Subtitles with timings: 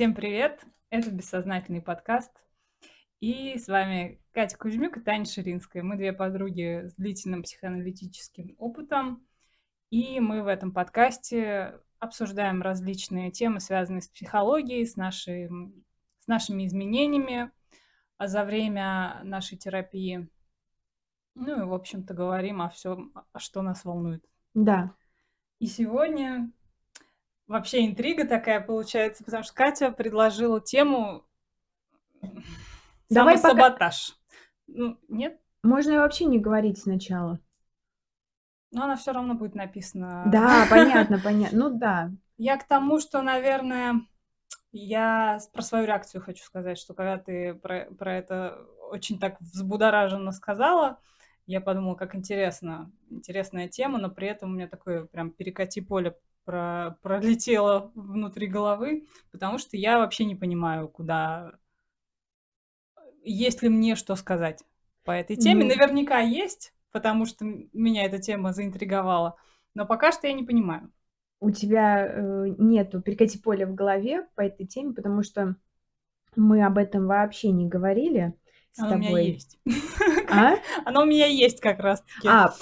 [0.00, 0.64] Всем привет!
[0.88, 2.32] Это «Бессознательный подкаст».
[3.20, 5.82] И с вами Катя Кузьмюк и Таня Ширинская.
[5.82, 9.22] Мы две подруги с длительным психоаналитическим опытом.
[9.90, 15.50] И мы в этом подкасте обсуждаем различные темы, связанные с психологией, с, нашей,
[16.20, 17.50] с нашими изменениями
[18.16, 20.30] а за время нашей терапии.
[21.34, 24.24] Ну и, в общем-то, говорим о всем, что нас волнует.
[24.54, 24.94] Да.
[25.58, 26.50] И сегодня
[27.50, 31.24] вообще интрига такая получается, потому что Катя предложила тему
[33.10, 34.16] Давай самосаботаж.
[34.66, 34.78] Пока...
[34.78, 35.40] Ну, нет?
[35.62, 37.40] Можно вообще не говорить сначала.
[38.70, 40.24] Но она все равно будет написана.
[40.26, 41.58] Да, понятно, понятно.
[41.58, 42.12] Ну да.
[42.38, 44.00] Я к тому, что, наверное,
[44.70, 50.30] я про свою реакцию хочу сказать, что когда ты про, про это очень так взбудораженно
[50.30, 51.00] сказала,
[51.46, 56.16] я подумала, как интересно, интересная тема, но при этом у меня такое прям перекати поле
[56.50, 61.52] про, пролетело внутри головы, потому что я вообще не понимаю, куда...
[63.22, 64.64] Есть ли мне что сказать
[65.04, 65.64] по этой теме?
[65.64, 65.68] Mm.
[65.68, 69.36] Наверняка есть, потому что меня эта тема заинтриговала,
[69.74, 70.90] но пока что я не понимаю.
[71.38, 75.54] У тебя э, нету перекати поля в голове по этой теме, потому что
[76.34, 78.34] мы об этом вообще не говорили
[78.72, 79.06] с Оно тобой.
[79.06, 79.60] у меня есть.
[80.32, 80.56] А?
[80.84, 82.26] Оно у меня есть как раз-таки.
[82.26, 82.52] А,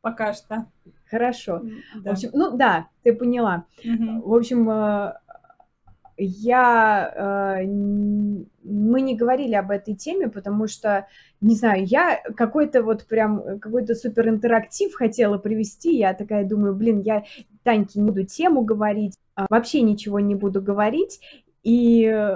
[0.00, 0.66] пока что.
[1.10, 1.62] Хорошо.
[1.96, 2.10] Да.
[2.10, 3.64] В общем, ну да, ты поняла.
[3.84, 4.20] Мгм.
[4.20, 5.12] В общем, э,
[6.18, 11.06] я, э, мы не говорили об этой теме, потому что,
[11.40, 15.96] не знаю, я какой-то вот прям, э, какой-то супер интерактив хотела привести.
[15.96, 17.24] Я такая думаю, блин, я
[17.62, 21.20] Таньке не буду тему говорить, а, вообще ничего не буду говорить.
[21.62, 22.32] И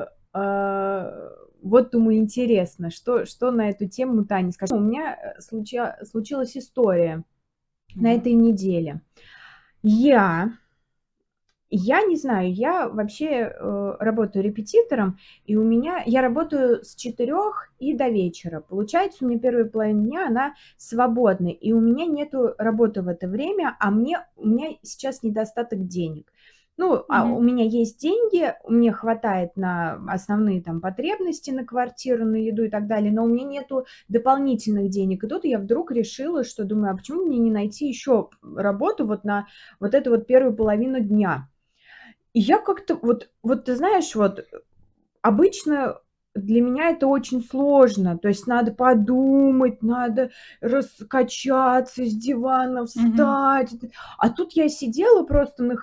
[1.62, 4.76] вот думаю, интересно, что, что на эту тему Таня скажет.
[4.76, 7.22] У меня случа- случилась история
[7.94, 9.00] на этой неделе.
[9.82, 10.52] Я,
[11.70, 17.34] я не знаю, я вообще э, работаю репетитором, и у меня, я работаю с 4
[17.80, 18.60] и до вечера.
[18.60, 23.26] Получается, у меня первая половина дня, она свободная, и у меня нету работы в это
[23.26, 26.31] время, а мне, у меня сейчас недостаток денег.
[26.78, 27.36] Ну, а Мгм.
[27.36, 32.70] у меня есть деньги, мне хватает на основные там потребности, на квартиру, на еду и
[32.70, 35.22] так далее, но у меня нету дополнительных денег.
[35.22, 39.24] И тут я вдруг решила, что думаю, а почему мне не найти еще работу вот
[39.24, 39.46] на
[39.80, 41.48] вот эту вот первую половину дня?
[42.34, 44.44] И я как-то вот, вот ты знаешь, вот
[45.22, 46.00] обычно
[46.34, 48.18] для меня это очень сложно.
[48.18, 53.70] То есть надо подумать, надо раскачаться с дивана, встать.
[54.18, 55.76] А тут я сидела просто на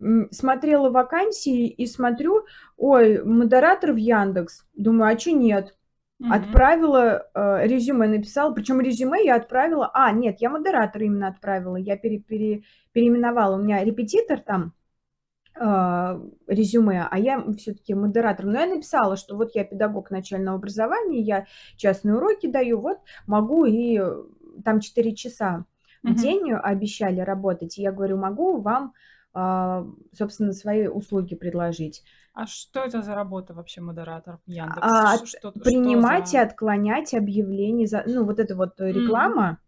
[0.00, 2.44] м, смотрела вакансии и смотрю,
[2.76, 4.64] ой, модератор в Яндекс.
[4.74, 5.76] Думаю, а чё нет?
[6.18, 6.32] Мгм.
[6.32, 8.52] Отправила э, резюме, написала.
[8.52, 9.90] Причем резюме я отправила.
[9.92, 11.76] А, нет, я модератор именно отправила.
[11.76, 13.56] Я пере, пере- переименовала.
[13.56, 14.72] У меня репетитор там
[16.46, 18.46] резюме, а я все-таки модератор.
[18.46, 21.46] Но я написала, что вот я педагог начального образования, я
[21.76, 24.22] частные уроки даю, вот могу и э,
[24.64, 25.64] там 4 часа
[26.02, 27.78] в день обещали работать.
[27.78, 28.92] И я говорю, могу вам,
[29.34, 32.02] а, собственно, свои услуги предложить.
[32.34, 34.80] А что это за работа вообще, модератор Яндекс?
[34.80, 36.42] А, Ш- Что, что принимать и за...
[36.42, 39.58] отклонять объявления, за, ну, вот это вот э, Мгм.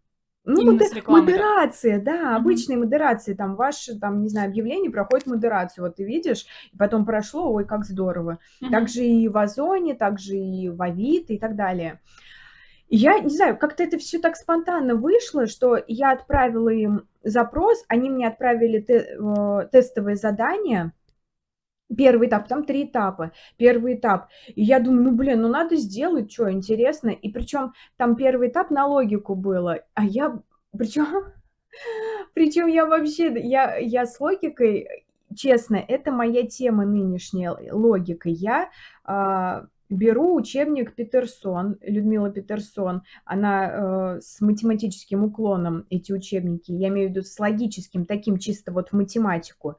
[0.45, 1.31] Ну, Именно моде- с рекламой, да?
[1.31, 2.35] модерация, да, Мгм.
[2.35, 7.03] обычные модерации, там, ваше, там, не знаю, объявление проходит модерацию, вот ты видишь, и потом
[7.05, 8.37] прошло, ой, как здорово.
[8.61, 8.71] Мгм.
[8.71, 11.99] Также и в Озоне, также и в Авито и так далее.
[12.87, 17.83] И я не знаю, как-то это все так спонтанно вышло, что я отправила им запрос,
[17.87, 20.91] они мне отправили те- э, тестовое задание,
[21.95, 23.31] Первый этап, там три этапа.
[23.57, 24.27] Первый этап.
[24.47, 27.09] И я думаю, ну блин, ну надо сделать, что интересно.
[27.09, 30.39] И причем там первый этап на логику было, а я,
[30.77, 31.05] причем,
[32.33, 38.29] причем я вообще, я, я с логикой, честно, это моя тема нынешняя логика.
[38.29, 38.71] Я
[39.03, 47.09] а, беру учебник Петерсон, Людмила Петерсон, она э, с математическим уклоном эти учебники, я имею
[47.09, 49.77] в виду с логическим, таким чисто вот в математику,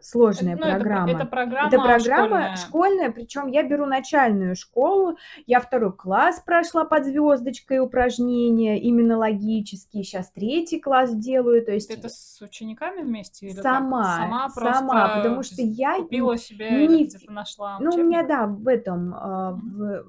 [0.00, 1.10] сложная Ну, это, про- программа.
[1.12, 2.56] это программа Это программа школьная.
[2.56, 5.16] школьная, причем я беру начальную школу,
[5.46, 11.90] я второй класс прошла под звездочкой упражнения, именно логические, сейчас третий класс делаю, то есть
[11.90, 13.62] это с учениками вместе или как?
[13.62, 18.28] сама, Сама сама, просто потому что я купила себе не, нашла ну у меня учебник?
[18.28, 20.04] да в этом а, в,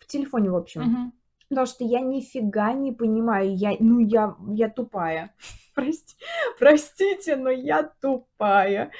[0.00, 1.12] в телефоне в общем, Мгм.
[1.48, 5.34] Потому что я нифига не понимаю, я ну я я тупая.
[5.74, 6.16] Прости,
[6.58, 8.90] простите, но я тупая.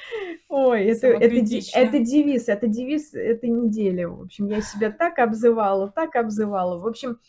[0.47, 4.05] Ой, это, это, это девиз, это девиз этой недели.
[4.05, 6.79] В общем, я себя так обзывала, так обзывала.
[6.79, 7.19] В общем,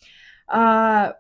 [0.47, 1.17] а,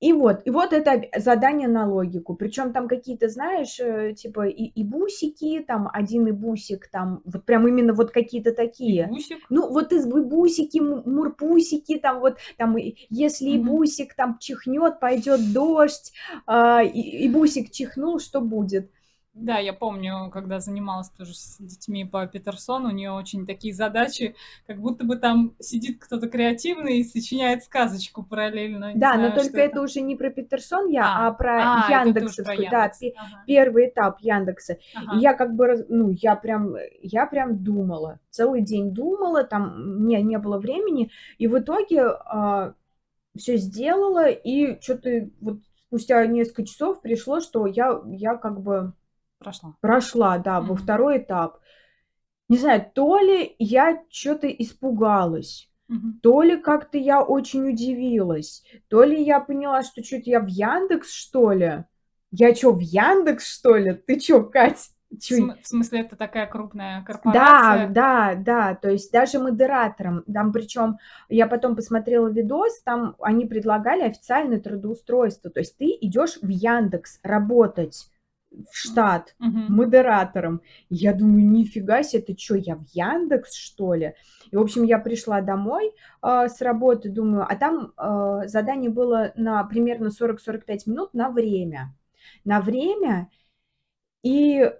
[0.00, 2.36] И вот, и вот это задание на логику.
[2.36, 7.44] Причем там какие-то, знаешь, э, типа и, и бусики, там один и бусик, там вот
[7.44, 9.08] прям именно вот какие-то такие.
[9.08, 9.38] Бусик?
[9.50, 12.76] Ну, вот из бусики, мурпусики, там вот, там,
[13.10, 16.12] если и бусик там чихнет, пойдет дождь,
[16.46, 18.90] э, и, и бусик чихнул, что будет?
[19.40, 24.34] Да, я помню, когда занималась тоже с детьми по Петерсону, у нее очень такие задачи,
[24.66, 28.92] как будто бы там сидит кто-то креативный и сочиняет сказочку параллельно.
[28.94, 29.72] Да, знаю, но только это.
[29.72, 33.44] это уже не про Петерсон я, а, а про а, Яндексовскую, да, ага.
[33.46, 34.78] первый этап Яндекса.
[34.94, 35.16] Ага.
[35.16, 40.20] И я как бы, ну, я прям, я прям думала, целый день думала, там мне
[40.22, 42.74] не было времени, и в итоге а,
[43.36, 48.92] все сделала, и что-то вот спустя несколько часов пришло, что я, я как бы
[49.38, 49.74] Прошла.
[49.80, 51.60] Прошла, да, во второй этап.
[52.48, 56.20] Не знаю, то ли я что-то испугалась, Мгм.
[56.20, 61.12] то ли как-то я очень удивилась, то ли я поняла, что что-то я в Яндекс,
[61.12, 61.84] что ли.
[62.30, 63.94] Я что, в Яндекс, что ли?
[63.94, 64.90] Ты что, Кать?
[65.10, 67.88] В см в смысле, это такая крупная Да, корпорация?
[67.88, 70.24] да, да, то есть даже модератором.
[70.32, 70.98] Там причем
[71.28, 75.50] я потом посмотрела видос, там они предлагали официальное трудоустройство.
[75.50, 78.08] То есть ты идешь в Яндекс работать
[78.50, 79.74] в штат Мгм.
[79.74, 80.62] модератором.
[80.88, 84.14] Я думаю, нифига себе, ты что, я в Яндекс, что ли?
[84.50, 85.92] И, в общем, я пришла домой
[86.22, 91.94] э, с работы, думаю, а там э, задание было на примерно 40-45 минут на время.
[92.44, 93.30] На время,
[94.22, 94.70] и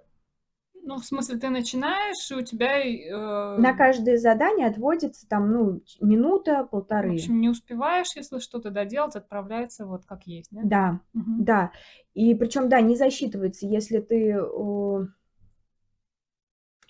[0.89, 2.81] ну, в смысле, ты начинаешь, и у тебя...
[2.81, 3.57] Э...
[3.59, 7.11] На каждое задание отводится там, ну, минута, полторы.
[7.11, 10.61] В общем, не успеваешь, если что-то доделать, отправляется вот как есть, да?
[10.63, 11.43] Да, угу.
[11.43, 11.71] да.
[12.15, 14.39] И причем, да, не засчитывается, если ты...
[14.41, 15.05] Э...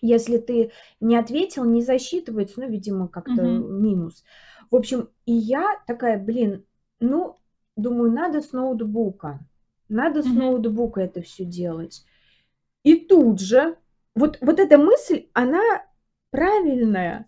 [0.02, 0.72] Если ты
[1.02, 3.68] не ответил, не засчитывается, ну, видимо, как-то угу.
[3.68, 4.24] минус.
[4.72, 6.64] В общем, и я такая, блин,
[7.02, 7.38] ну,
[7.76, 9.42] думаю, надо с ноутбука.
[9.90, 10.40] Надо с угу.
[10.40, 12.06] ноутбука это все делать.
[12.84, 13.76] И тут же
[14.16, 15.62] вот, вот эта мысль, она
[16.32, 17.26] правильная.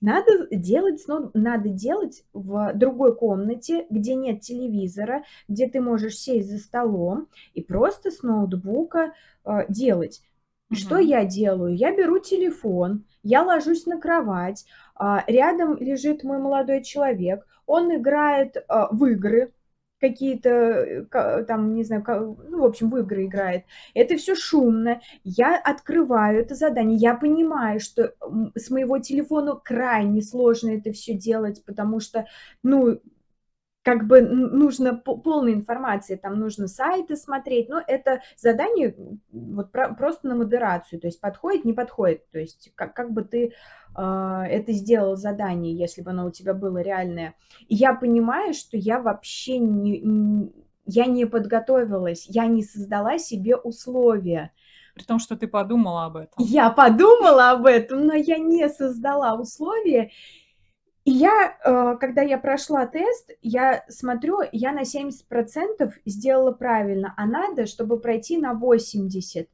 [0.00, 1.04] Надо делать,
[1.34, 7.62] надо делать в другой комнате, где нет телевизора, где ты можешь сесть за столом и
[7.62, 9.12] просто с ноутбука
[9.44, 10.22] э, делать.
[10.70, 10.76] Угу.
[10.76, 11.74] Что я делаю?
[11.74, 14.66] Я беру телефон, я ложусь на кровать,
[15.00, 19.52] э, рядом лежит мой молодой человек, он играет э, в игры,
[20.00, 22.04] какие-то э, там, не знаю,
[22.48, 23.64] ну, в общем, в игры играет.
[23.94, 25.00] Это все шумно.
[25.24, 26.96] Я открываю это задание.
[26.96, 28.14] Я понимаю, что
[28.54, 32.26] с моего телефона крайне сложно это все делать, потому что,
[32.62, 33.00] ну,
[33.88, 38.94] как бы нужно полная информация, там нужно сайты смотреть, но это задание
[39.32, 43.22] вот про, просто на модерацию, то есть подходит, не подходит, то есть как, как бы
[43.22, 43.54] ты
[44.00, 47.34] это сделал задание, если бы оно у тебя было реальное.
[47.66, 50.52] И я понимаю, что я вообще не,
[50.86, 54.52] я не подготовилась, я не создала себе условия.
[54.94, 56.34] При том, что ты подумала об этом.
[56.38, 60.10] Я подумала об этом, но я не создала условия.
[61.04, 67.26] И я, э, когда я прошла тест, я смотрю, я на 70% сделала правильно, а
[67.26, 69.48] надо, чтобы пройти на 80%.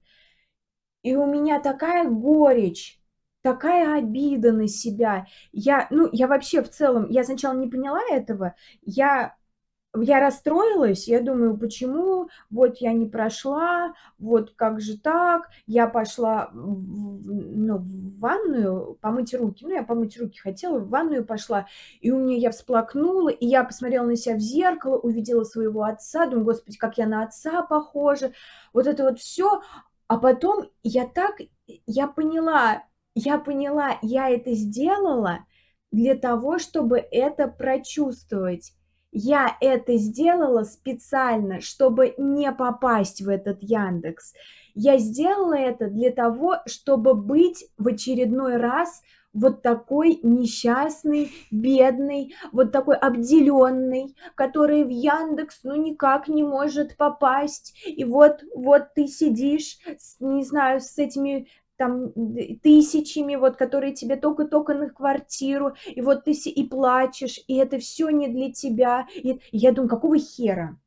[1.02, 2.98] И у меня такая горечь,
[3.44, 5.26] такая обида на себя.
[5.52, 9.36] Я, ну, я вообще в целом, я сначала не поняла этого, я
[9.96, 16.50] я расстроилась, я думаю, почему, вот я не прошла, вот как же так, я пошла
[16.52, 21.68] в, ну, в ванную помыть руки, ну, я помыть руки хотела, в ванную пошла,
[22.00, 26.26] и у меня я всплакнула, и я посмотрела на себя в зеркало, увидела своего отца,
[26.26, 28.32] думаю, господи, как я на отца похожа,
[28.72, 29.62] вот это вот все,
[30.08, 31.40] а потом я так,
[31.86, 32.82] я поняла,
[33.14, 35.40] я поняла, я это сделала
[35.90, 38.72] для того, чтобы это прочувствовать,
[39.12, 44.34] я это сделала специально, чтобы не попасть в этот Яндекс.
[44.74, 49.02] Я сделала это для того, чтобы быть в очередной раз
[49.32, 57.76] вот такой несчастный, бедный, вот такой обделенный, который в Яндекс ну никак не может попасть.
[57.86, 62.12] И вот, вот ты сидишь, с, не знаю, с этими там
[62.62, 68.10] тысячами, вот, которые тебе только-только на квартиру, и вот ты и плачешь, и это все
[68.10, 69.06] не для тебя.
[69.14, 70.78] И я думаю, какого хера?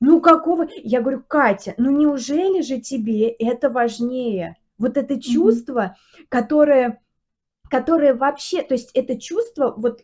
[0.00, 0.68] Ну какого?
[0.76, 4.56] Я говорю, Катя, ну неужели же тебе это важнее?
[4.76, 6.26] Вот это чувство, mm-hmm.
[6.28, 7.02] которое,
[7.70, 10.00] которое вообще, то есть это чувство, вот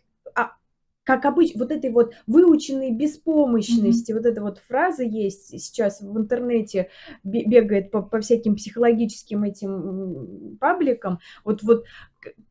[1.04, 4.14] как обычно, вот этой вот выученной беспомощности, mm-hmm.
[4.14, 6.90] вот эта вот фраза есть сейчас в интернете,
[7.25, 11.85] бегает по, по всяким психологическим этим пабликам, вот, вот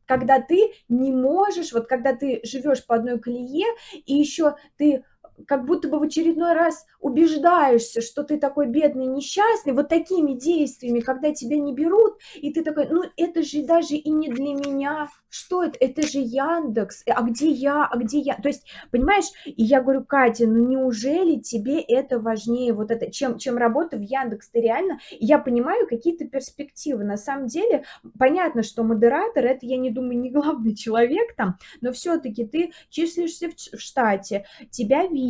[0.04, 3.66] когда ты не можешь, вот когда ты живешь по одной колее,
[4.04, 5.04] и еще ты
[5.46, 11.00] как будто бы в очередной раз убеждаешься, что ты такой бедный, несчастный, вот такими действиями,
[11.00, 15.08] когда тебя не берут, и ты такой, ну это же даже и не для меня,
[15.30, 19.62] что это, это же Яндекс, а где я, а где я, то есть, понимаешь, и
[19.62, 24.50] я говорю, Катя, ну неужели тебе это важнее, вот это, чем, чем работа в Яндекс,
[24.50, 27.84] ты реально, я понимаю какие-то перспективы, на самом деле,
[28.18, 33.48] понятно, что модератор, это, я не думаю, не главный человек там, но все-таки ты числишься
[33.48, 35.29] в, штате, тебя видят,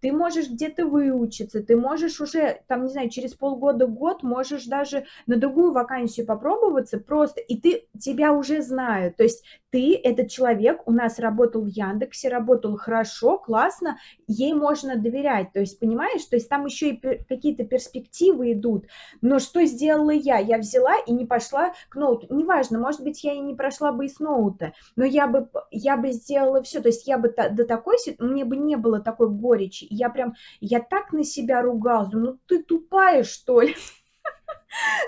[0.00, 5.06] ты можешь где-то выучиться, ты можешь уже, там, не знаю, через полгода, год можешь даже
[5.26, 10.82] на другую вакансию попробоваться просто, и ты, тебя уже знают, то есть ты, этот человек,
[10.86, 16.36] у нас работал в Яндексе, работал хорошо, классно, ей можно доверять, то есть, понимаешь, то
[16.36, 18.86] есть там еще и какие-то перспективы идут,
[19.20, 20.38] но что сделала я?
[20.38, 24.06] Я взяла и не пошла к ноуту, неважно, может быть, я и не прошла бы
[24.06, 27.64] и с ноута, но я бы, я бы сделала все, то есть я бы до
[27.64, 32.38] такой, мне бы не было такой горечи, я прям, я так на себя ругалась, ну
[32.46, 33.74] ты тупая, что ли?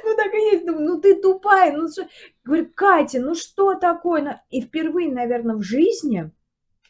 [0.04, 0.64] Ну, так и есть.
[0.64, 1.76] Думаю, ну, ты тупая.
[1.76, 2.08] Ну, что...
[2.42, 4.42] Говорю, Катя, ну, что такое?
[4.48, 6.30] И впервые, наверное, в жизни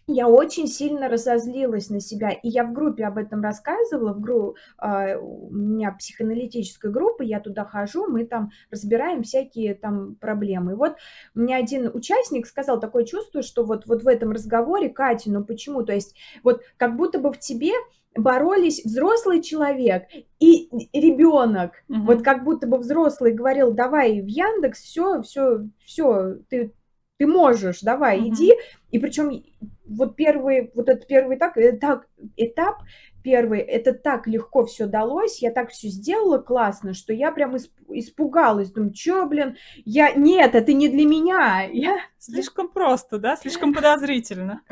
[0.09, 4.57] я очень сильно разозлилась на себя, и я в группе об этом рассказывала, в гру...
[4.83, 10.73] э, у меня психоаналитическая группа, я туда хожу, мы там разбираем всякие там проблемы.
[10.73, 10.97] И вот
[11.35, 15.85] мне один участник сказал такое чувство, что вот, вот в этом разговоре, Катя, ну почему?
[15.85, 17.73] То есть вот как будто бы в тебе
[18.17, 20.05] боролись взрослый человек
[20.41, 21.73] и ребенок.
[21.89, 22.01] Угу.
[22.01, 26.73] Вот как будто бы взрослый говорил, давай в Яндекс, все, все, все, ты,
[27.19, 28.29] ты можешь, давай, угу.
[28.29, 28.55] иди.
[28.91, 29.45] И причем
[29.87, 32.05] вот первый, вот этот первый этап, этап,
[32.37, 32.77] этап
[33.23, 37.57] первый, это так легко все далось, я так все сделала классно, что я прям
[37.91, 41.99] испугалась, думаю, что, блин, я, нет, это не для меня, я...
[42.19, 44.63] Слишком просто, да, слишком подозрительно.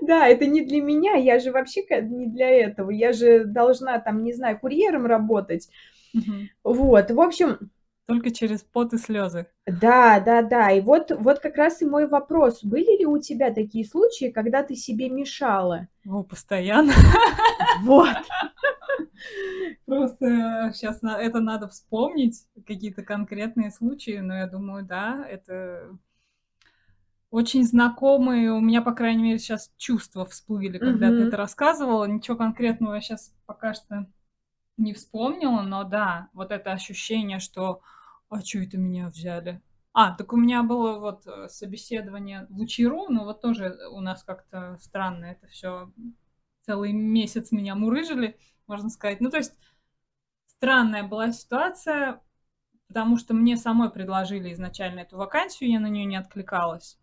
[0.00, 4.24] Да, это не для меня, я же вообще не для этого, я же должна там,
[4.24, 5.68] не знаю, курьером работать.
[6.64, 7.70] Вот, в общем,
[8.08, 9.46] только через пот и слезы.
[9.66, 10.70] Да, да, да.
[10.70, 12.64] И вот, вот как раз и мой вопрос.
[12.64, 15.88] Были ли у тебя такие случаи, когда ты себе мешала?
[16.06, 16.92] О, постоянно.
[17.82, 18.08] Вот.
[19.86, 25.90] Просто сейчас это надо вспомнить, какие-то конкретные случаи, но я думаю, да, это
[27.30, 32.06] очень знакомые, у меня, по крайней мере, сейчас чувства всплыли, когда ты это рассказывала.
[32.06, 34.06] Ничего конкретного я сейчас пока что
[34.78, 37.82] не вспомнила, но да, вот это ощущение, что
[38.28, 39.60] а что это меня взяли?
[39.92, 44.22] А, так у меня было вот э, собеседование в Учиру, но вот тоже у нас
[44.22, 45.92] как-то странно это все
[46.62, 49.20] целый месяц меня мурыжили, можно сказать.
[49.20, 49.54] Ну, то есть
[50.46, 52.20] странная была ситуация,
[52.86, 56.98] потому что мне самой предложили изначально эту вакансию, я на нее не откликалась.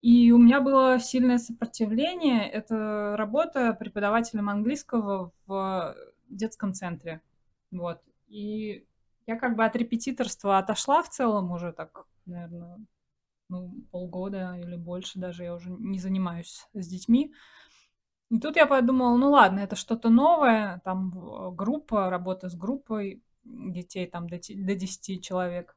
[0.00, 2.46] И у меня было сильное сопротивление.
[2.48, 5.96] Это работа преподавателем английского в
[6.28, 7.22] детском центре.
[7.70, 8.02] Вот.
[8.28, 8.86] И
[9.26, 12.78] я как бы от репетиторства отошла в целом уже так, наверное,
[13.48, 17.32] ну, полгода или больше даже я уже не занимаюсь с детьми.
[18.30, 24.06] И тут я подумала, ну ладно, это что-то новое, там группа, работа с группой детей
[24.06, 25.76] там до, до 10 человек.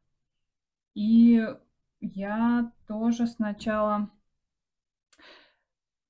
[0.93, 1.45] И
[1.99, 4.09] я тоже сначала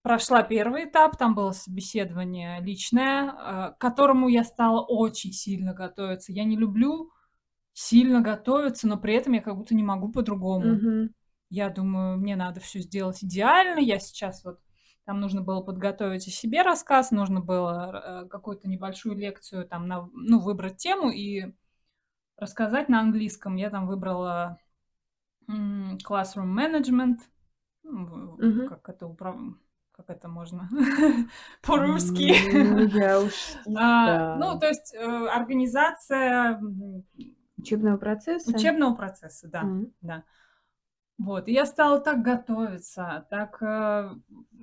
[0.02, 6.32] прошла первый этап, там было собеседование личное, э, к которому я стала очень сильно готовиться.
[6.32, 7.12] Я не люблю
[7.78, 10.84] сильно готовиться, но при этом я как будто не могу по-другому.
[10.84, 11.10] Мгм.
[11.50, 13.80] Я думаю, мне надо все сделать идеально.
[13.80, 14.60] Я сейчас вот
[15.06, 20.10] там нужно было подготовить о себе рассказ, нужно было э, какую-то небольшую лекцию там на,
[20.14, 21.54] ну, выбрать тему и
[22.38, 23.56] рассказать на английском.
[23.58, 24.60] Я там выбрала
[25.50, 27.20] м, classroom management,
[28.38, 28.66] Мгм.
[28.66, 29.38] как это управ...
[29.92, 30.70] как это можно
[31.62, 32.34] по-русски.
[32.42, 36.60] Ну, я уж А, Ну, то есть э, организация
[37.58, 38.52] Учебного процесса?
[38.58, 39.92] Учебного процесса, да, М.
[40.02, 40.24] да.
[41.18, 44.12] Вот, и я стала так готовиться, так, э,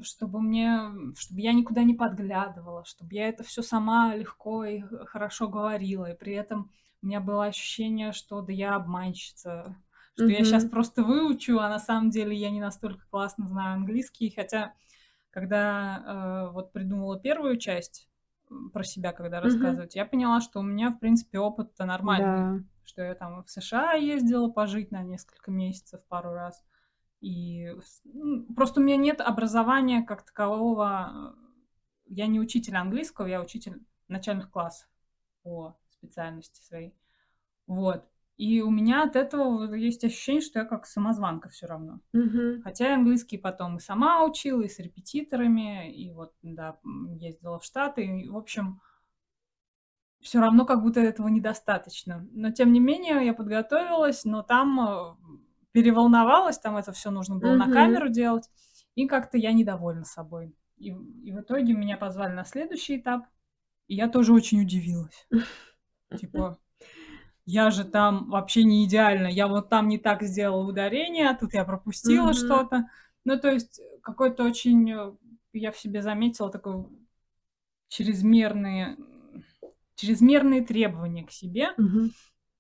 [0.03, 0.79] чтобы мне,
[1.17, 6.17] чтобы я никуда не подглядывала, чтобы я это все сама легко и хорошо говорила, и
[6.17, 6.71] при этом
[7.03, 9.77] у меня было ощущение, что да я обманщица,
[10.15, 14.31] что я сейчас просто выучу, а на самом деле я не настолько классно знаю английский,
[14.35, 14.75] хотя
[15.31, 18.09] когда э, вот придумала первую часть
[18.73, 19.45] про себя, когда Мгм.
[19.45, 22.65] рассказывать, я поняла, что у меня, в принципе, опыт-то нормальный Да.
[22.87, 26.63] что я там в США ездила пожить на несколько месяцев пару раз.
[27.21, 27.75] И
[28.05, 31.35] ну, просто у меня нет образования как такового.
[32.07, 34.89] Я не учитель английского, я учитель начальных классов
[35.43, 36.95] по специальности своей.
[37.67, 38.07] Вот.
[38.37, 42.01] И у меня от этого есть ощущение, что я как самозванка все равно.
[42.13, 42.63] Мгм.
[42.63, 46.79] Хотя я английский потом и сама учила, и с репетиторами, и вот, да,
[47.17, 48.05] ездила в Штаты.
[48.05, 48.81] И, в общем,
[50.21, 52.27] все равно как будто этого недостаточно.
[52.33, 55.15] Но тем не менее я подготовилась, но там э,
[55.71, 58.49] переволновалась, там это все нужно было на камеру делать,
[58.95, 60.57] и как-то я недовольна собой.
[60.77, 63.27] И, и в итоге меня позвали на следующий этап,
[63.87, 65.29] и я тоже очень удивилась.
[66.19, 66.59] Типа,
[67.47, 71.55] я же там вообще не идеально, я вот там не так сделала ударение, а тут
[71.55, 72.35] я пропустила Мгм.
[72.35, 72.89] что-то.
[73.25, 75.13] Ну, то есть какой-то очень, э,
[75.53, 76.87] я в себе заметила такой
[77.89, 78.97] чрезмерные,
[79.97, 81.69] чрезмерные требования к себе.
[81.79, 82.11] Мгм.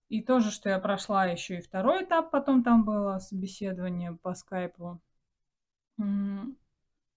[0.08, 5.00] И тоже, что я прошла еще и второй этап, потом там было собеседование по скайпу.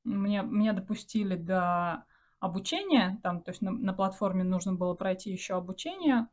[0.03, 2.05] Меня, меня допустили до
[2.39, 6.27] обучения, там, то есть на, на платформе нужно было пройти еще обучение,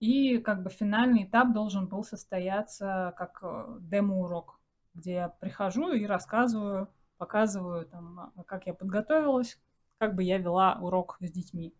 [0.00, 4.60] и как бы финальный этап должен был состояться как э, демо-урок,
[4.94, 9.58] где я прихожу и рассказываю, показываю, там, а, как я подготовилась,
[9.98, 11.74] как бы я вела урок с детьми.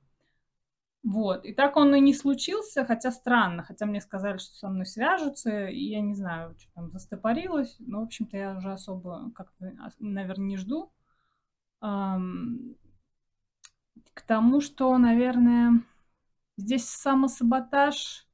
[1.05, 1.45] Вот.
[1.45, 3.63] И так он и не случился, хотя странно.
[3.63, 7.77] Хотя мне сказали, что со мной свяжутся, и я не знаю, что там застопорилось.
[7.79, 10.91] Но, в общем-то, я уже особо как-то, наверное, не жду.
[11.81, 12.23] К
[14.27, 15.83] тому, что, наверное,
[16.57, 18.27] здесь самосаботаж,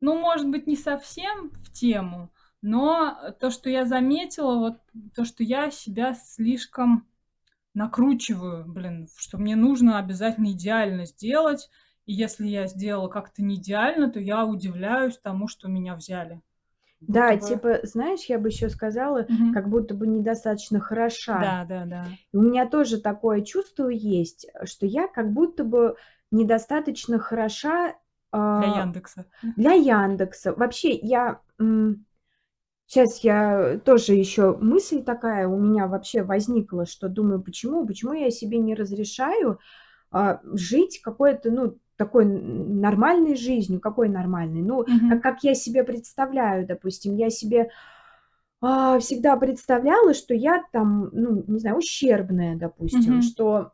[0.00, 2.30] ну, может быть, не совсем в тему,
[2.62, 4.80] но то, что я заметила, вот
[5.14, 7.06] то, что я себя слишком
[7.74, 11.70] накручиваю, блин, что мне нужно обязательно идеально сделать,
[12.06, 16.40] и если я сделала как-то не идеально, то я удивляюсь тому, что меня взяли.
[17.00, 19.52] Да, Будто бы- типа, знаешь, я бы еще сказала, Мгм.
[19.52, 21.40] как будто бы недостаточно хороша.
[21.40, 22.04] Да, да, да.
[22.32, 25.96] И у меня тоже такое чувство есть, что я как будто бы
[26.30, 27.94] недостаточно хороша
[28.54, 29.24] Для а, Яндекса.
[29.42, 30.54] для Яндекса.
[30.54, 31.40] Вообще, я
[32.86, 38.30] сейчас я тоже еще мысль такая у меня вообще возникла, что думаю, почему, почему я
[38.30, 39.58] себе не разрешаю
[40.10, 45.08] а, жить какой-то, ну, такой нормальной жизнью, какой нормальной, ну, Мгм.
[45.08, 47.70] как, как я себе представляю, допустим, я себе
[48.60, 53.22] а, всегда представляла, что я там, ну, не знаю, ущербная, допустим, Мгм.
[53.22, 53.72] что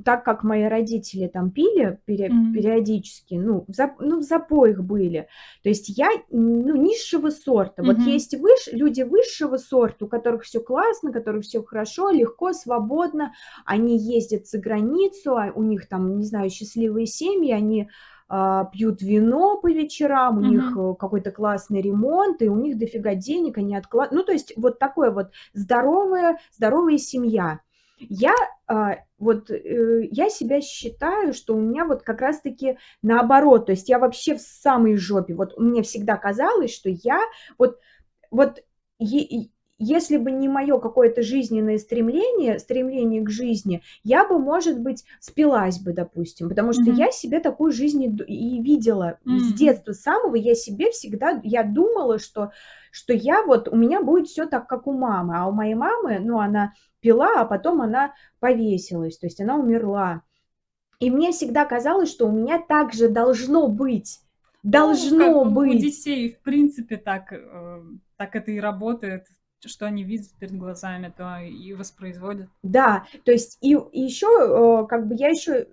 [0.00, 2.52] так как мои родители там пили пере- Мгм.
[2.54, 5.28] периодически, ну в, зап- ну, в запоях были,
[5.62, 7.82] то есть я, ну, низшего сорта.
[7.82, 8.08] Вот Мгм.
[8.08, 13.32] есть выш- люди высшего сорта, у которых все классно, у которых все хорошо, легко, свободно,
[13.64, 17.88] они ездят за границу, а у них там, не знаю, счастливые семьи, они
[18.26, 20.50] а, пьют вино по вечерам, у Мгм.
[20.50, 24.12] них э, какой-то классный ремонт, и у них дофига денег, они откладывают.
[24.18, 27.60] Ну, то есть вот такое вот здоровая, здоровая семья.
[28.08, 28.34] Я
[28.66, 33.88] а, вот э, я себя считаю, что у меня вот как раз-таки наоборот, то есть
[33.88, 35.34] я вообще в самой жопе.
[35.34, 37.20] Вот мне всегда казалось, что я
[37.58, 37.78] вот
[38.30, 38.62] вот
[39.78, 45.80] если бы не мое какое-то жизненное стремление, стремление к жизни, я бы, может быть, спилась
[45.80, 46.96] бы, допустим, потому что Мгм.
[46.96, 49.52] я себе такую жизнь и видела с М.
[49.52, 52.52] детства самого, я себе всегда, я думала, что,
[52.92, 56.18] что я вот, у меня будет все так, как у мамы, а у моей мамы,
[56.20, 60.22] ну, она пила, а потом она повесилась, то есть она умерла.
[61.00, 64.20] И мне всегда казалось, что у меня так же должно быть.
[64.70, 65.80] Ну, Должно как бы У быть.
[65.80, 67.82] детей, в принципе, так, э,
[68.16, 69.26] так это и работает.
[69.68, 72.48] Что они видят перед глазами, то и воспроизводят.
[72.62, 75.68] Да, то есть и, еще, как бы я еще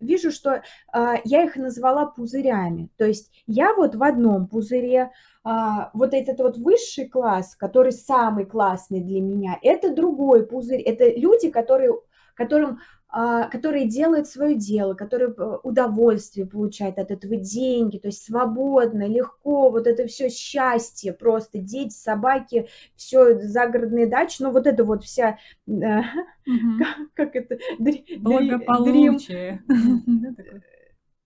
[0.00, 2.88] вижу, что а, я их назвала пузырями.
[2.96, 5.10] То есть я вот в одном пузыре,
[5.44, 10.80] а, вот этот вот высший класс, который самый классный для меня, это другой пузырь.
[10.80, 11.92] Это люди, которые,
[12.34, 12.80] которым
[13.14, 19.06] а, которые делают свое дело, которые э, удовольствие получают от этого деньги, то есть свободно,
[19.06, 25.04] легко, вот это все счастье, просто дети, собаки, все загородные дачи, ну вот это вот
[25.04, 26.00] вся, Мгм.
[27.14, 29.62] как это, дрим, Благополучие.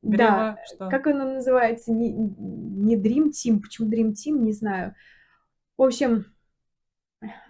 [0.02, 0.88] Да, что?
[0.88, 4.94] как оно называется, не, не Dream Team, почему Dream Team, не знаю.
[5.76, 6.26] В общем,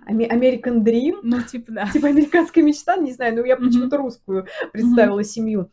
[0.08, 1.86] American Dream, Ну, типа, да.
[1.86, 5.70] типа американская мечта, не знаю, но я почему-то русскую представила семью.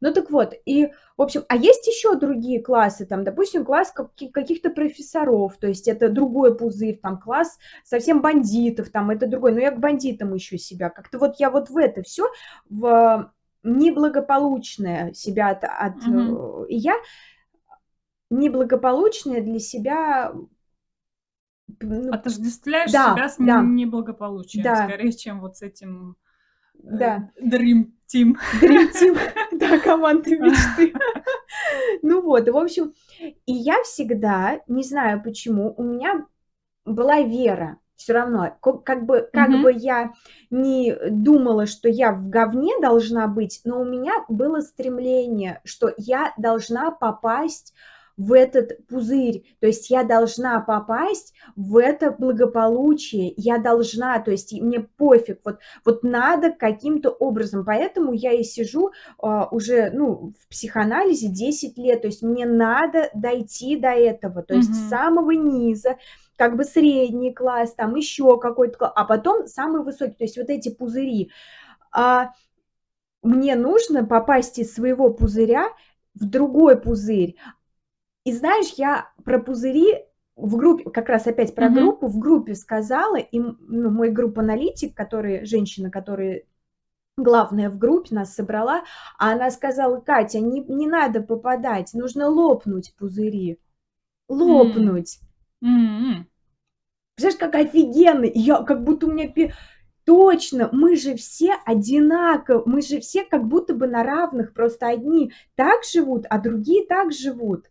[0.00, 4.28] Ну так вот, и, в общем, а есть еще другие классы, там, допустим, класс каки-
[4.28, 9.60] каких-то профессоров, то есть это другой пузырь, там, класс совсем бандитов, там, это другой, но
[9.60, 12.28] я к бандитам ищу себя, как-то вот я вот в это все,
[12.68, 13.32] в
[13.62, 15.96] неблагополучное себя от, от,
[16.68, 16.94] и я
[18.30, 20.34] неблагополучное для себя,
[22.12, 23.60] Отождествляешь да, себя с да.
[23.60, 24.86] неблагополучием, Да.
[24.88, 26.16] скорее, чем вот с этим
[26.74, 27.30] э, Да.
[27.42, 28.36] Dream Team.
[28.60, 29.18] Dream Team,
[29.52, 30.94] да, команда мечты.
[32.02, 36.26] Ну вот, в общем, и я всегда, не знаю почему, у меня
[36.84, 38.56] была вера все равно.
[38.84, 39.62] Как бы, как Мгм.
[39.62, 40.12] бы я
[40.50, 46.32] не думала, что я в говне должна быть, но у меня было стремление, что я
[46.36, 47.74] должна попасть
[48.16, 54.52] в этот пузырь, то есть я должна попасть в это благополучие, я должна, то есть
[54.58, 60.48] мне пофиг, вот, вот надо каким-то образом, поэтому я и сижу а, уже, ну, в
[60.48, 64.88] психоанализе 10 лет, то есть мне надо дойти до этого, то есть с Мгм.
[64.88, 65.96] самого низа,
[66.36, 70.48] как бы средний класс, там еще какой-то класс, а потом самый высокий, то есть вот
[70.50, 71.30] эти пузыри.
[71.92, 72.30] А
[73.22, 75.68] мне нужно попасть из своего пузыря
[76.14, 77.36] в другой пузырь.
[78.26, 81.74] И знаешь, я про пузыри в группе, как раз опять про Мгм.
[81.76, 86.42] группу, в группе сказала, и ну, мой групп-аналитик, который, женщина, которая
[87.16, 88.82] главная в группе нас собрала,
[89.16, 93.60] а она сказала, Катя, не, не надо попадать, нужно лопнуть пузыри,
[94.28, 95.20] лопнуть.
[95.62, 96.26] М.
[97.14, 98.26] Представляешь, как офигенно!
[98.34, 99.54] Я как будто у меня пе-
[100.04, 105.32] Точно, мы же все одинаковы, мы же все как будто бы на равных, просто одни
[105.54, 107.66] так живут, а другие так живут.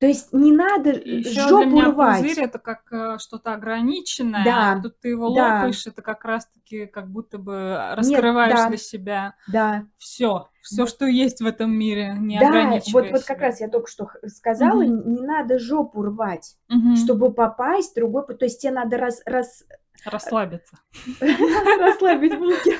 [0.00, 2.22] То есть не надо И еще для жопу меня рвать.
[2.22, 5.60] пузырь это как э, что-то ограниченное, а Да, тут ты его да.
[5.60, 9.84] лопаешь, это как раз-таки как будто бы Нет, раскрываешь да, для себя да.
[9.98, 13.90] все, все, что есть в этом мире, не Да, вот, вот как раз я только
[13.90, 16.96] что сказала, н- не надо жопу рвать, Мгм.
[16.96, 19.64] чтобы попасть в другой, то есть тебе надо раз, раз,
[20.04, 20.78] Расслабиться.
[21.80, 22.72] расслабить руки.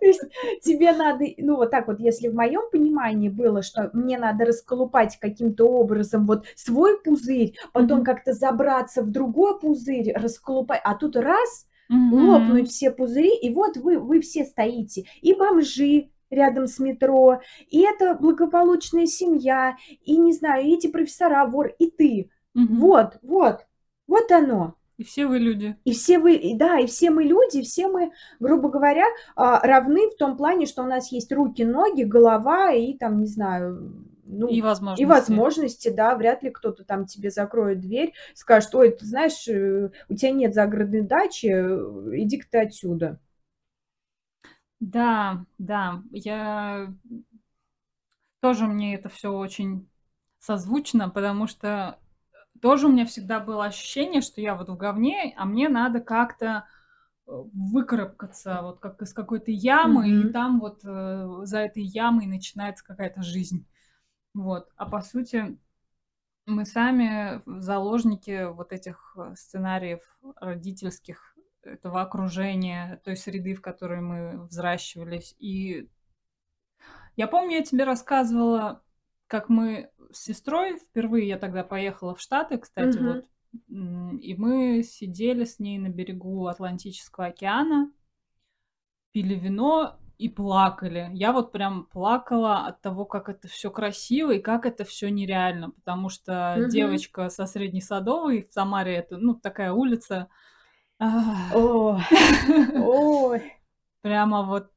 [0.00, 0.22] То есть
[0.62, 5.18] тебе надо, ну вот так вот, если в моем понимании было, что мне надо расколупать
[5.18, 8.04] каким-то образом вот свой пузырь, потом Мгм.
[8.04, 11.66] как-то забраться в другой пузырь, расколупать, а тут раз,
[12.10, 12.66] лопнуть Мгм.
[12.68, 18.14] все пузыри, и вот вы, вы все стоите, и бомжи рядом с метро, и это
[18.14, 22.30] благополучная семья, и, не знаю, и эти профессора, вор, и ты.
[22.54, 22.76] Мгм.
[22.78, 23.66] Вот, вот,
[24.06, 24.74] вот оно.
[25.02, 25.76] И все вы люди.
[25.84, 30.08] И все вы, и да, и все мы люди, все мы, грубо говоря, а, равны
[30.08, 34.46] в том плане, что у нас есть руки, ноги, голова и там, не знаю, ну,
[34.46, 35.04] И и возможности.
[35.04, 40.14] возможности, да, вряд ли кто-то там тебе закроет дверь, скажет, ой, ты знаешь, э, у
[40.14, 43.18] тебя нет загородной дачи, э, иди-ка ты отсюда.
[44.78, 46.94] Да, да, я
[48.38, 49.88] тоже мне это все очень
[50.38, 51.98] созвучно, потому что
[52.62, 56.66] тоже у меня всегда было ощущение, что я вот в говне, а мне надо как-то
[57.26, 60.32] э, выкарабкаться вот как из какой-то ямы, и Мгм.
[60.32, 63.66] там вот э, за этой ямой начинается какая-то жизнь.
[64.32, 64.68] Вот.
[64.76, 65.58] А по сути,
[66.46, 70.00] мы сами заложники вот этих э, сценариев
[70.40, 75.34] родительских, этого окружения, той среды, в которой мы взращивались.
[75.38, 75.88] И
[77.16, 78.82] я помню, я тебе рассказывала,
[79.26, 82.98] как мы с сестрой, впервые я тогда поехала в Штаты, кстати, Мгм.
[82.98, 83.24] вот,
[83.68, 87.90] и мы сидели с ней на берегу Атлантического океана,
[89.12, 91.10] пили вино и плакали.
[91.14, 95.70] Я вот прям плакала от того, как это все красиво и как это все нереально,
[95.70, 96.68] потому что Мгм.
[96.68, 100.28] девочка со Средней Садовой в Самаре, это, ну, такая улица,
[102.76, 103.42] ой.
[104.02, 104.70] прямо вот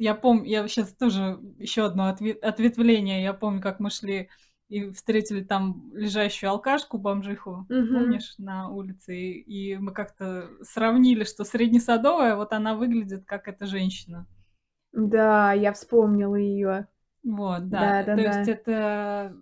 [0.00, 3.22] Я помню, я сейчас тоже еще одно отве- ответвление.
[3.22, 4.30] Я помню, как мы шли
[4.68, 7.90] и встретили там лежащую алкашку, бомжиху, Мгм.
[7.90, 9.14] помнишь, на улице.
[9.16, 9.40] И,
[9.74, 14.26] и мы как-то сравнили, что среднесадовая, вот она выглядит как эта женщина.
[14.92, 16.86] Да, я вспомнила ее.
[17.22, 17.94] Вот, да.
[18.14, 18.48] То есть Да-да-да.
[18.48, 19.36] это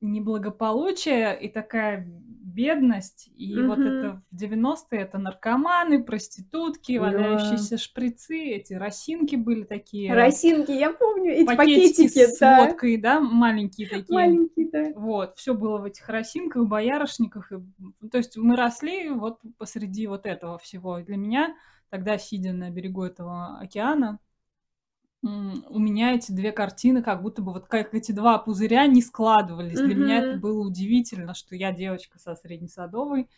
[0.00, 2.06] неблагополучие и такая
[2.52, 3.30] бедность.
[3.36, 3.88] И вот Мгм.
[3.88, 7.04] это в 90-е это наркоманы, проститутки, Да.
[7.04, 10.12] валяющиеся шприцы, эти росинки были такие.
[10.12, 12.64] Росинки, я помню, эти пакетики пакетики, с да.
[12.64, 14.14] водкой, да, маленькие такие.
[14.14, 14.92] Маленькие, да.
[14.94, 17.52] Вот, все было в этих росинках, боярышниках.
[17.52, 21.00] И, то есть мы росли вот посреди вот этого всего.
[21.00, 21.56] Для меня
[21.90, 24.18] тогда, сидя на берегу этого океана,
[25.22, 29.82] у меня эти две картины, как будто бы вот как эти два пузыря не складывались.
[29.82, 33.28] Для меня это было удивительно, что я девочка со среднесадовой,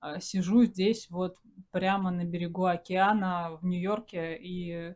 [0.00, 1.36] а, сижу здесь вот
[1.70, 4.94] прямо на берегу океана в Нью-Йорке, и э,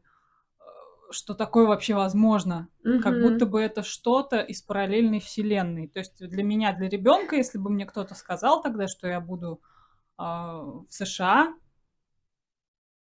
[1.10, 2.68] что такое вообще возможно.
[3.00, 3.20] Как Мгм.
[3.20, 5.88] будто бы это что-то из параллельной вселенной.
[5.88, 9.60] То есть для меня, для ребенка, если бы мне кто-то сказал тогда, что я буду
[10.18, 11.54] а, в США,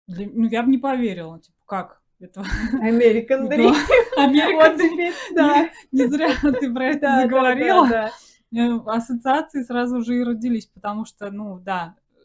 [0.07, 1.39] для- ну, я бы не поверила.
[1.39, 1.96] Типа, как?
[2.19, 2.41] Это
[2.81, 3.55] American Да.
[3.55, 3.75] Dream.
[4.55, 5.69] Вот теперь, да.
[5.91, 8.11] не зря ты про это заговорила.
[8.55, 12.17] Э, Ассоциации сразу же и родились, потому что, ну да, э,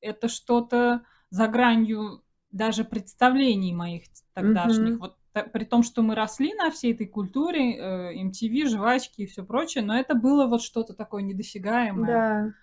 [0.00, 4.98] это что-то за гранью даже представлений моих тогдашних.
[4.98, 5.16] Вот
[5.52, 9.84] при том, что мы росли на всей этой культуре, э, MTV, жвачки и все прочее,
[9.84, 12.06] но это было вот что-то такое недосягаемое.
[12.06, 12.54] Да.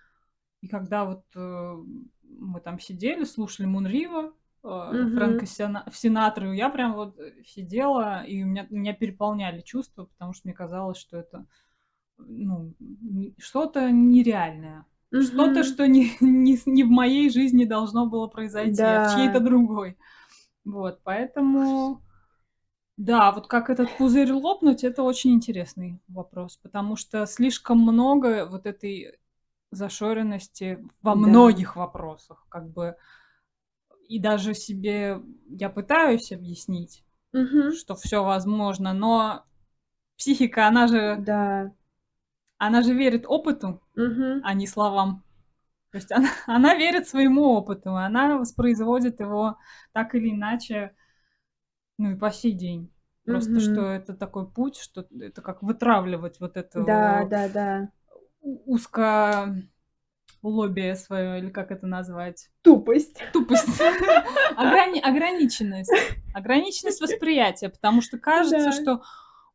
[0.62, 1.74] И когда вот э,
[2.22, 4.32] мы там сидели, слушали Мунрива,
[4.66, 5.12] э, Мгм.
[5.14, 10.34] Фрэнка Сина- Синатру, я прям вот э, сидела, и у меня, меня переполняли чувства, потому
[10.34, 11.46] что мне казалось, что это
[12.18, 12.74] ну,
[13.38, 14.84] что-то нереальное.
[15.18, 15.64] Что-то, Мгм.
[15.64, 19.44] что не, не, не в моей жизни должно было произойти, а в чьей-то Да.
[19.44, 19.96] другой.
[20.64, 22.02] Вот, поэтому,
[22.96, 28.66] да, вот как этот пузырь лопнуть, это очень интересный вопрос, потому что слишком много вот
[28.66, 29.18] этой
[29.70, 31.28] зашоренности во Да.
[31.28, 32.96] многих вопросах, как бы,
[34.08, 37.78] и даже себе я пытаюсь объяснить, Мгм.
[37.78, 39.44] что все возможно, но
[40.18, 41.72] психика, она же, Да.
[42.58, 44.42] она же верит опыту, Мгм.
[44.42, 45.24] а не словам.
[45.92, 49.58] То есть она, она верит своему опыту, она воспроизводит его
[49.92, 50.94] так или иначе,
[51.98, 52.90] ну и по сей день.
[53.26, 53.60] Просто Мгм.
[53.60, 57.68] что это такой путь, что это как вытравливать вот это Да, да, да.
[58.40, 59.54] узко
[60.48, 62.48] лоббие свое, или как это назвать?
[62.62, 63.18] Тупость.
[63.32, 63.66] Тупость.
[64.56, 65.92] Ограни- Ограниченность.
[66.34, 68.72] Ограниченность восприятия, потому что кажется, Да.
[68.72, 69.02] что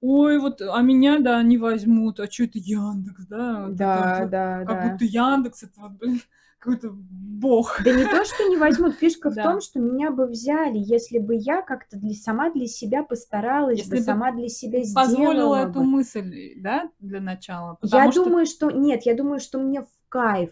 [0.01, 3.61] ой, вот, а меня, да, не возьмут, а что это Яндекс, да?
[3.61, 4.89] Вот это Да, вот, да, как да.
[4.91, 6.21] будто Яндекс это вот, блин,
[6.57, 7.79] какой-то бог.
[7.83, 8.95] Да не то, что не возьмут.
[8.95, 9.43] Фишка в Да.
[9.43, 13.91] том, что меня бы взяли, если бы я как-то для, сама для себя постаралась Если
[13.91, 15.83] бы, бы сама для себя Позволила сделала эту бы.
[15.85, 20.51] мысль, да, для начала, Я что думаю, что нет, я думаю, что мне в кайф.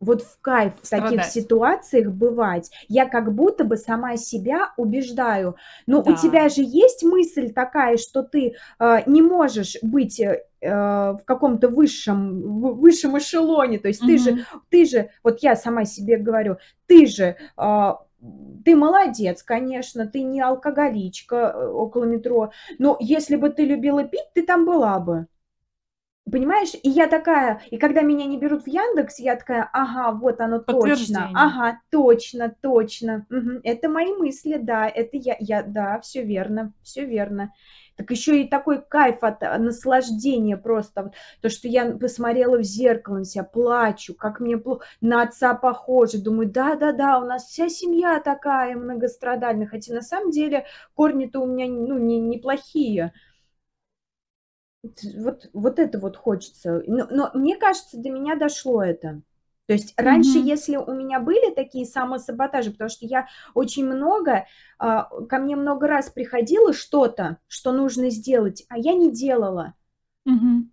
[0.00, 2.70] Вот в кайф в таких ситуациях бывать.
[2.88, 5.56] Я как будто бы сама себя убеждаю.
[5.86, 6.48] Но у тебя Да.
[6.48, 12.60] же есть мысль такая, что ты э, не можешь быть э, э, в каком-то высшем,
[12.78, 13.78] высшем эшелоне.
[13.78, 17.98] То есть ты же ты же, вот я сама себе говорю, ты же, а,
[18.64, 24.28] ты молодец, конечно, ты не алкоголичка э, около метро, но если бы ты любила пить,
[24.34, 25.26] ты там была бы.
[26.30, 26.74] Понимаешь?
[26.82, 30.58] И я такая, и когда меня не берут в Яндекс, я такая, ага, вот оно
[30.58, 36.72] точно, ага, точно, точно, мгм, это мои мысли, да, это я, я, да, все верно,
[36.82, 37.52] все верно.
[37.96, 42.62] Так еще и такой кайф от а, наслаждения просто, вот то, что я посмотрела в
[42.62, 47.68] зеркало на себя, плачу, как мне плохо, на отца похоже, думаю, да-да-да, у нас вся
[47.68, 53.12] семья такая многострадальная, хотя на самом деле корни-то у меня, ну, не, неплохие.
[53.12, 53.12] Т-
[54.82, 56.82] Вот, вот это вот хочется.
[56.86, 59.22] Но, но мне кажется, до меня дошло это.
[59.66, 60.48] То есть раньше, Мгм.
[60.48, 64.46] если у меня были такие самосаботажи, потому что я очень много,
[64.78, 69.74] а, ко мне много раз приходило что-то, что нужно сделать, а я не делала.
[70.24, 70.70] Мгм.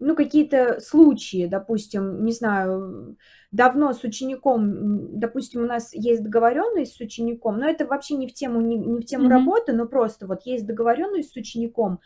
[0.00, 3.16] Ну, какие-то случаи, допустим, не знаю,
[3.52, 8.32] давно с учеником, допустим, у нас есть договоренность с учеником, но это вообще не в
[8.32, 9.32] тему, не, не в тему Мгм.
[9.32, 12.00] работы, но просто вот есть договоренность с учеником,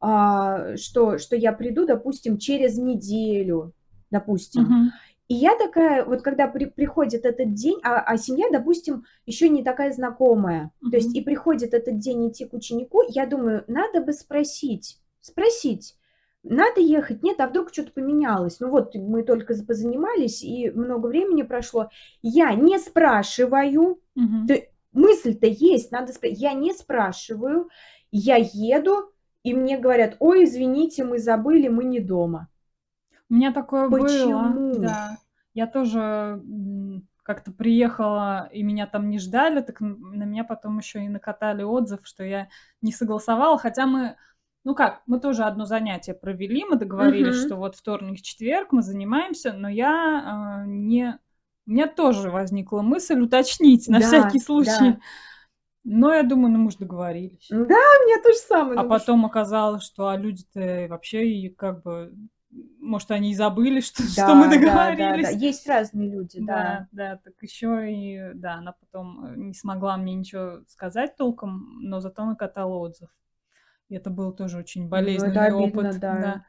[0.00, 3.72] а, что, что я приду, допустим, через неделю,
[4.10, 4.64] допустим.
[4.64, 4.92] Мгм.
[5.28, 9.62] И я такая, вот когда при- приходит этот день, а, а семья, допустим, еще не
[9.62, 14.12] такая знакомая, то есть и приходит этот день идти к ученику, я думаю, надо бы
[14.12, 15.96] спросить, спросить,
[16.42, 18.60] надо ехать, нет, а вдруг что-то поменялось.
[18.60, 21.90] Ну вот мы только за- позанимались, и много времени прошло.
[22.22, 24.00] Я не спрашиваю,
[24.48, 24.54] то
[24.92, 27.68] мысль-то есть, надо спра- Я не спрашиваю,
[28.10, 32.48] я еду, и мне говорят, ой, извините, мы забыли, мы не дома.
[33.28, 34.74] У меня такое было, Почему?
[34.80, 35.18] да.
[35.54, 36.42] Я тоже
[37.22, 42.00] как-то приехала, и меня там не ждали, так на меня потом еще и накатали отзыв,
[42.02, 42.48] что я
[42.82, 44.16] не согласовала, хотя мы,
[44.64, 47.46] ну как, мы тоже одно занятие провели, мы договорились, Мгм.
[47.46, 51.18] что вот вторник, четверг мы занимаемся, но я а, не...
[51.66, 54.92] У меня тоже возникла мысль уточнить на Да, всякий случай.
[54.92, 55.00] да.
[55.84, 57.46] Но я думаю, ну мы же договорились.
[57.48, 58.78] Да, у меня то же самое.
[58.78, 62.12] А думаю, потом оказалось, что а люди-то вообще и как бы,
[62.80, 64.60] может, они и забыли, что, что мы Да, да, да, да.
[64.60, 65.40] договорились.
[65.40, 66.86] Есть разные люди, да.
[66.92, 71.78] Да, да, так еще и, да, она потом э, не смогла мне ничего сказать толком,
[71.80, 73.08] но зато накатала отзыв.
[73.90, 76.20] Это был тоже очень Ну, болезненный это обидно, опыт, да.
[76.20, 76.44] да.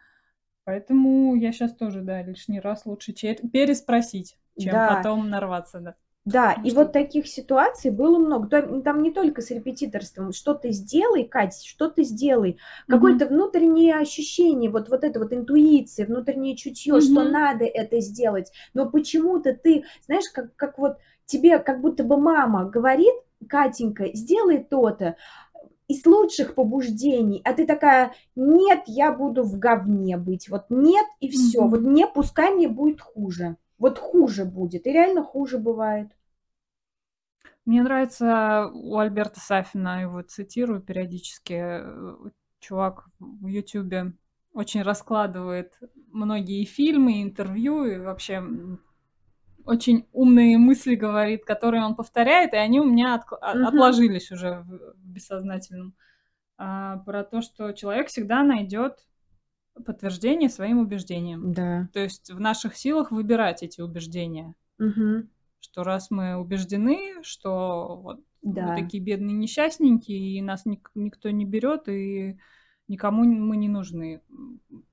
[0.63, 4.95] Поэтому я сейчас тоже, да, лишний раз лучше переспросить, чем Да.
[4.95, 5.95] потом нарваться, да.
[6.23, 8.47] Да, Потому и что вот таких ситуаций было много.
[8.47, 10.33] То- Там не только с репетиторством.
[10.33, 12.59] Что ты сделай, Кать, что ты сделай.
[12.87, 12.95] Мгм.
[12.95, 17.31] Какое-то внутреннее ощущение, вот, вот это вот интуиция, внутреннее чутье, что Мгм.
[17.31, 18.51] надо это сделать.
[18.75, 23.15] Но почему-то ты, знаешь, как, как вот тебе как будто бы мама говорит,
[23.49, 25.15] Катенька, сделай то-то,
[25.91, 31.29] из лучших побуждений, а ты такая, нет, я буду в говне быть, вот нет и
[31.29, 31.85] все, вот Мгм.
[31.85, 36.09] не, пускай мне будет хуже, вот хуже будет, и реально хуже бывает.
[37.65, 42.15] Мне нравится у Альберта Сафина, его цитирую периодически, э,
[42.59, 44.13] чувак в Ютубе
[44.53, 45.79] очень раскладывает
[46.11, 48.43] многие фильмы, интервью и вообще
[49.65, 53.67] очень умные мысли говорит, которые он повторяет, и они у меня от, mm-hmm.
[53.67, 55.95] отложились уже в, в бессознательном.
[56.57, 59.07] А, про то, что человек всегда найдет
[59.85, 61.53] подтверждение своим убеждениям.
[61.53, 61.89] Да.
[61.93, 64.53] То есть в наших силах выбирать эти убеждения.
[64.79, 65.27] Угу.
[65.59, 68.67] Что раз мы убеждены, что вот да.
[68.67, 72.39] мы такие бедные несчастненькие, и нас ник- никто не берет, и
[72.91, 74.21] никому мы не нужны,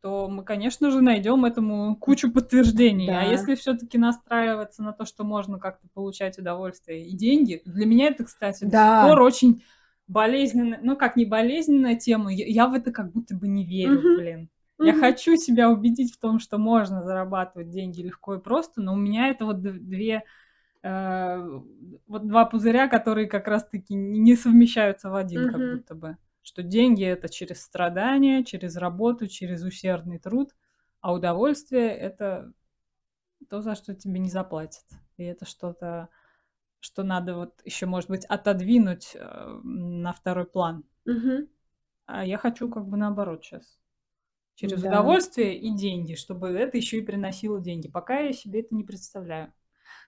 [0.01, 3.09] то мы, конечно же, найдем этому кучу подтверждений.
[3.11, 3.21] А да.
[3.23, 8.07] А если все-таки настраиваться на то, что можно как-то получать удовольствие и деньги, для меня
[8.07, 9.03] это, кстати, да.
[9.03, 9.63] до сих пор очень
[10.07, 13.99] болезненная, ну как не болезненная тема, я, я в это как будто бы не верю,
[13.99, 14.21] угу.
[14.21, 14.49] блин.
[14.81, 18.97] Я хочу себя убедить в том, что можно зарабатывать деньги легко и просто, но у
[18.97, 20.23] меня это вот две
[20.85, 21.61] э,
[22.07, 26.17] вот два пузыря, которые как раз-таки не совмещаются в один, как будто бы.
[26.49, 30.57] Что деньги это через страдания, через работу, через усердный труд,
[31.03, 32.55] а удовольствие это
[33.51, 34.87] то, за что тебе не заплатят.
[35.19, 36.09] И это что-то,
[36.81, 40.85] что надо вот еще, может быть, отодвинуть э, на второй план.
[41.05, 41.49] Угу.
[42.07, 43.79] А я хочу как бы наоборот сейчас
[44.55, 44.89] через да.
[44.89, 47.91] удовольствие и деньги, чтобы это еще и приносило деньги.
[47.91, 49.53] Пока я себе это не представляю.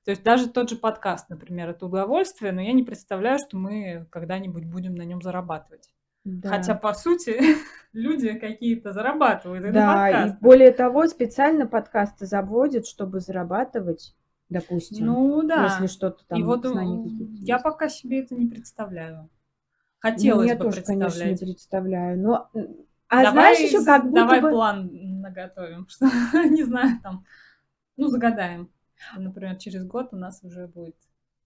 [0.07, 4.07] То есть даже тот же подкаст, например, это удовольствие, но я не представляю, что мы
[4.11, 5.91] когда-нибудь будем на нем зарабатывать.
[6.25, 6.51] Да.
[6.51, 7.41] Хотя, по сути,
[7.93, 9.73] люди какие-то зарабатывают.
[9.73, 14.15] Да, и более того, специально подкасты заводят, чтобы зарабатывать,
[14.49, 15.07] допустим.
[15.07, 15.65] Ну да.
[15.65, 16.67] Если что-то там и вот
[17.41, 19.31] я пока себе это не представляю.
[19.99, 21.13] Хотелось ну, я бы тоже, представлять.
[21.13, 22.19] конечно, не представляю.
[22.19, 22.51] Но
[23.09, 24.51] а давай, знаешь еще как будто давай бы...
[24.51, 24.89] план
[25.21, 26.07] наготовим, что,
[26.49, 27.25] не знаю, там,
[27.97, 28.71] ну, загадаем.
[29.17, 30.97] Например, через год у нас уже будет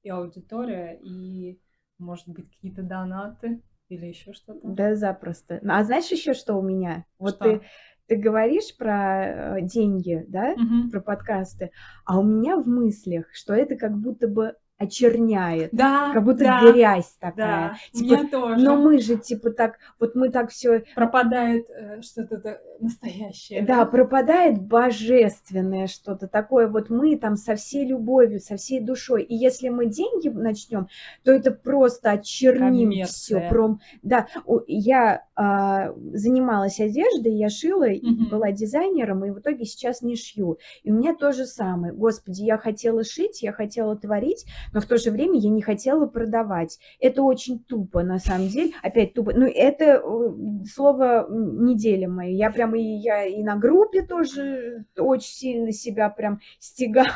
[0.02, 1.58] и аудитория, и,
[1.98, 3.62] может быть, какие-то донаты
[3.94, 4.60] или еще что-то.
[4.62, 5.60] Да, запросто.
[5.68, 7.04] А знаешь еще, что у меня?
[7.18, 7.44] Вот что?
[7.44, 7.60] ты
[8.06, 10.90] ты говоришь про э, деньги, да, угу.
[10.90, 11.70] про подкасты,
[12.04, 15.70] а у меня в мыслях, что это как будто бы очерняет.
[15.72, 17.70] Да, как будто да, грязь такая.
[17.70, 18.64] Да, типа, меня тоже.
[18.64, 23.62] Но мы же типа так, вот мы так все пропадает э, что-то настоящее.
[23.62, 26.66] Да, пропадает божественное что-то такое.
[26.66, 29.22] Вот мы там со всей любовью, со всей душой.
[29.22, 30.88] И если мы деньги начнем,
[31.22, 33.48] то это просто очерним все.
[33.48, 33.80] Пром...
[34.02, 34.26] Да,
[34.66, 38.30] я а, занималась одеждой, я шила, угу.
[38.30, 40.58] была дизайнером, и в итоге сейчас не шью.
[40.82, 41.92] И у меня то же самое.
[41.92, 46.06] Господи, я хотела шить, я хотела творить, но в то же время я не хотела
[46.06, 46.78] продавать.
[47.00, 48.72] Это очень тупо, на самом деле.
[48.82, 49.32] Опять тупо.
[49.34, 52.36] Ну, это э, слово недели моей.
[52.36, 57.08] Я прям и, я и на группе тоже очень сильно себя прям стегала.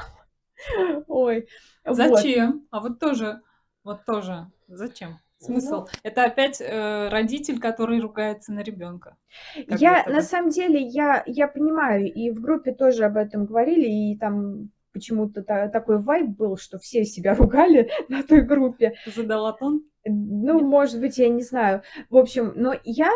[1.07, 1.49] Ой.
[1.85, 2.53] Зачем?
[2.53, 2.63] Вот.
[2.71, 3.41] А вот тоже,
[3.85, 5.19] вот тоже, зачем?
[5.41, 5.83] Смысл?
[5.83, 9.17] Ну, это опять э, родитель, который ругается на ребенка.
[9.55, 14.19] Я на самом деле я я понимаю и в группе тоже об этом говорили и
[14.19, 18.95] там почему-то та, такой вайб был, что все себя ругали на той группе.
[19.07, 19.85] Задала тон?
[20.05, 20.69] Ну, Нет?
[20.69, 21.83] может быть, я не знаю.
[22.11, 23.11] В общем, но я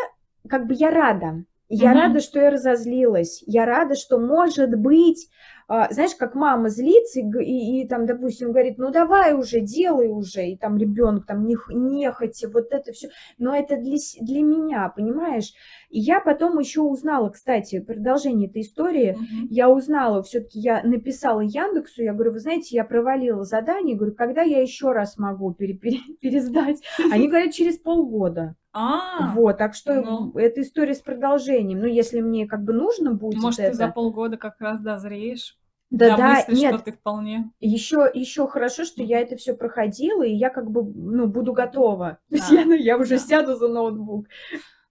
[0.48, 1.44] как бы я рада.
[1.74, 2.00] Я угу.
[2.00, 3.42] рада, что я разозлилась.
[3.46, 5.30] Я рада, что, может быть,
[5.68, 10.08] а, знаешь, как мама злится и, и, и там, допустим, говорит, ну давай уже, делай
[10.08, 13.08] уже, и там ребенок там не, нехотя, вот это все.
[13.38, 15.54] Но это для, для меня, понимаешь?
[15.88, 19.46] И я потом еще узнала, кстати, продолжение этой истории, mm-hmm.
[19.48, 24.42] я узнала, все-таки я написала Яндексу, я говорю, вы знаете, я провалила задание, говорю, когда
[24.42, 26.82] я еще раз могу пере, пере, пересдать?
[27.10, 28.56] Они говорят, через полгода.
[28.74, 31.80] А, вот, так что ну, это история с продолжением.
[31.80, 33.70] Ну, если мне как бы нужно будет может, это...
[33.70, 35.58] ты за полгода как раз дозреешь?
[35.90, 36.74] Да, да, нет.
[36.74, 37.52] что ты вполне.
[37.60, 42.18] Еще, еще хорошо, что я это все проходила, и я как бы, ну, буду готова.
[42.30, 43.18] То есть я, ну, я уже да.
[43.18, 44.26] сяду за ноутбук.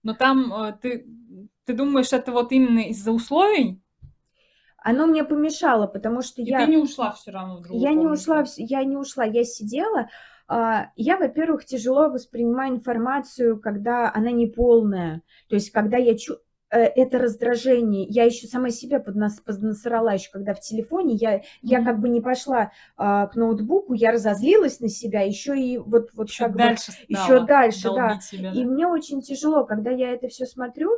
[0.04, 1.04] Но там э, ты,
[1.64, 3.82] ты думаешь, это вот именно из-за условий?
[4.78, 6.64] Оно мне помешало, потому что и я...
[6.64, 8.08] ты не ушла все равно в другую Я комнату.
[8.08, 10.08] не ушла, я не ушла, я сидела.
[10.52, 15.22] А, я, во-первых, тяжело воспринимаю информацию, когда она не полная.
[15.48, 16.34] То есть, когда я чу
[16.72, 18.06] Э, это раздражение.
[18.08, 21.14] Я еще сама себя поднас, поднасрала еще, когда в телефоне.
[21.14, 21.42] Я, mm-hmm.
[21.60, 26.08] я как бы не пошла а, к ноутбуку, я разозлилась на себя, еще и вот,
[26.14, 28.18] вот еще как дальше бы, еще дальше, да.
[28.20, 28.58] Себя, да.
[28.58, 30.92] И мне очень тяжело, когда я это все смотрю,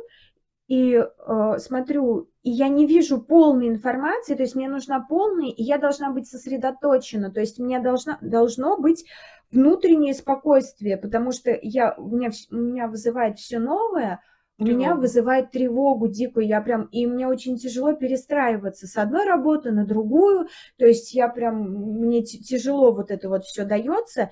[0.67, 5.61] и э, смотрю, и я не вижу полной информации, то есть мне нужна полная, и
[5.61, 9.05] я должна быть сосредоточена, то есть мне должна, должно быть
[9.51, 14.21] внутреннее спокойствие, потому что я, у, меня, у меня вызывает все новое,
[14.57, 19.71] у меня вызывает тревогу дикую, я прям, и мне очень тяжело перестраиваться с одной работы
[19.71, 21.61] на другую, то есть я прям,
[21.99, 24.31] мне тяжело вот это вот все дается,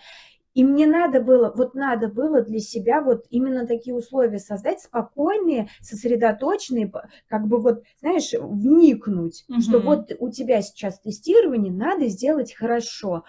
[0.54, 5.68] И мне надо было, вот надо было для себя вот именно такие условия создать, спокойные,
[5.82, 6.92] сосредоточенные,
[7.28, 9.62] как бы вот, знаешь, вникнуть, угу.
[9.62, 13.24] что вот у тебя сейчас тестирование, надо сделать хорошо.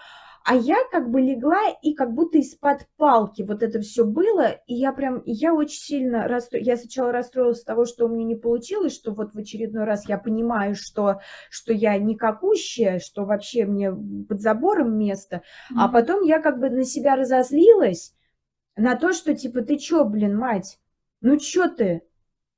[0.47, 4.75] А я как бы легла и как будто из-под палки вот это все было, и
[4.75, 6.59] я прям, я очень сильно расстро...
[6.59, 10.07] я сначала расстроилась с того, что у меня не получилось, что вот в очередной раз
[10.07, 11.19] я понимаю, что,
[11.49, 15.77] что я никакущая, что вообще мне под забором место, mm-hmm.
[15.79, 18.13] а потом я как бы на себя разозлилась,
[18.75, 20.77] на то, что типа ты чё, блин, мать,
[21.21, 22.03] ну чё ты?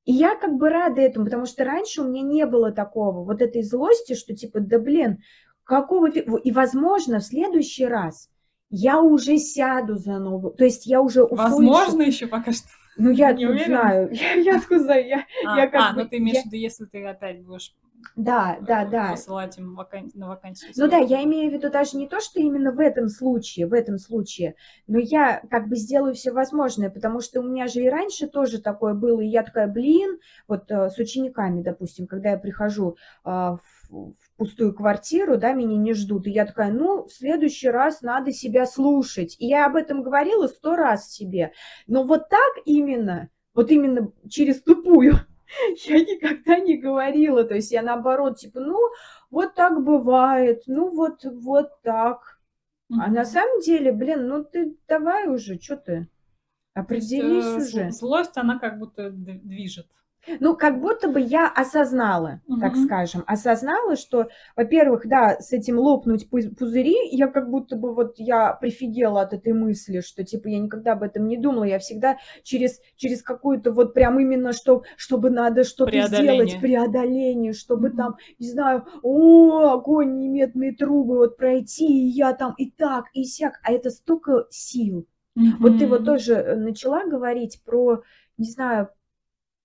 [0.04, 3.40] И я как бы рада этому, потому что раньше у меня не было такого, вот
[3.40, 5.22] этой злости, что типа, да блин,
[5.68, 8.30] Какого И, возможно, в следующий раз
[8.70, 10.54] я уже сяду за новую.
[10.54, 11.42] То есть я уже услышу...
[11.42, 12.68] Возможно, еще пока что.
[12.96, 14.08] Ну, я не знаю.
[14.12, 15.06] Я, я откуда знаю.
[15.06, 17.74] Я, а, я как а бы, ну ты имеешь в виду, если ты опять будешь
[18.16, 19.10] да, да, да.
[19.10, 20.10] посылать им вакан...
[20.14, 20.72] на вакансию.
[20.76, 23.74] Ну да, я имею в виду даже не то, что именно в этом случае, в
[23.74, 24.54] этом случае,
[24.86, 28.60] но я как бы сделаю все возможное, потому что у меня же и раньше тоже
[28.60, 33.28] такое было, и я такая, блин, вот э, с учениками, допустим, когда я прихожу э,
[33.30, 36.26] в пустую квартиру, да, меня не ждут.
[36.26, 39.36] И я такая, ну, в следующий раз надо себя слушать.
[39.38, 41.52] И я об этом говорила сто раз себе.
[41.86, 45.14] Но вот так именно, вот именно через тупую,
[45.86, 47.44] я никогда не говорила.
[47.44, 48.78] То есть я наоборот, типа, ну,
[49.30, 52.38] вот так бывает, ну, вот, вот так.
[52.90, 52.96] Mm-hmm.
[53.00, 56.08] А на самом деле, блин, ну ты давай уже, что ты?
[56.74, 57.90] Определись есть, уже.
[57.90, 59.88] Злость, она как будто движет.
[60.40, 62.60] Ну, как будто бы я осознала, угу.
[62.60, 68.14] так скажем, осознала, что, во-первых, да, с этим лопнуть пузыри, я как будто бы вот
[68.18, 72.18] я прифигела от этой мысли, что типа я никогда об этом не думала, я всегда
[72.42, 77.96] через, через какую-то вот прям именно, что, чтобы надо что-то сделать, преодоление, чтобы угу.
[77.96, 83.24] там, не знаю, о, огонь, неметные трубы вот пройти, и я там и так, и
[83.24, 85.06] сяк, а это столько сил.
[85.36, 85.46] Угу.
[85.60, 88.02] Вот ты вот тоже э, начала говорить про,
[88.38, 88.88] не знаю,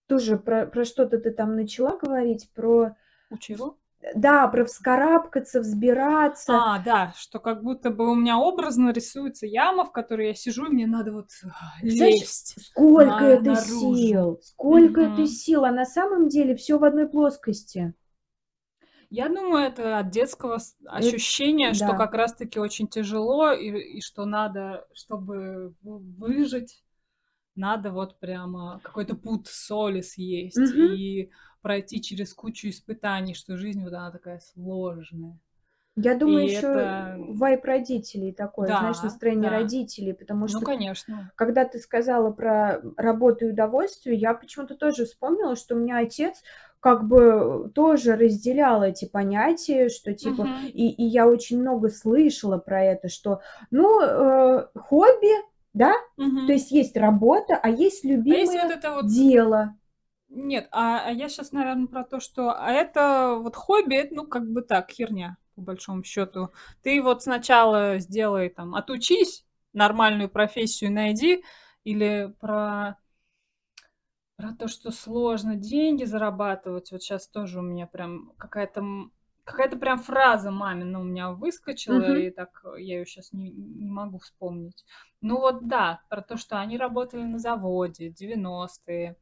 [0.08, 2.96] тоже про, про что-то ты там начала говорить, про...
[3.30, 3.76] Учила?
[4.16, 6.54] Да, про вскарабкаться, взбираться.
[6.54, 10.66] А, да, что как будто бы у меня образно рисуется яма, в которой я сижу,
[10.66, 11.50] и мне надо вот а,
[11.82, 12.56] лезть.
[12.62, 13.96] Сколько на, это наружу.
[13.96, 15.14] сил, сколько mm-hmm.
[15.14, 17.94] это сил, а на самом деле все в одной плоскости.
[19.10, 21.98] Я думаю, это от детского ощущения, это, что да.
[21.98, 26.83] как раз-таки очень тяжело, и, и что надо, чтобы выжить,
[27.56, 30.96] надо вот прямо какой-то путь соли съесть mm-hmm.
[30.96, 31.32] и
[31.62, 35.40] пройти через кучу испытаний, что жизнь вот она такая сложная.
[35.96, 37.18] Я думаю, и еще это...
[37.20, 39.58] вайп родителей такой, да, знаешь, настроение да.
[39.58, 40.60] родителей, потому ну, что...
[40.60, 41.32] Ну, конечно.
[41.36, 46.42] Когда ты сказала про работу и удовольствие, я почему-то тоже вспомнила, что у меня отец
[46.80, 50.42] как бы тоже разделял эти понятия, что типа...
[50.42, 50.68] Uh-huh.
[50.70, 55.94] И, и я очень много слышала про это, что, ну, э, хобби да?
[56.18, 56.48] Угу.
[56.48, 59.08] То есть есть работа, а есть любимое а если вот это вот...
[59.08, 59.76] дело.
[60.30, 64.52] Нет, а, а я сейчас, наверное, про то, что а это вот хобби, ну, как
[64.52, 66.50] бы так, херня, по большому счету.
[66.82, 71.44] Ты вот сначала сделай там, отучись, нормальную профессию найди,
[71.84, 72.98] или про
[74.36, 76.92] про то, что сложно деньги зарабатывать.
[76.92, 78.84] Вот сейчас тоже у меня прям какая-то
[79.44, 82.18] какая-то прям фраза мамина у меня выскочила, Мгм.
[82.18, 84.86] и так я ее сейчас не, не могу вспомнить.
[85.22, 89.18] Ну вот да, про то, что они работали на заводе, 90-е.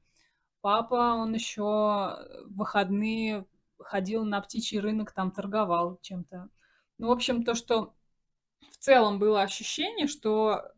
[0.62, 3.46] Папа, он еще в выходные
[3.80, 6.50] ходил на птичий рынок, там торговал чем-то.
[7.00, 7.96] Ну, в общем, то, что
[8.72, 10.72] в целом было ощущение, что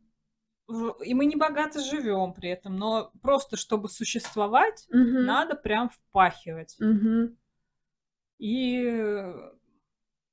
[1.04, 5.26] и мы не богато живем при этом, но просто чтобы существовать, Мгм.
[5.26, 6.78] надо прям впахивать.
[6.80, 7.38] Мгм.
[8.44, 9.24] И,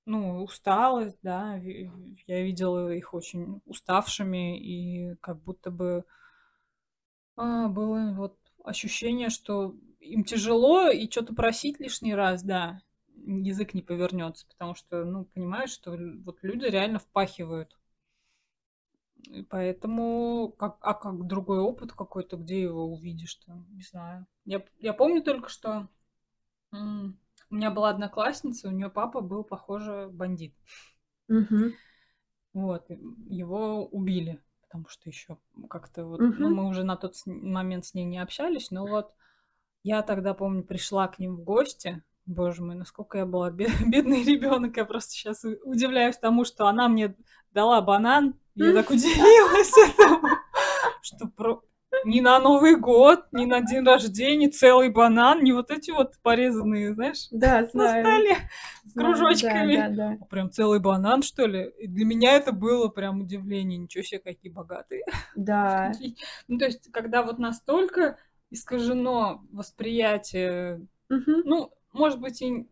[0.05, 6.05] ну, усталость, да, я видела их очень уставшими, и как будто бы
[7.37, 12.83] а, было вот ощущение, что им тяжело, и что-то просить лишний раз, да,
[13.15, 17.79] язык не повернется, потому что, ну, понимаешь, что вот люди реально впахивают.
[19.23, 24.27] И поэтому, как, а как другой опыт какой-то, где его увидишь-то, не знаю.
[24.47, 25.89] Я, я помню только, что
[27.51, 30.55] у меня была одноклассница, у нее папа был, похоже, бандит.
[31.29, 31.73] Угу.
[32.55, 32.87] Вот,
[33.29, 35.39] его убили, потому что еще
[35.69, 36.35] как-то вот, угу.
[36.39, 39.15] ну, мы уже на тот момент с ней не общались, но вот
[39.83, 42.03] я тогда, помню, пришла к ним в гости.
[42.27, 44.77] Боже мой, насколько я была бедный ребенок.
[44.77, 47.17] Я просто сейчас удивляюсь тому, что она мне
[47.53, 48.39] дала банан.
[48.55, 50.29] Я так удивилась этому,
[51.03, 51.63] что.
[52.05, 56.95] Ни на Новый год, ни на день рождения, целый банан, не вот эти вот порезанные,
[56.95, 58.05] знаешь, Да, на знаю.
[58.05, 58.37] столе
[58.85, 59.77] с Знаю, кружочками.
[59.77, 60.27] да, да, да.
[60.31, 61.71] Прям целый банан, что ли?
[61.79, 63.79] И для меня это было прям удивление.
[63.79, 65.05] Ничего себе, какие богатые.
[65.37, 65.93] Да.
[66.49, 68.19] Ну, то есть, когда вот настолько
[68.51, 71.43] искажено восприятие, Мгм.
[71.45, 72.67] ну, может быть, и...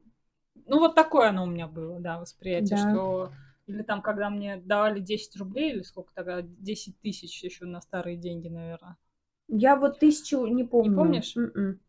[0.66, 2.90] Ну, вот такое оно у меня было, да, восприятие, Да.
[2.92, 3.32] что...
[3.66, 8.16] Или там, когда мне давали 10 рублей, или сколько тогда, 10 тысяч еще на старые
[8.16, 8.96] деньги, наверное.
[9.48, 10.96] Я вот тысячу не помню.
[10.96, 11.36] помнишь?
[11.36, 11.80] М-м.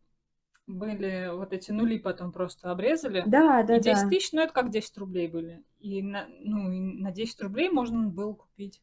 [0.66, 3.24] Были вот эти нули потом просто обрезали.
[3.26, 4.08] Да, да, И 10 да.
[4.08, 5.64] тысяч, ну, это как 10 рублей были.
[5.80, 8.80] И на, ну, и на 10 рублей можно было купить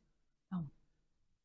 [0.50, 0.70] там,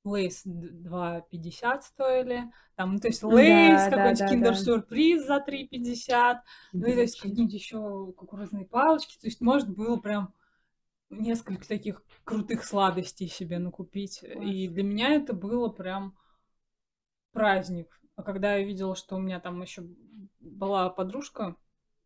[0.05, 2.51] Lay's 2,50 стоили.
[2.77, 4.31] Там, ну, то есть Да, Lay's, да, какой-нибудь да, да.
[4.31, 6.43] киндер-сюрприз за 3,50.
[6.73, 9.17] Ну, и то есть какие-нибудь еще кукурузные палочки.
[9.21, 10.35] То есть можно было прям
[11.11, 14.23] несколько таких крутых сладостей себе накупить.
[14.23, 14.69] И Класс.
[14.69, 16.17] для меня это было прям
[17.33, 18.01] праздник.
[18.17, 19.85] А когда я видела, что у меня там еще
[20.41, 21.57] была подружка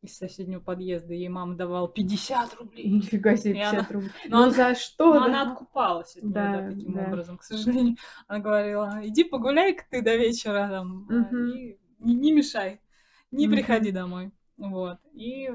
[0.03, 2.89] из соседнего подъезда, ей мама давала 50 рублей.
[2.89, 4.11] Нифига себе, И она- 50 рублей.
[4.29, 5.15] но Ну она- за что?
[5.15, 5.27] Но да?
[5.27, 7.05] она откупалась от нее, да, Да, таким да.
[7.07, 7.97] образом, к сожалению.
[8.29, 11.49] Она говорила, иди погуляй-ка ты до вечера там, Мгм.
[11.51, 12.81] и не, не мешай,
[13.33, 13.57] не Мгм.
[13.57, 14.31] приходи домой.
[14.59, 14.99] Вот.
[15.13, 15.51] И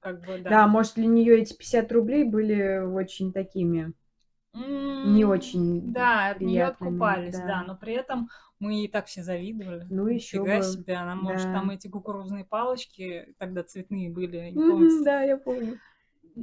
[0.00, 0.50] как бы, да.
[0.50, 3.92] Да, может, для нее эти 50 рублей были очень такими
[4.54, 7.46] не очень Да, от нее откупались, да.
[7.46, 9.86] да, но при этом мы ей так все завидовали.
[9.90, 11.52] Ну, ещё Нифига бы, себе, она, может, да.
[11.52, 15.78] там эти кукурузные палочки, тогда цветные были, я не помню, с- да, я помню.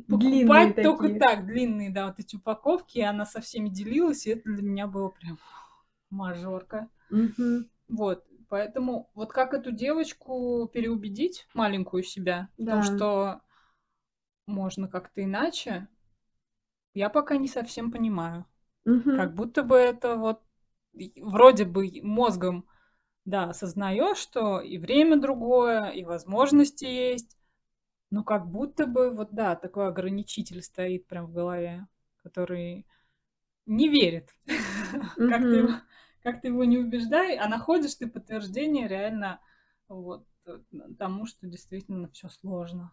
[0.09, 1.19] покупать Длинные только такие.
[1.19, 4.87] так, длинные, да, вот эти упаковки, и она со всеми делилась, и это для меня
[4.87, 5.37] было прям
[6.09, 6.89] мажорка.
[7.09, 7.65] Мгм.
[7.87, 12.83] Вот, поэтому вот как эту девочку переубедить, маленькую себя, в том, Да.
[12.83, 13.41] что
[14.47, 15.87] можно как-то иначе,
[16.95, 18.45] я пока не совсем понимаю.
[18.85, 19.17] Мгм.
[19.17, 20.52] Как будто бы это вот и
[21.17, 22.65] вроде бы мозгом,
[23.25, 27.37] да, осознаешь, что и время другое, и возможности есть,
[28.11, 31.87] но как будто бы вот, да, такой ограничитель стоит прям в голове,
[32.23, 32.85] который
[33.65, 34.35] не верит.
[35.27, 35.81] Как ты его, Мгм.
[36.23, 39.41] как ты его не убеждай, а находишь ты подтверждение реально
[39.87, 40.59] вот э,
[40.99, 42.91] тому, что действительно все сложно.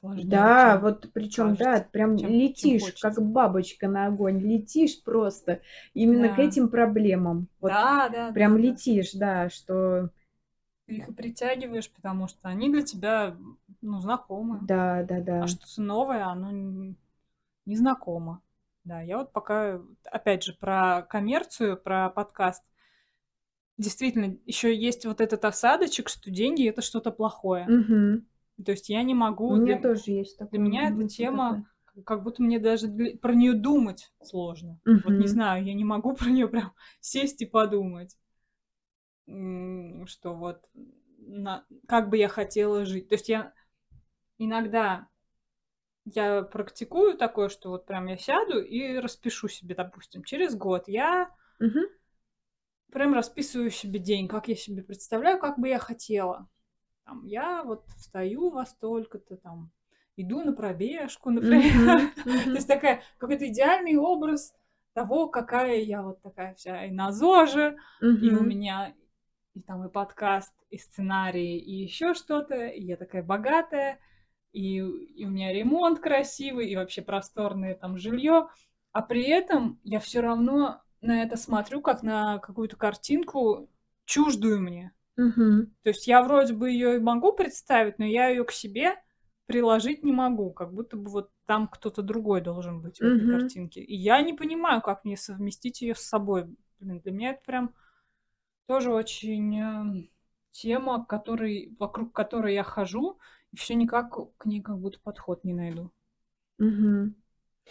[0.00, 3.10] Сложнее, Да, чем вот причем, да, прям чем- чем летишь, хочется.
[3.10, 5.60] как бабочка на огонь, летишь просто
[5.92, 6.42] именно к Да.
[6.42, 7.48] этим проблемам.
[7.60, 8.68] Вот Да, да, прям да, да.
[8.68, 10.10] летишь, да, что
[10.86, 13.36] Ты их и притягиваешь, потому что они для тебя,
[13.82, 14.60] ну, знакомы.
[14.62, 15.42] да, да, да.
[15.42, 16.94] А что-то новое, оно
[17.66, 18.40] незнакомо.
[18.84, 22.62] Да, я вот пока, опять же, про коммерцию, про подкаст.
[23.76, 27.66] Действительно, еще есть вот этот осадочек, что деньги это что-то плохое.
[27.68, 28.26] Мгм.
[28.64, 29.48] То есть я не могу.
[29.48, 30.50] У меня для, тоже есть такое.
[30.50, 32.04] для меня эта мысль тема, такая.
[32.04, 32.88] как будто мне даже
[33.22, 34.80] про нее думать сложно.
[34.84, 38.16] Вот не знаю, я не могу про нее прям сесть и подумать,
[39.26, 40.64] что вот
[41.18, 43.08] на- как бы я хотела жить.
[43.08, 43.52] То есть я
[44.38, 45.08] иногда
[46.14, 51.30] я практикую такое, что вот прям я сяду и распишу себе, допустим, через год я
[51.60, 51.84] Мгм.
[52.90, 56.48] прям расписываю себе день, как я себе представляю, как бы я хотела.
[57.08, 59.70] Там, я вот встаю во столько-то, там,
[60.18, 61.72] иду на пробежку, например.
[61.74, 62.10] Мгм.
[62.24, 62.56] То Мгм.
[62.56, 64.54] есть такая, какой-то идеальный образ
[64.92, 67.78] того, какая я вот такая вся и на ЗОЖе,
[68.20, 68.94] и у меня
[69.54, 74.00] и там и подкаст, и сценарий, и еще что-то, и я такая богатая,
[74.52, 78.48] и, и у меня ремонт красивый, и вообще просторное там жилье,
[78.92, 83.70] а при этом я все равно на это смотрю как на какую-то картинку
[84.04, 84.92] чуждую мне.
[85.18, 85.72] Мгм.
[85.82, 88.94] То есть я вроде бы ее и могу представить, но я ее к себе
[89.46, 93.26] приложить не могу, как будто бы вот там кто-то другой должен быть в этой Мгм.
[93.26, 93.80] картинке.
[93.80, 96.44] И я не понимаю, как мне совместить ее с собой.
[96.80, 97.74] Блин, для меня это прям
[98.66, 100.08] тоже очень э,
[100.52, 103.18] тема, который, вокруг которой я хожу,
[103.52, 105.92] и все никак к ней как будто подход не найду.
[106.58, 107.14] Мгм.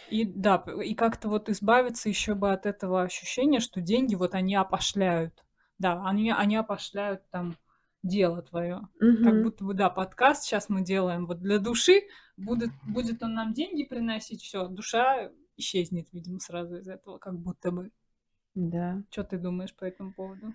[0.07, 4.35] И да, п- и как-то вот избавиться еще бы от этого ощущения, что деньги вот
[4.35, 5.45] они опошляют.
[5.79, 7.55] Да, они, они опошляют там
[8.03, 8.87] дело твое.
[8.99, 9.43] Как Мгм.
[9.43, 12.03] будто бы, да, подкаст сейчас мы делаем вот для души,
[12.37, 17.71] будет, будет он нам деньги приносить, все, душа исчезнет, видимо, сразу из этого, как будто
[17.71, 17.91] бы.
[18.55, 19.01] Да.
[19.11, 20.53] Что ты думаешь по этому поводу?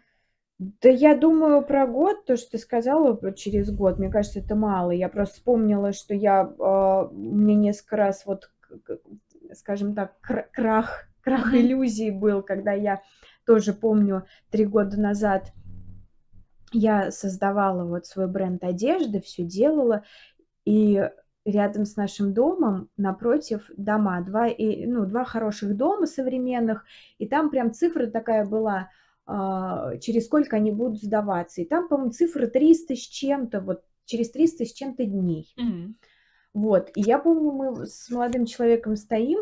[0.58, 4.54] Да я думаю про год, то, что ты сказала про через год, мне кажется, это
[4.54, 4.92] мало.
[4.92, 8.50] Я просто вспомнила, что я, а, мне несколько раз вот,
[9.54, 13.02] скажем так, кра- крах, крах иллюзий был, когда я
[13.46, 15.52] тоже помню три года назад
[16.72, 20.04] я создавала вот свой бренд одежды, все делала,
[20.64, 21.08] и
[21.44, 26.84] рядом с нашим домом напротив дома, два, и, ну, два хороших дома современных,
[27.18, 28.88] и там прям цифра такая была
[29.26, 31.60] а, через сколько они будут сдаваться.
[31.60, 35.52] И там, по-моему, цифра 300 с чем-то, вот через 300 с чем-то дней.
[35.56, 35.94] Мгм.
[36.54, 39.38] Вот, и я помню, мы с молодым человеком стоим,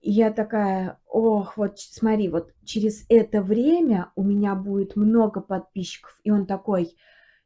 [0.00, 6.14] и я такая, ох, вот смотри, вот через это время у меня будет много подписчиков.
[6.24, 6.96] И он такой,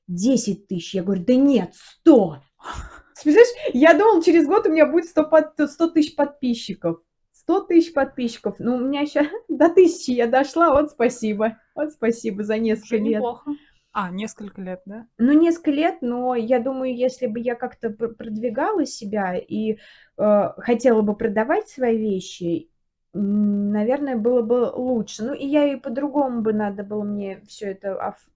[0.09, 0.95] 10 тысяч.
[0.95, 2.39] Я говорю, да нет, 100.
[3.22, 7.01] Представляешь, я думал, через год у меня будет 100, под- 100 тысяч подписчиков.
[7.32, 8.57] 100 тысяч подписчиков.
[8.59, 10.72] Ну, у меня сейчас до тысячи я дошла.
[10.72, 11.59] Вот спасибо.
[11.74, 13.16] Вот спасибо за несколько Уже лет.
[13.16, 13.53] неплохо.
[14.01, 15.07] А, несколько лет, да?
[15.18, 19.78] Ну, несколько лет, но я думаю, если бы я как-то пр- продвигала себя и
[20.16, 22.70] э, хотела бы продавать свои вещи,
[23.12, 25.24] наверное, было бы лучше.
[25.24, 28.30] Ну, и я и по-другому бы надо было мне все это оф-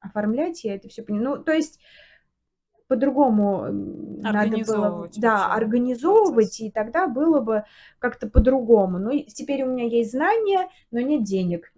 [0.00, 1.38] оформлять, я это все понимаю.
[1.38, 1.78] Ну, то есть
[2.88, 6.60] по-другому надо было, да, организовывать, процесс.
[6.60, 7.64] и тогда было бы
[7.98, 8.98] как-то по-другому.
[8.98, 11.72] Ну, теперь у меня есть знания, но нет денег.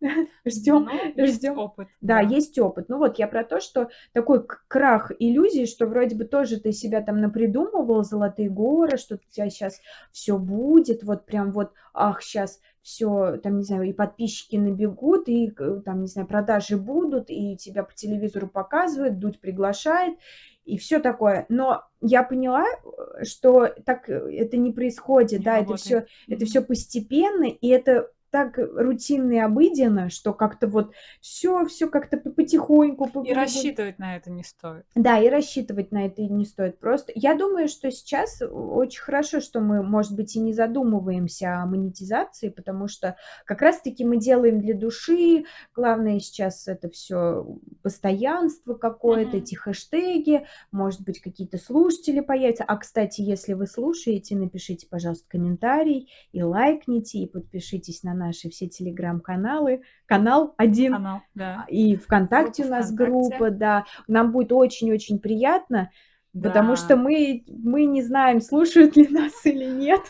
[0.46, 1.58] Ждем, есть ждем.
[1.58, 2.20] опыт, Да, да.
[2.22, 2.88] есть опыт.
[2.88, 7.02] Ну вот я про то, что такой крах иллюзий, что вроде бы тоже ты себя
[7.02, 9.80] там напридумывал, золотые горы, что у тебя сейчас
[10.12, 15.50] все будет, вот прям вот, ах, сейчас все, там, не знаю, и подписчики набегут, и
[15.84, 20.16] там, не знаю, продажи будут, и тебя по телевизору показывают, Дудь приглашает,
[20.64, 21.46] и все такое.
[21.50, 26.08] Но я поняла, э, что так э, это не происходит, Не да, это все, работает.
[26.28, 32.16] это все постепенно, и это так рутинно и обыденно, что как-то вот все, все как-то
[32.16, 34.84] по- потихоньку, по- И рассчитывать на это не стоит.
[34.94, 37.12] да, и рассчитывать на это не стоит просто.
[37.14, 42.48] Я думаю, что сейчас очень хорошо, что мы, может быть, и не задумываемся о монетизации,
[42.48, 45.44] потому что как раз-таки мы делаем для души.
[45.74, 47.46] Главное сейчас это все
[47.82, 49.38] постоянство какое-то, Мгм.
[49.38, 52.64] эти хэштеги, может быть, какие-то слушатели появятся.
[52.64, 58.68] А, кстати, если вы слушаете, напишите, пожалуйста, комментарий и лайкните, и подпишитесь на наши все
[58.68, 59.82] телеграм-каналы.
[60.06, 61.64] Канал один Канал, да.
[61.68, 63.12] и ВКонтакте у Группа нас ВКонтакте.
[63.38, 63.84] группа, да.
[64.08, 65.90] Нам будет очень-очень приятно,
[66.32, 66.96] потому что Да.
[66.96, 70.02] мы, мы не знаем, слушают ли нас или нет.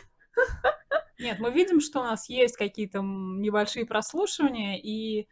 [1.18, 5.28] Нет, мы видим, что у нас есть какие-то небольшие прослушивания, и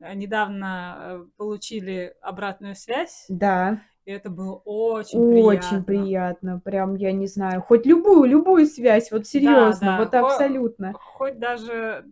[0.00, 5.84] э, недавно э, получили обратную связь, Да, и это было очень очень приятно.
[5.84, 6.60] приятно.
[6.64, 9.98] Прям, я не знаю, хоть любую, любую связь, вот серьезно, да.
[9.98, 10.92] вот Хо- абсолютно.
[10.94, 12.06] Хоть даже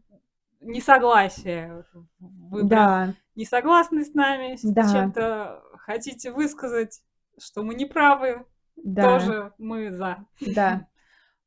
[0.67, 1.85] несогласие
[2.19, 2.69] выбрать.
[2.69, 4.83] Да, Не согласны с нами, с Да.
[4.93, 7.03] чем-то хотите высказать,
[7.39, 8.45] что мы не правы,
[8.77, 10.25] да, тоже мы за.
[10.41, 10.87] да,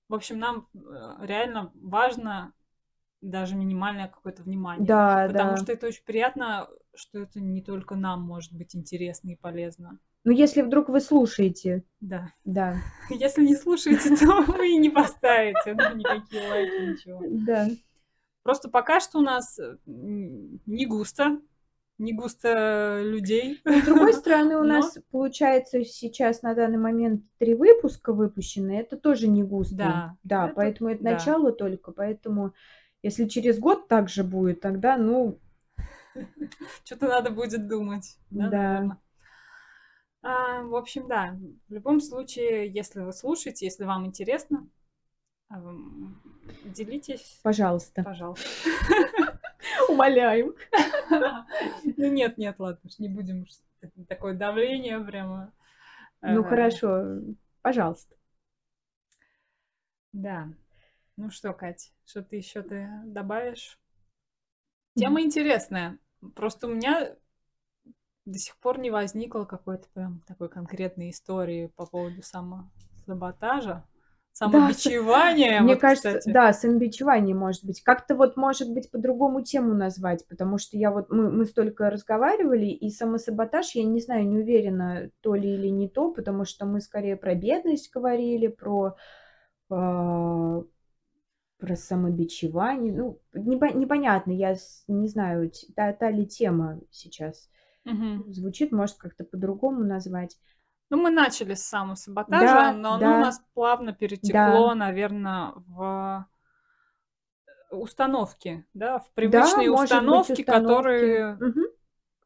[0.08, 0.80] В общем, нам э,
[1.22, 2.54] реально важно
[3.22, 4.86] даже минимальное какое-то внимание.
[4.88, 5.58] да, Потому да.
[5.58, 10.00] что это очень приятно, что это не только нам может быть интересно и полезно.
[10.26, 12.32] Ну, если вдруг вы слушаете, Да.
[12.46, 12.76] да,
[13.10, 17.22] Если не слушаете, то вы и не поставите никакие лайки, ничего.
[17.30, 17.68] да,
[18.44, 21.40] Просто пока что у нас э, не густо,
[21.98, 23.60] не густо людей.
[23.66, 28.80] Но, с другой стороны, у Но- нас получается сейчас на данный момент три выпуска выпущены.
[28.80, 29.76] Это тоже не густо.
[29.76, 31.12] Да, Да, это- поэтому это да.
[31.12, 31.92] начало только.
[31.92, 32.54] Поэтому,
[33.04, 35.40] если через год так же будет, тогда, ну,
[36.86, 38.18] Что-то надо будет думать.
[38.30, 38.98] Да, Да.
[40.22, 41.38] А, в общем, да.
[41.70, 44.68] В любом случае, если вы слушаете, если вам интересно,
[46.64, 48.04] делитесь, пожалуйста.
[48.04, 48.48] пожалуйста.
[49.90, 50.56] Умоляем.
[51.98, 53.50] Ну нет, нет, ладно, не будем уж
[54.08, 55.54] такое давление прямо.
[56.22, 57.22] Ну, Э, хорошо,
[57.62, 58.16] пожалуйста.
[60.14, 60.50] Да.
[61.18, 63.80] Ну что, Кать, что ты еще ты добавишь?
[64.96, 65.98] Тема интересная.
[66.36, 67.16] Просто у меня
[68.26, 73.86] до сих пор не возникло какой-то прям такой конкретной истории по поводу самосаботажа,
[74.40, 75.62] самобичевания.
[75.62, 76.34] Мне вот, кажется, кстати.
[76.34, 77.82] да, самобичевание может быть.
[77.82, 82.68] Как-то вот, может быть, по-другому тему назвать, потому что я вот, мы, мы столько разговаривали,
[82.68, 86.82] и самосаботаж, я не знаю, не уверена, то ли или не то, потому что мы
[86.82, 88.96] скорее про бедность говорили, про,
[89.70, 90.64] а,
[91.60, 92.94] про самобичевание.
[92.94, 94.56] Ну, непо- непонятно, я
[94.88, 97.50] не знаю, та, та ли тема сейчас
[97.84, 98.32] Мгм.
[98.32, 100.38] звучит, может, как-то по-другому назвать.
[100.92, 103.14] Ну, мы начали с самосаботажа, Да, но оно да.
[103.14, 106.28] у нас плавно перетекло, наверное, в
[107.70, 111.66] установки, да, в привычные да, может быть, установки, которые, Мгм.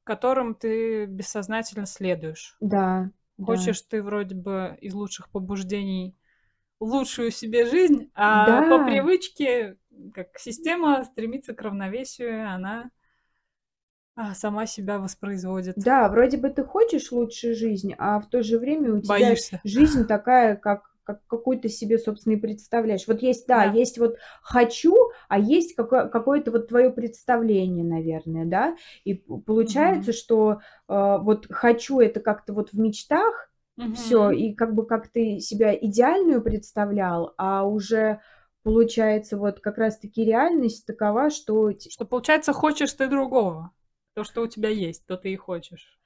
[0.03, 2.59] которым ты бессознательно следуешь.
[2.61, 3.45] Да, да.
[3.47, 6.15] Хочешь ты вроде бы из лучших побуждений
[6.79, 8.63] лучшую себе жизнь, а Да.
[8.63, 9.77] по привычке,
[10.13, 12.91] как система стремится к равновесию, она
[14.15, 15.75] а, сама себя воспроизводит.
[15.77, 19.59] Да, вроде бы ты хочешь лучшей жизни, а в то же время у тебя Боишься.
[19.63, 23.07] жизнь такая, как, как какую-то себе, собственно, и представляешь.
[23.07, 23.73] Вот есть, да, Да.
[23.73, 24.95] есть вот хочу,
[25.29, 28.75] а есть какое- какое-то вот твое представление, наверное, да.
[29.03, 30.17] И получается, Мгм.
[30.17, 30.51] что
[30.87, 33.49] э, вот хочу это как-то вот в мечтах,
[33.95, 34.33] все, Мгм.
[34.37, 38.21] и как бы как ты себя идеальную представлял, а уже
[38.61, 43.71] получается вот как раз-таки реальность такова, что Что получается, хочешь ты другого.
[44.15, 45.99] То, что у тебя есть, то ты и хочешь.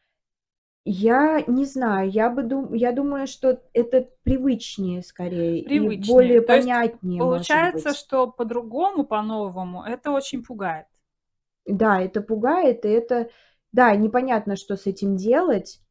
[0.86, 6.08] я не знаю, я бы дум, я думаю, что это привычнее скорее и Привычнее.
[6.14, 10.88] более То есть понятнее, может Получается, что по-другому, по-новому, это очень пугает.
[11.66, 13.30] Да, это пугает, и это,
[13.72, 15.82] да, непонятно, что с этим делать.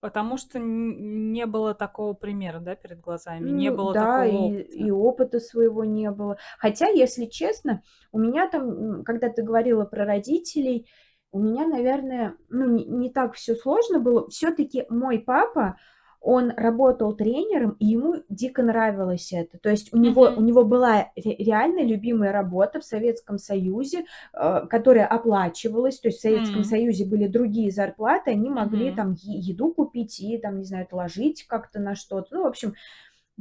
[0.00, 4.62] Потому что не было такого примера, да, перед глазами, не Ну было да, такого и,
[4.62, 4.90] и опыта.
[4.90, 6.38] опыта своего не было.
[6.58, 7.82] Хотя, если честно,
[8.12, 10.88] у меня там, когда ты говорила про родителей,
[11.32, 14.28] у меня, наверное, ну, не, не так все сложно было.
[14.30, 15.76] Все-таки мой папа,
[16.22, 19.58] он работал тренером, и ему дико нравилось это.
[19.58, 24.04] То есть у него, у него была ре- реально любимая работа в Советском Союзе,
[24.34, 25.98] э, которая оплачивалась.
[25.98, 26.64] То есть в Советском М.
[26.64, 28.96] Союзе были другие зарплаты, они могли Мгм.
[28.96, 32.34] там еду купить и там, не знаю, отложить как-то на что-то.
[32.34, 32.74] Ну, в общем,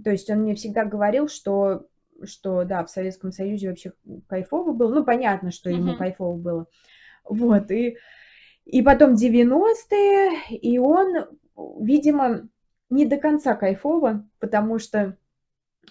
[0.03, 1.85] то есть он мне всегда говорил, что,
[2.23, 3.93] что да, в Советском Союзе вообще
[4.27, 4.93] кайфово было.
[4.93, 5.97] Ну, понятно, что ему Мгм.
[5.97, 6.65] кайфово было.
[7.23, 7.97] Вот, и,
[8.65, 11.25] и потом 90-е, и он,
[11.79, 12.47] видимо,
[12.89, 15.17] не до конца кайфово, потому что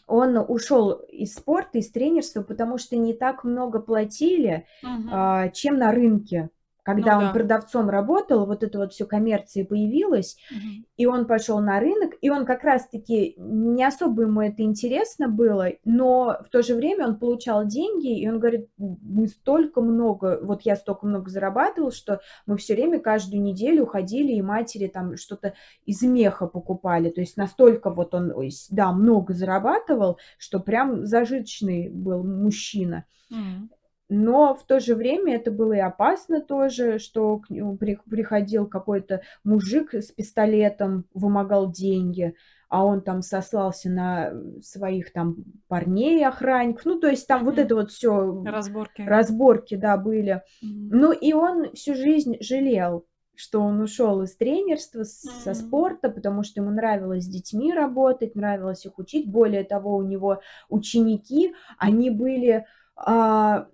[0.06, 5.08] он ушел из спорта, из тренерства, потому что не так много платили, Мгм.
[5.12, 6.50] а, чем на рынке.
[6.88, 7.32] Ну Когда он да.
[7.32, 10.86] продавцом работал, вот это вот все коммерция появилась, Мгм.
[10.96, 15.68] и он пошел на рынок, и он как раз-таки не особо ему это интересно было,
[15.84, 20.62] но в то же время он получал деньги, и он говорит, мы столько много, вот
[20.62, 25.52] я столько много зарабатывал, что мы все время каждую неделю ходили, и матери там что-то
[25.84, 28.32] из меха покупали, то есть настолько вот он,
[28.70, 33.04] да, много зарабатывал, что прям зажиточный был мужчина.
[33.30, 33.70] М.
[34.08, 38.66] Но в то же время это было и опасно тоже, что к нему при- приходил
[38.66, 42.34] какой-то мужик с пистолетом, вымогал деньги,
[42.70, 44.32] а он там сослался на
[44.62, 45.36] своих там
[45.68, 46.86] парней, охранников.
[46.86, 47.62] Ну, то есть там вот Мгм.
[47.64, 49.02] это вот все Разборки.
[49.02, 50.42] разборки, да, были.
[50.62, 50.88] Мгм.
[50.90, 53.04] Ну, и он всю жизнь жалел,
[53.34, 58.34] что он ушел из тренерства, с- со спорта, потому что ему нравилось с детьми работать,
[58.34, 59.30] нравилось их учить.
[59.30, 60.40] Более того, у него
[60.70, 62.64] ученики, они были
[63.00, 63.68] а,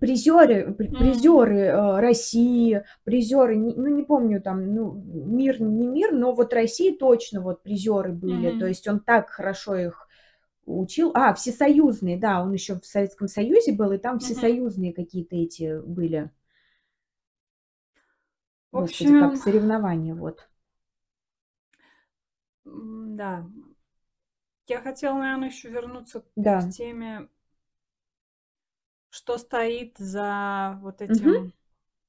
[0.00, 6.52] призеры, призеры э, России, призеры, ну не помню там, ну мир не мир, но вот
[6.54, 8.52] России точно вот призеры были.
[8.52, 8.68] То Мгм.
[8.68, 10.08] есть он так хорошо их
[10.66, 11.12] учил.
[11.14, 16.30] А, всесоюзные, да, он еще в Советском Союзе был, и там всесоюзные какие-то эти были.
[18.72, 20.48] В Господи, как общем, соревнования, вот.
[22.64, 23.44] да.
[24.68, 26.58] Я хотела, наверное, еще вернуться к Да.
[26.68, 27.28] теме,
[29.10, 31.52] что стоит за вот этим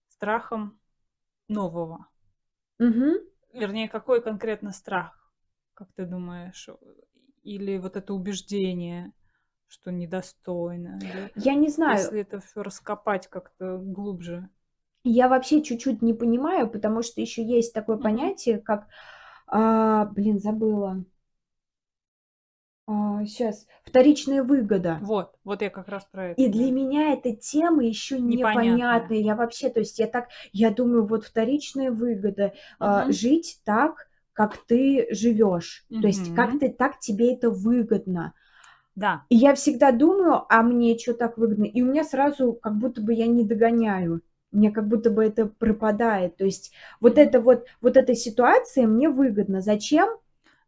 [0.10, 0.80] страхом
[1.48, 2.08] нового.
[2.80, 3.18] Мгм.
[3.54, 5.32] Вернее, какой конкретно страх,
[5.74, 6.70] как ты думаешь?
[7.44, 9.14] Или вот это убеждение,
[9.68, 11.00] что недостойно?
[11.04, 14.50] Или Я не знаю, если это все раскопать как-то глубже?
[15.04, 18.04] я вообще чуть-чуть не понимаю, потому что еще есть такое Мгм.
[18.04, 18.88] понятие, как,
[19.48, 21.04] а, блин, забыла.
[23.26, 25.00] Сейчас, вторичная выгода.
[25.02, 28.78] Вот, вот я как раз про это, И для меня эта тема еще Непонятная.
[28.78, 29.18] непонятная.
[29.18, 33.14] Я вообще, то есть я так, я думаю, вот вторичная выгода, а, Мгм.
[33.14, 35.86] жить так, как ты живешь.
[36.02, 38.34] То есть как ты, так тебе это выгодно.
[38.96, 39.24] Да.
[39.30, 41.66] И я всегда думаю, а мне что так выгодно?
[41.66, 44.22] И у меня сразу как будто бы я не догоняю.
[44.52, 46.36] Мне как будто бы это пропадает.
[46.38, 49.62] То есть вот это вот, вот эта ситуация мне выгодна.
[49.62, 50.10] Зачем?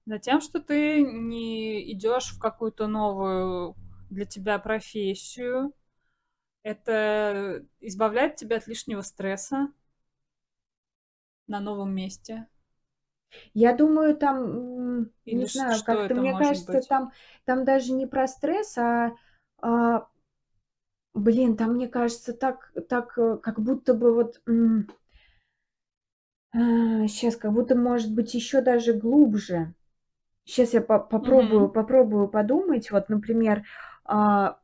[0.06, 3.76] Затем, что ты не идешь в какую-то новую
[4.10, 5.74] для тебя профессию.
[6.64, 9.72] Это избавляет тебя от лишнего стресса
[11.48, 12.48] на новом месте.
[13.54, 16.88] Я думаю, там, Или не знаю, как-то, мне кажется, быть?
[16.88, 17.12] там,
[17.46, 19.16] там даже не про стресс, а,
[19.62, 20.08] а,
[21.14, 24.42] блин, там, мне кажется, так, так, э, как будто бы вот,
[26.54, 29.74] сейчас, как будто, может быть, еще даже глубже.
[30.46, 31.70] Сейчас я по- попробую, Мгм.
[31.70, 32.92] попробую подумать.
[32.92, 33.64] Вот, например,
[34.06, 34.58] а,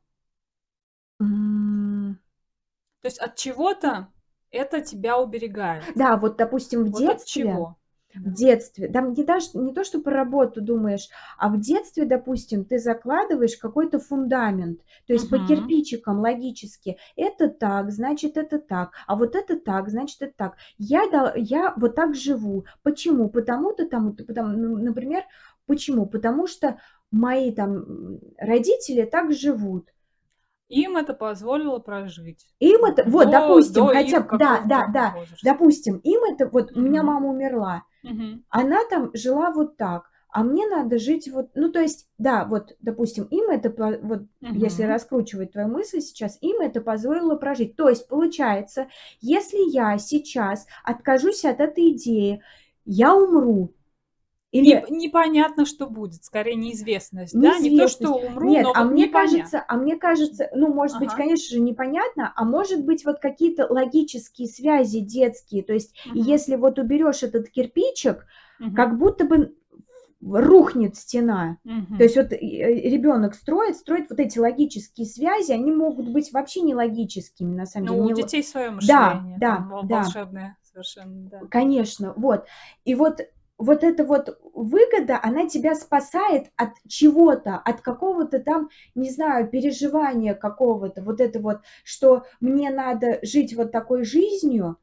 [3.01, 4.07] То есть от чего-то
[4.51, 5.89] это тебя уберегает.
[5.95, 7.77] да, вот, допустим, в Вот от детстве, чего?
[8.15, 12.65] в детстве, да, не, даже, не то, что про работу думаешь, а в детстве, допустим,
[12.65, 15.39] ты закладываешь какой-то фундамент, то есть по Мгм.
[15.39, 20.57] кирпичикам логически, это так, значит, это так, а вот это так, значит, это так.
[20.79, 22.65] Я, дол- я вот так живу.
[22.81, 23.29] Почему?
[23.29, 25.23] Потому-то, тому-то, потому, ну, например,
[25.69, 26.05] почему?
[26.07, 26.79] Потому что
[27.11, 29.87] мои там родители так живут.
[30.67, 32.45] Им это позволило прожить.
[32.59, 35.39] Им это, вот, До- допустим, до хотя бы, да, да, да, возраста.
[35.43, 38.43] допустим, им это, вот, у меня мама умерла, Мгм.
[38.49, 42.75] она там жила вот так, а мне надо жить вот, ну, то есть, да, вот,
[42.81, 43.69] допустим, им это,
[44.03, 44.91] вот, если Мгм.
[44.91, 47.75] раскручивать твою мысль сейчас, им это позволило прожить.
[47.75, 48.87] То есть, получается,
[49.21, 52.43] если я сейчас откажусь от этой идеи,
[52.85, 53.73] я умру.
[54.51, 57.59] Или Неп- непонятно, что будет, скорее неизвестность, да?
[57.59, 58.29] Не то, что неизвестность.
[58.31, 59.37] умру, Нет, но а вот мне непонятно.
[59.37, 61.17] кажется, а мне кажется, ну, может быть, Ага.
[61.17, 65.61] конечно же, непонятно, а может быть, вот какие-то логические связи детские.
[65.63, 66.15] То есть, Мгм.
[66.15, 68.25] если вот уберешь этот кирпичик,
[68.57, 68.73] Мгм.
[68.75, 69.53] как будто бы
[70.21, 71.57] рухнет стена.
[71.63, 71.97] Мгм.
[71.97, 76.73] То есть вот ребенок строит, строит вот эти логические связи, они могут быть вообще не
[76.75, 78.03] логическими, на самом Ну, деле.
[78.03, 80.01] у не детей свое Да, мышление, да, там вол- да.
[80.01, 81.39] волшебное совершенно, да.
[81.49, 82.45] Конечно, вот.
[82.83, 83.21] И вот
[83.59, 90.35] вот эта вот выгода, она тебя спасает от чего-то, от какого-то там, не знаю, переживания
[90.35, 94.77] какого-то, вот это вот, что мне надо жить вот такой жизнью,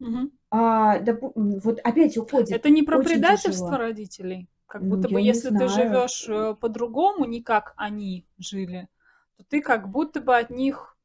[0.00, 0.30] Мгм.
[0.50, 0.96] а,
[1.36, 2.56] м, вот опять уходит.
[2.56, 3.78] Это не про очень предательство тяжело.
[3.78, 4.48] родителей.
[4.66, 8.88] Как Ну, будто бы, я не если ты живешь э, по-другому, не как они жили,
[9.36, 10.96] то ты как будто бы от них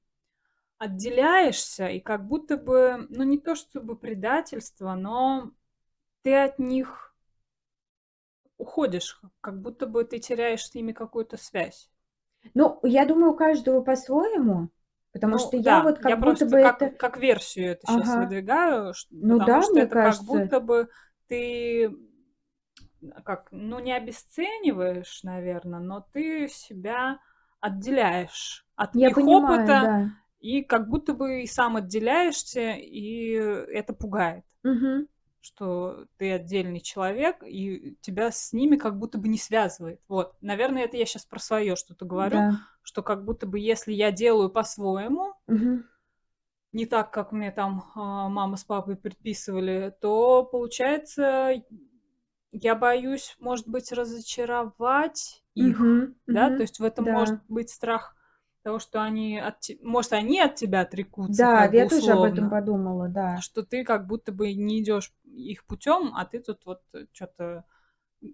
[0.79, 5.51] отделяешься, и как будто бы, ну не то чтобы предательство, но
[6.23, 7.04] ты от них
[8.57, 11.89] уходишь, как будто бы ты теряешь с ними какую-то связь.
[12.55, 14.69] Ну, я думаю, у каждого по-своему,
[15.11, 16.95] потому Ну что я да, вот как я будто просто бы как, это...
[16.97, 18.15] как версию это сейчас Ага.
[18.15, 20.25] выдвигаю, ш- Ну потому да, что мне это как кажется.
[20.25, 20.87] будто бы
[21.27, 21.89] ты
[23.23, 27.19] как, ну не обесцениваешь, наверное, но ты себя
[27.59, 29.93] отделяешь от Я их понимаю, опыта да.
[30.39, 35.07] и как будто бы и сам отделяешься, и это пугает, Мгм.
[35.45, 40.01] Что ты отдельный человек, и тебя с ними как будто бы не связывает.
[40.07, 42.67] Вот, наверное, это я сейчас про свое что-то говорю, Да.
[42.81, 45.83] что как будто бы если я делаю по-своему, Мгм.
[46.73, 51.53] не так, как мне там а, мама с папой предписывали, то получается,
[52.51, 56.15] я боюсь, может быть, разочаровать их, Мгм.
[56.27, 56.57] да, Мгм.
[56.57, 57.13] то есть в этом Да.
[57.13, 58.14] может быть страх
[58.65, 62.11] того, что они от те- может, они от тебя отрекутся, Да, как бы я тоже
[62.13, 63.39] об этом условно, подумала, да.
[63.41, 66.81] что ты как будто бы не идешь их путем, а ты тут вот
[67.13, 67.65] что-то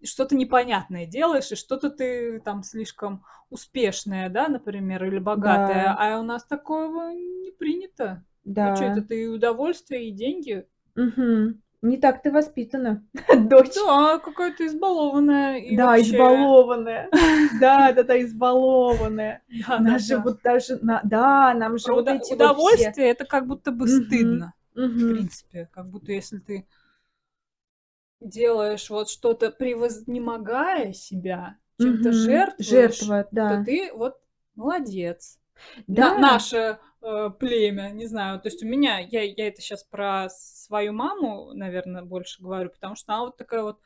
[0.04, 5.98] что-то непонятное делаешь, и что-то ты там слишком успешная, да, например, или богатая, Да.
[5.98, 8.24] а у нас такого не принято.
[8.60, 8.88] Ну что Да.
[8.88, 10.66] это, ты и удовольствие, и деньги?
[10.96, 11.62] Мгм.
[11.82, 13.04] Не так ты воспитана,
[13.50, 13.74] дочь.
[13.76, 16.12] Да, какая-то избалованная и Да, вообще...
[16.12, 17.10] избалованная.
[17.60, 19.42] Да, да, да, избалованная.
[19.50, 20.24] Да, да, Нас же да.
[20.24, 22.36] вот даже, на- да, нам же Про вот эти вот все.
[22.36, 25.70] удовольствие это как будто бы стыдно, в принципе.
[25.74, 26.68] Как будто если ты
[28.20, 32.14] делаешь вот что-то, превознемогая себя, чем-то Мгм.
[32.14, 33.64] жертвуешь, Жертва, то да.
[33.66, 34.18] ты вот
[34.56, 35.40] молодец.
[35.88, 36.20] На- Да.
[36.20, 40.94] наше э, племя, не знаю, то есть у меня, я, я это сейчас про свою
[40.94, 43.80] маму, наверное, больше говорю, потому что она вот такая вот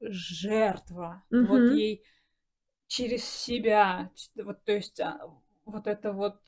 [0.00, 1.70] жертва, вот Мгм.
[1.70, 2.04] ей
[2.88, 5.20] через себя, вот, то есть а,
[5.66, 6.40] вот это вот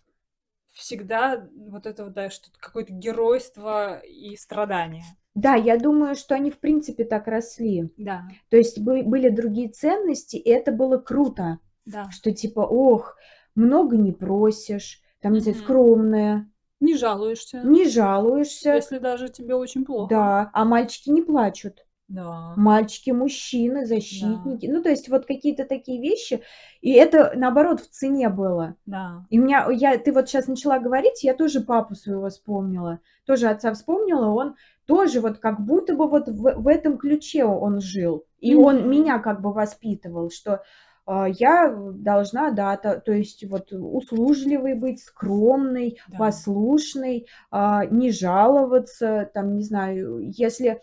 [0.73, 5.05] всегда, вот это вот, да, что-то, какое-то геройство и страдание.
[5.35, 7.91] Да, я думаю, что они в принципе так росли.
[7.97, 12.05] Да, То есть бы- были другие ценности, и это было круто, да.
[12.11, 13.17] что типа, ох,
[13.55, 16.51] много не просишь, там, не знаю, скромная,
[16.81, 20.15] Не жалуешься, не жалуешься, если даже тебе очень плохо.
[20.15, 21.87] да, а мальчики не плачут.
[22.07, 22.53] Да.
[22.57, 24.67] Мальчики, мужчины, защитники.
[24.67, 26.43] Ну, то есть вот какие-то такие вещи.
[26.83, 28.77] И это, наоборот, в цене было.
[28.87, 29.25] Да.
[29.31, 33.01] И у меня, я, ты вот сейчас начала говорить, я тоже папу своего вспомнила.
[33.27, 37.81] Тоже отца вспомнила, он тоже вот как будто бы вот в, в этом ключе он
[37.81, 38.27] жил.
[38.39, 38.91] И он Мгм.
[38.91, 40.63] меня как бы воспитывал, что
[41.07, 46.19] я должна, да, то, то есть вот услужливой быть, скромной, Да.
[46.19, 50.81] послушной, а, не жаловаться, там, не знаю, если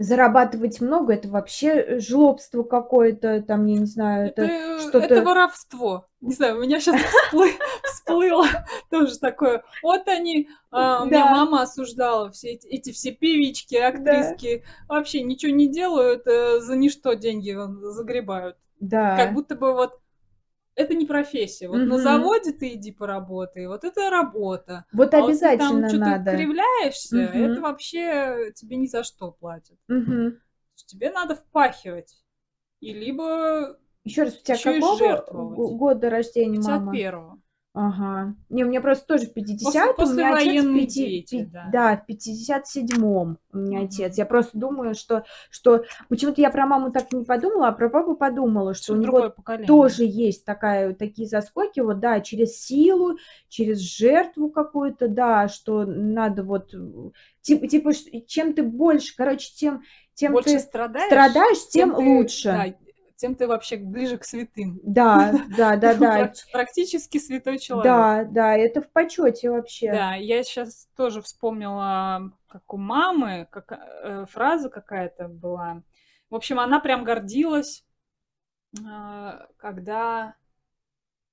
[0.00, 4.98] зарабатывать много, это вообще жлобство какое-то, там, я не знаю, Это, это э, что-то...
[4.98, 6.08] это воровство.
[6.20, 7.00] Не знаю, у меня сейчас
[7.84, 8.46] всплыло
[8.90, 9.62] тоже такое.
[9.82, 15.68] Вот они, а, у меня мама осуждала все эти, все певички, актриски, вообще ничего не
[15.68, 17.56] делают, э, за ничто деньги
[17.92, 18.56] загребают.
[18.90, 19.16] Да.
[19.16, 20.00] Как будто бы вот
[20.76, 21.68] это не профессия.
[21.68, 22.02] Вот на Мгм.
[22.02, 24.86] заводе ты иди поработай, вот это работа.
[24.92, 26.32] Вот А вот ты обязательно там что-то надо.
[26.36, 27.34] кривляешься, Мгм.
[27.46, 29.78] это вообще тебе ни за что платят.
[29.88, 30.38] Мгм.
[30.86, 32.22] Тебе надо впахивать.
[32.80, 36.92] И либо Еще раз, у тебя какого года рождения мама?
[36.92, 37.38] 51-го.
[37.76, 38.36] Ага.
[38.50, 41.36] Не, у меня просто тоже в После, 50 у меня отец в послевоенные пяти, дети,
[41.38, 41.70] пи- да.
[41.72, 44.12] да, в 57-м у меня отец.
[44.12, 44.18] Мгм.
[44.18, 48.14] Я просто думаю, что, что почему-то я про маму так не подумала, а про папу
[48.14, 49.66] подумала, что Всё у него поколение.
[49.66, 53.16] тоже есть такая, такие заскоки, вот, да, через силу,
[53.48, 56.72] через жертву какую-то, да, что надо вот,
[57.42, 57.90] типа, типа,
[58.28, 59.82] чем ты больше, короче, тем,
[60.14, 62.48] тем Больше ты страдаешь, страдаешь, тем тем ты, лучше.
[62.50, 62.66] да,
[63.16, 64.80] тем ты вообще ближе к святым.
[64.82, 67.84] Да, да, да, да, Прак- Практически святой человек.
[67.84, 69.92] да, да, это в почете вообще.
[69.92, 75.82] Да, я сейчас тоже вспомнила, как у мамы как, э, фраза какая-то была.
[76.30, 77.84] В общем, она прям гордилась,
[78.86, 80.34] а, когда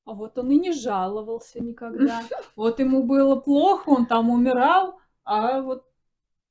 [0.06, 2.22] а вот он и не жаловался никогда.
[2.56, 5.86] Вот ему было плохо, он там умирал, а вот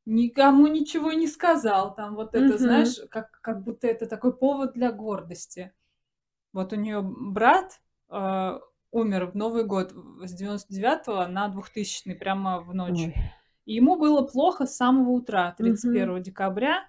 [0.06, 1.94] никому ничего не сказал.
[1.94, 2.58] Там вот это, Мгм.
[2.58, 5.72] знаешь, как, как будто это такой повод для гордости.
[6.52, 8.58] Вот у нее брат э,
[8.90, 9.92] умер в Новый год
[10.24, 12.98] с 99 на 2000 прямо в ночь.
[13.06, 13.14] Ой.
[13.66, 16.84] И ему было плохо с самого утра, 31 декабря,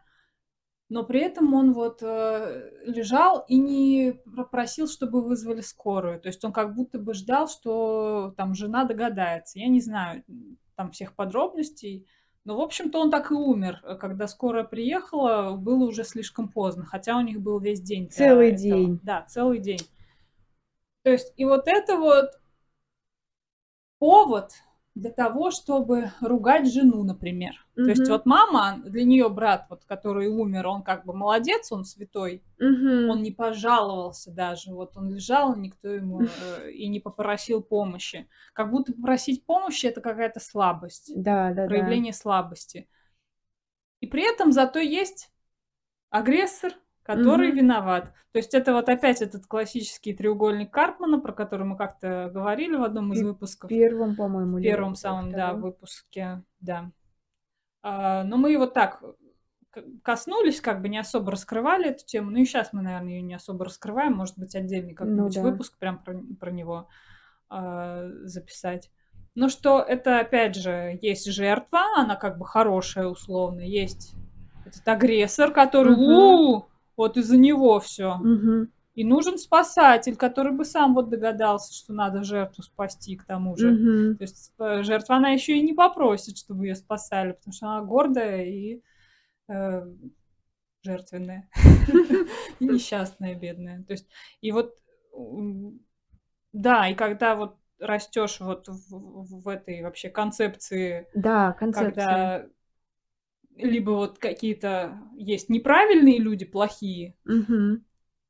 [0.90, 6.20] но при этом он вот э, лежал и не попросил, чтобы вызвали скорую.
[6.20, 9.60] То есть он как будто бы ждал, что там жена догадается.
[9.60, 10.24] Я не знаю
[10.76, 12.08] там всех подробностей.
[12.44, 13.82] Но, в общем-то, он так и умер.
[13.84, 18.10] Э, Когда скорая приехала, было уже слишком поздно, хотя у них был весь день.
[18.10, 18.62] Целый этого.
[18.62, 19.00] день.
[19.04, 19.82] Да, целый день.
[21.04, 22.40] То есть, и вот это вот
[24.00, 24.54] повод
[24.96, 27.54] для того, чтобы ругать жену, например.
[27.76, 31.86] То есть вот мама, для нее брат, вот, который умер, он как бы молодец, он
[31.86, 33.10] святой, Мгм.
[33.10, 38.28] он не пожаловался даже, вот он лежал, никто ему э, и не попросил помощи.
[38.54, 41.68] Как будто попросить помощи это какая-то слабость, Да, да, да.
[41.68, 42.88] проявление слабости.
[44.02, 45.32] И при этом зато есть
[46.10, 46.74] агрессор,
[47.04, 47.58] который Мгм.
[47.58, 48.14] виноват.
[48.32, 52.84] То есть это вот опять этот классический треугольник Карпмана, про который мы как-то говорили в
[52.84, 53.70] одном из выпусков.
[53.70, 56.92] В первом, по-моему, В первом во самом, да, выпуске, да.
[57.84, 59.04] А, но мы его так
[60.04, 62.32] коснулись, как бы не особо раскрывали эту тему.
[62.32, 64.14] Ну и сейчас мы, наверное, ее не особо раскрываем.
[64.14, 65.42] Может быть, отдельный какой-нибудь да.
[65.42, 66.88] выпуск прям про, про него
[67.50, 68.92] а, записать.
[69.34, 74.14] Ну что, это, опять же, есть жертва, она как бы хорошая условно, есть
[74.66, 76.66] этот агрессор, который, Мгм.
[77.02, 78.16] Вот из-за него все.
[78.16, 78.72] Мгм.
[78.94, 83.72] И нужен спасатель, который бы сам вот догадался, что надо жертву спасти к тому же.
[83.72, 84.18] Мгм.
[84.18, 88.44] То есть жертва, она еще и не попросит, чтобы ее спасали, потому что она гордая
[88.46, 88.82] и
[89.48, 89.88] э,
[90.84, 91.50] жертвенная.
[92.60, 93.84] И несчастная, бедная.
[93.84, 94.08] То есть,
[94.42, 94.76] и вот,
[96.54, 101.92] да, и когда вот растешь вот в, этой вообще концепции, Да, концепция.
[101.92, 102.46] когда
[103.62, 107.16] либо вот какие-то есть неправильные люди, плохие,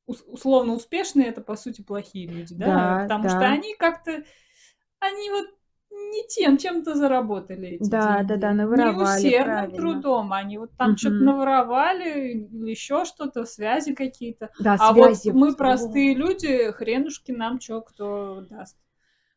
[0.05, 2.79] ус- условно успешные, это по сути плохие люди, да?
[2.79, 3.47] Да, Потому что да.
[3.47, 4.23] они как-то,
[4.99, 5.47] они вот
[5.91, 8.23] не тем чем-то заработали эти Да, деньги.
[8.23, 9.73] да, да, Не наворовали, усердным правильно.
[9.73, 11.25] трудом, они вот там что-то Мгм.
[11.25, 14.51] наворовали, или еще что-то, связи какие-то.
[14.57, 15.31] Да, А вот связи.
[15.33, 18.77] мы вот, простые люди, хренушки нам что кто даст.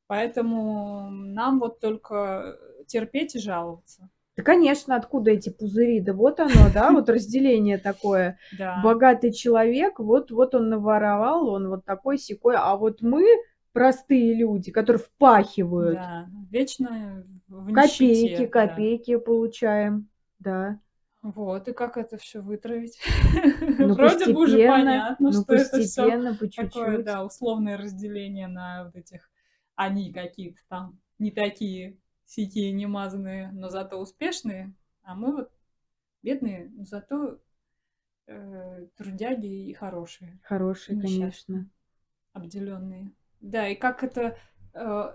[0.08, 4.10] Поэтому нам вот только терпеть и жаловаться.
[4.36, 6.00] Да, конечно, откуда эти пузыри?
[6.00, 8.38] Да вот оно, да, вот разделение такое.
[8.58, 8.80] Да.
[8.82, 13.24] Богатый человек, вот, вот он наворовал, он вот такой секой, а вот мы
[13.72, 18.46] простые люди, которые впахивают, Да, вечно в копейки, да.
[18.46, 20.08] копейки получаем,
[20.38, 20.78] да.
[21.22, 22.98] Вот, и как это все вытравить?
[23.78, 26.02] Ну, Вроде бы уже понятно, ну, что это все
[26.38, 27.04] по такое, чуть-чуть.
[27.04, 29.30] да, условное разделение на вот этих,
[29.74, 31.96] они какие-то там не такие,
[32.26, 35.50] сякие, немазанные, но зато успешные, а мы вот
[36.22, 37.38] бедные, но зато
[38.26, 40.38] э, трудяги и хорошие,
[40.96, 41.54] Несчастный.
[41.54, 41.70] конечно.
[42.32, 43.12] обделенные.
[43.40, 44.38] Да, и как это
[44.72, 45.14] э,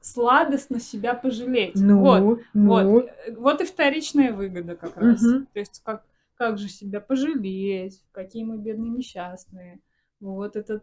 [0.00, 1.76] сладостно себя пожалеть.
[1.76, 5.22] Ну, Вот, ну, вот, э, вот и вторичная выгода как раз.
[5.22, 5.46] Мгм.
[5.46, 9.80] То есть как, как же себя пожалеть, какие мы бедные несчастные.
[10.20, 10.82] Вот это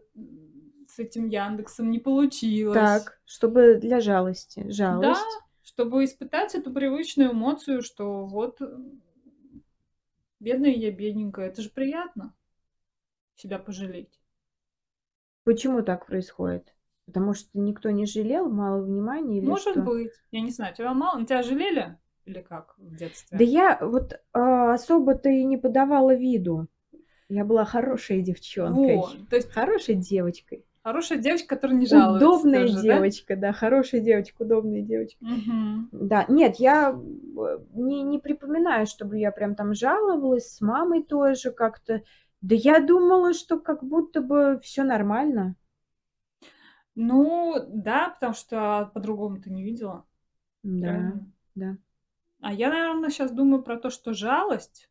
[0.88, 2.74] с этим Яндексом не получилось.
[2.74, 4.60] так, чтобы для жалости.
[4.60, 5.40] Да, Жалость.
[5.62, 8.60] чтобы испытать эту привычную эмоцию, что вот
[10.40, 12.34] бедная я бедненькая, это же приятно
[13.36, 14.20] себя пожалеть.
[15.44, 16.74] Почему так происходит?
[17.06, 19.82] Потому что никто не жалел, мало внимания или Может что?
[19.82, 23.38] быть, я не знаю, тебя мало, тебя жалели или как в детстве?
[23.38, 26.66] Да я вот а, особо-то и не подавала виду.
[27.34, 28.96] Я была хорошей девчонкой.
[28.96, 30.64] Вот, то есть Хорошей девочкой.
[30.84, 32.28] хорошая девочка, которая не жалуется.
[32.28, 32.82] Удобная тоже, да?
[32.82, 33.52] девочка, да?
[33.52, 35.18] хорошая девочка, удобная девочка.
[35.20, 35.88] Мгм.
[35.90, 41.50] Да, нет, я э, не, не припоминаю, чтобы я прям там жаловалась, с мамой тоже
[41.50, 42.02] как-то.
[42.40, 45.56] Да я думала, что как будто бы все нормально.
[46.94, 50.06] Ну да, потому что по-другому ты не видела.
[50.62, 51.26] Да, Правильно?
[51.56, 51.76] да.
[52.40, 54.88] А я, наверно, щас думаю про то, что жалость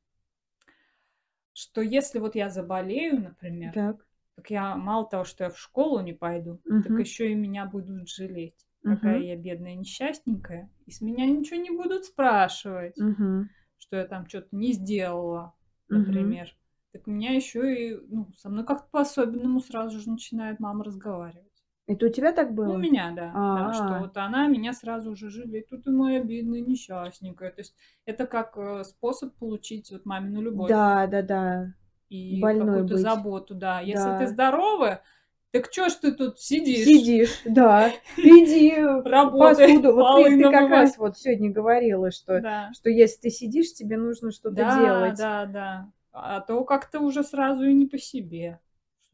[1.54, 4.06] что если вот я заболею, например, Так.
[4.36, 6.99] так я мало того, что я в школу не пойду, так Мгм.
[6.99, 8.68] еще и меня будут жалеть.
[8.86, 9.24] Какая Мгм.
[9.24, 13.49] я бедная несчастненькая, и с меня ничего не будут спрашивать, Мгм.
[13.78, 15.56] что я там чё-то не сделала,
[15.89, 16.56] например.
[16.93, 21.53] Так меня еще и, ну, со мной как-то по-особенному сразу же начинает мама разговаривать.
[21.88, 22.75] Это у тебя так Ну, было?
[22.75, 23.41] у меня, да.
[23.51, 23.99] Да, что А.
[23.99, 27.51] вот она меня сразу же жалеет: "Тут ты моя бедная несчастненькая".
[27.51, 27.75] То есть
[28.05, 30.77] это как, э, способ получить вот мамину любовь.
[30.77, 31.73] Да, да-да.
[32.11, 32.97] И Больной какую-то быть.
[32.97, 33.79] заботу, да.
[33.81, 34.27] Если ты Да.
[34.27, 35.03] здоровая,
[35.51, 36.89] так чё ж ты тут сидишь?
[36.91, 37.99] Сидишь, да.
[38.21, 38.73] Иди
[39.03, 39.93] Работай, посуду.
[39.93, 42.71] Вот ты ты как раз вот сегодня говорила, что Да.
[42.71, 45.17] что если ты сидишь, тебе нужно что-то Да, делать.
[45.17, 45.91] да, да.
[46.11, 48.59] А то как-то уже сразу и не по себе.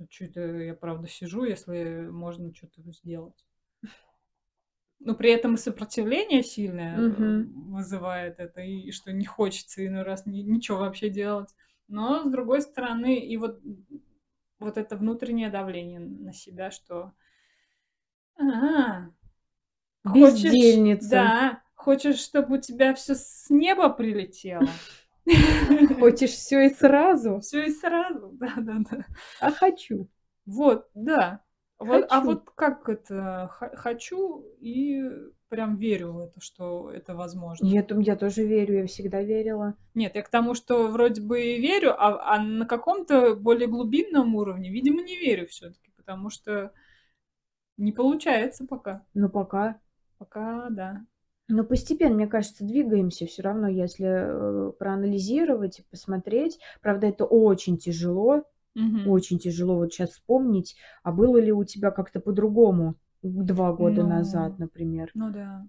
[0.07, 3.43] Что это я правда сижу, если можно чё-то сделать.
[4.99, 7.53] Но при этом и сопротивление сильное, Мгм.
[7.71, 11.55] вызывает это, и что не хочется иной раз ни ничего вообще делать.
[11.87, 13.61] Но с другой стороны, и вот
[14.59, 17.13] вот это внутреннее давление на себя, что
[18.37, 19.09] А,
[20.05, 20.99] хочешь Бездельница.
[20.99, 24.81] да, хочешь, чтобы у тебя всё с неба прилетело?
[25.99, 27.39] Хочешь всё и сразу?
[27.39, 29.05] Всё и сразу, да-да-да.
[29.39, 30.09] А хочу.
[30.45, 31.41] Вот, да.
[31.79, 35.01] Вот, а вот как это хочу и
[35.47, 37.65] прям верю в это, что это возможно.
[37.65, 39.75] Я я тоже верю, я всегда верила.
[39.95, 44.35] Нет, я к тому, что вроде бы и верю, а а на каком-то более глубинном
[44.35, 46.73] уровне, видимо, не верю всё-таки, потому что
[47.77, 49.05] не получается пока.
[49.13, 49.79] Но пока
[50.19, 51.05] Пока да.
[51.51, 56.59] Но постепенно, мне кажется, двигаемся всё равно, если, э, проанализировать и посмотреть.
[56.81, 58.43] Правда, это очень тяжело,
[58.75, 59.09] Мгм.
[59.09, 64.53] очень тяжело вот щас вспомнить, а было ли у тебя как-то по-другому 2 года назад,
[64.53, 65.15] Ну, например?
[65.15, 65.67] ну да.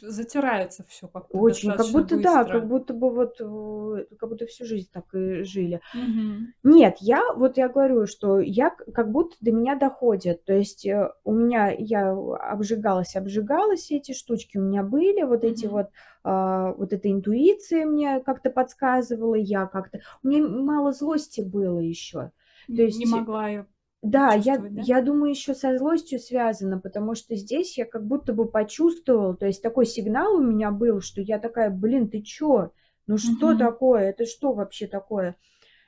[0.00, 2.66] Затирается всё как-то Очень, как будто да, как быстро.
[2.66, 5.80] будто бы вот, э, как будто всю жизнь так и жили.
[5.92, 6.52] Мгм.
[6.64, 10.44] Нет, я вот я говорю, что я как будто до меня доходит.
[10.44, 15.66] То есть, э, у меня я обжигалась обжигалась, эти штучки у меня были, вот эти
[15.66, 15.66] Мгм.
[15.66, 15.88] вот,
[16.24, 22.32] а, вот эта интуиция мне как-то подсказывала, я как-то у меня мало злости было еще.
[22.74, 23.66] То не есть могла её
[24.02, 24.70] Да, я да?
[24.74, 29.46] я думаю, еще со злостью связано, потому что здесь я как будто бы почувствовала, то
[29.46, 32.72] есть такой сигнал у меня был, что я такая: "Блин, ты чё?
[33.06, 33.54] Ну что Мгм.
[33.54, 34.08] такое?
[34.10, 35.36] Это что вообще такое?"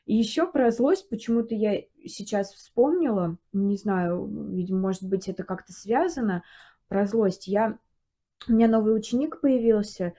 [0.06, 5.72] И еще про злость почему-то я сейчас вспомнила, не знаю, видимо, может быть, это как-то
[5.72, 6.44] связано,
[6.88, 7.46] про злость.
[7.48, 7.78] Я
[8.48, 10.14] у меня новый ученик появился,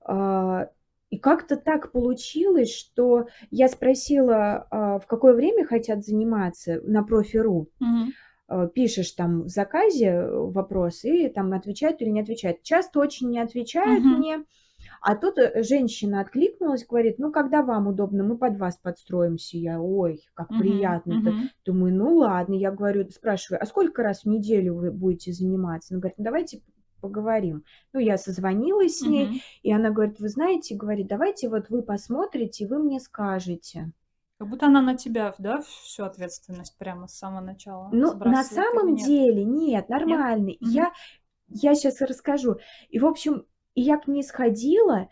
[0.00, 0.70] а,
[1.10, 7.68] и как-то так получилось, что я спросила, а, в какое время хотят заниматься на Профи.ру.
[7.80, 8.12] Мгм.
[8.48, 12.62] Э, пишешь там в заказе, э, вопрос, и там отвечают или не отвечают.
[12.62, 14.10] Часто очень не отвечают Мгм.
[14.10, 14.44] мне,
[15.02, 19.58] а тут, э, женщина откликнулась, говорит: "Ну, когда вам удобно, мы под вас подстроимся".
[19.58, 21.36] Я: "Ой, как Мгм, приятно-то".
[21.36, 21.50] мгм.
[21.66, 22.54] Думаю: "Ну ладно".
[22.54, 26.62] Я говорю, спрашиваю: "А сколько раз в неделю вы будете заниматься?" Она говорит: "Ну, давайте
[27.06, 27.64] поговорим".
[27.92, 29.40] Ну, я созвонилась с ней, Мгм.
[29.62, 33.92] и она говорит: "Вы знаете, говорит, давайте вот вы посмотрите, вы мне скажете".
[34.38, 38.94] Как будто она на тебя, да, всю ответственность прямо с самого начала Ну, на самом
[38.94, 39.06] нет?
[39.06, 39.90] деле нет, Нет?
[39.90, 40.50] нормально.
[40.60, 40.72] Мгм.
[40.72, 40.92] Я
[41.48, 42.56] я щас расскажу.
[42.88, 45.08] И, в общем, я к ней сходила,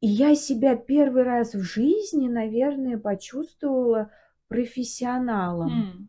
[0.00, 4.10] и я себя 1 раз в жизни, наверное, почувствовала
[4.48, 5.70] профессионалом.
[5.70, 6.08] М.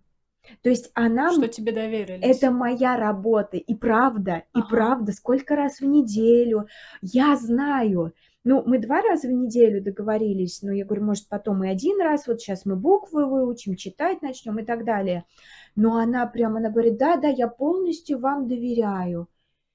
[0.63, 2.37] То есть она Что тебе доверились.
[2.37, 4.67] это моя работа, и правда, и Ага.
[4.69, 6.67] правда, сколько раз в неделю.
[7.01, 8.13] Я знаю.
[8.43, 12.27] Ну, мы 2 раза в неделю договорились, но я говорю, может, потом и 1 раз,
[12.27, 15.25] вот щас мы буквы выучим, читать начнем и так далее.
[15.75, 19.27] Но она прям, она говорит: "Да-да, я полностью вам доверяю".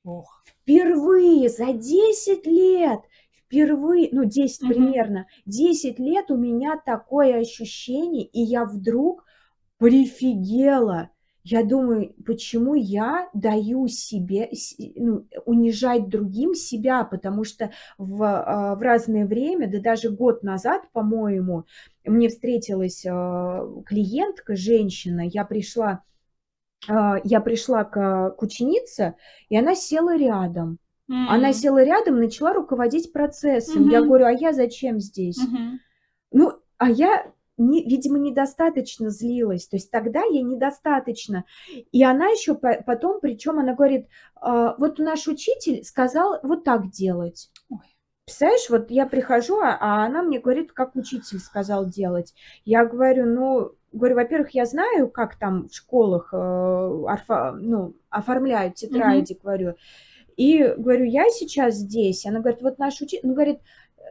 [0.04, 0.44] Ох.
[0.44, 3.00] Впервые за 10 лет,
[3.32, 4.68] впервые, ну, 10 Мгм.
[4.68, 9.24] примерно, 10 лет у меня такое ощущение, и я вдруг
[9.80, 11.10] прифигела.
[11.42, 14.50] Я думаю, почему я даю себе
[14.96, 20.82] ну, унижать другим себя, потому что в, а, в разное время, да даже год назад,
[20.92, 21.64] по-моему,
[22.04, 25.22] мне встретилась, а, клиентка, женщина.
[25.22, 26.02] Я пришла,
[26.88, 29.16] а, я пришла к к ученице,
[29.50, 30.78] и она села рядом.
[31.26, 31.54] Она М.
[31.54, 33.88] села рядом, начала руководить процессом.
[33.88, 34.08] Я Мгм.
[34.08, 35.80] говорю: "А я зачем здесь?" Мгм.
[36.32, 39.66] Ну, а я не видимо, недостаточно злилась.
[39.68, 41.44] То есть тогда я недостаточно.
[41.92, 46.90] И она еще по потом, причем она говорит: "А, вот наш учитель сказал вот так
[46.90, 47.50] делать".
[47.68, 47.78] Ой.
[48.24, 52.32] Представляешь, вот я прихожу, а, а она мне говорит, как учитель сказал делать.
[52.64, 58.76] Я говорю, ну, говорю, во-первых, я знаю, как там в школах э, орфа, ну, оформляют
[58.76, 59.42] тетради, mm-hmm.
[59.42, 59.74] говорю.
[60.36, 62.24] И говорю, я сейчас здесь.
[62.24, 63.58] Она говорит, вот наш учитель, ну, говорит,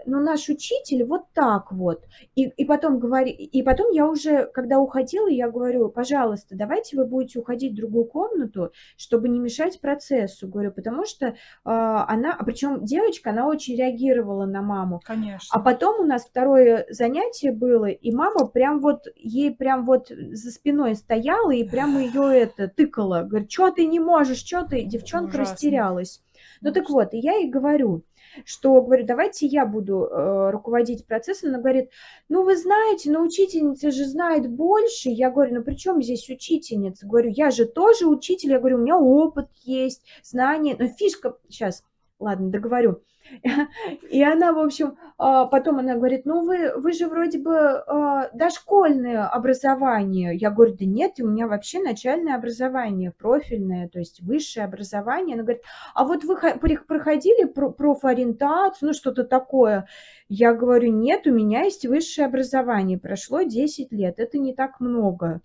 [0.05, 2.03] но наш учитель вот так вот.
[2.35, 7.05] И, и потом говори, и потом я уже, когда уходила, я говорю, пожалуйста, давайте вы
[7.05, 11.33] будете уходить в другую комнату, чтобы не мешать процессу, говорю, потому что э,
[11.63, 15.01] она, а причем девочка, она очень реагировала на маму.
[15.03, 15.49] Конечно.
[15.51, 20.51] А потом у нас второе занятие было, и мама прям вот, ей прям вот за
[20.51, 25.35] спиной стояла и прямо ее это тыкала, говорит, что ты не можешь, что ты, девчонка
[25.35, 25.53] Ужасно.
[25.53, 26.21] растерялась.
[26.61, 28.03] Ну так вот, и я ей говорю,
[28.45, 31.49] что, говорю, давайте я буду э, руководить процессом.
[31.49, 31.89] Она говорит,
[32.27, 35.09] ну вы знаете, но учительница же знает больше.
[35.09, 37.07] Я говорю, ну при чем здесь учительница?
[37.07, 38.51] Говорю, я же тоже учитель.
[38.51, 40.75] Я говорю, у меня опыт есть, знания.
[40.77, 41.83] Но фишка, сейчас,
[42.19, 43.01] ладно, договорю.
[44.09, 48.29] И она, в общем, а, потом она говорит, ну вы, вы же вроде бы а,
[48.33, 50.35] дошкольное образование.
[50.35, 55.35] Я говорю, да нет, у меня вообще начальное образование, профильное, то есть высшее образование.
[55.35, 59.87] Она говорит, а вот вы проходили профориентацию, ну что-то такое.
[60.27, 65.41] Я говорю, нет, у меня есть высшее образование, прошло 10 лет, это не так много.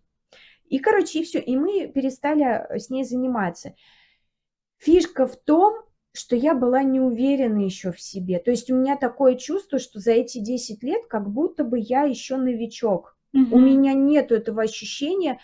[0.69, 3.75] И, короче, и все, и мы перестали с ней заниматься.
[4.79, 5.85] Фишка в том,
[6.15, 8.39] что я была не уверена еще в себе.
[8.39, 12.05] То есть у меня такое чувство, что за эти 10 лет как будто бы я
[12.05, 13.17] еще новичок.
[13.35, 13.57] Угу.
[13.57, 15.41] У меня нету этого ощущения,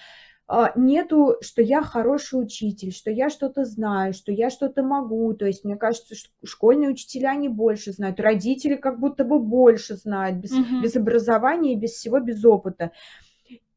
[0.46, 5.34] а, нету, что я хороший учитель, что я что-то знаю, что я что-то могу.
[5.34, 9.96] То есть мне кажется, что школьные учителя не больше знают, родители как будто бы больше
[9.96, 10.82] знают, без, угу.
[10.82, 12.92] без образования и без всего, без опыта.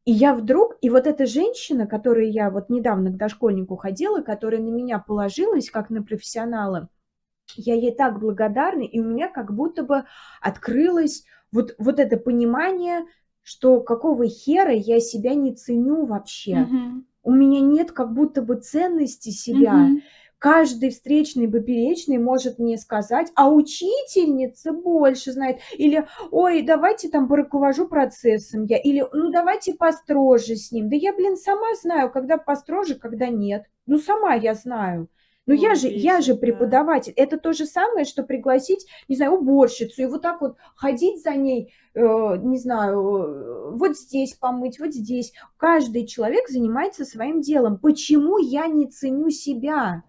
[0.04, 4.60] И я вдруг, и вот эта женщина, которой я вот недавно к дошкольнику ходила, которая
[4.60, 6.88] на меня положилась как на профессионала,
[7.56, 10.04] я ей так благодарна, и у меня как будто бы
[10.40, 13.00] открылось вот, вот это понимание,
[13.42, 16.52] что какого хера я себя не ценю вообще.
[16.52, 17.02] Mm-hmm.
[17.22, 19.72] У меня нет как будто бы ценности себя.
[19.72, 20.00] Mm-hmm
[20.44, 25.60] каждый встречный поперечный может мне сказать, а учительница больше знает.
[25.72, 28.76] Или, ой, давайте там поруковожу процессом я.
[28.76, 30.90] Или, ну, давайте построже с ним.
[30.90, 33.64] Да я, блин, сама знаю, когда построже, когда нет.
[33.86, 35.08] Ну, сама я знаю.
[35.46, 37.14] Ну, я же, я же преподаватель.
[37.16, 41.36] Это то же самое, что пригласить, не знаю, уборщицу и вот так вот ходить за
[41.36, 45.32] ней, э, не знаю, э, вот здесь помыть, вот здесь.
[45.56, 47.78] Каждый человек занимается своим делом.
[47.78, 50.02] Почему я не ценю себя?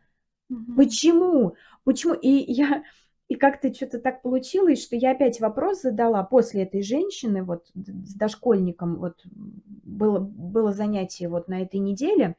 [0.49, 0.75] Мгм.
[0.75, 1.55] Почему?
[1.83, 2.13] Почему?
[2.13, 2.83] И я
[3.27, 8.13] и как-то что-то так получилось, что я опять вопрос задала после этой женщины, вот с
[8.13, 12.35] дошкольником, вот было, было занятие вот на этой неделе,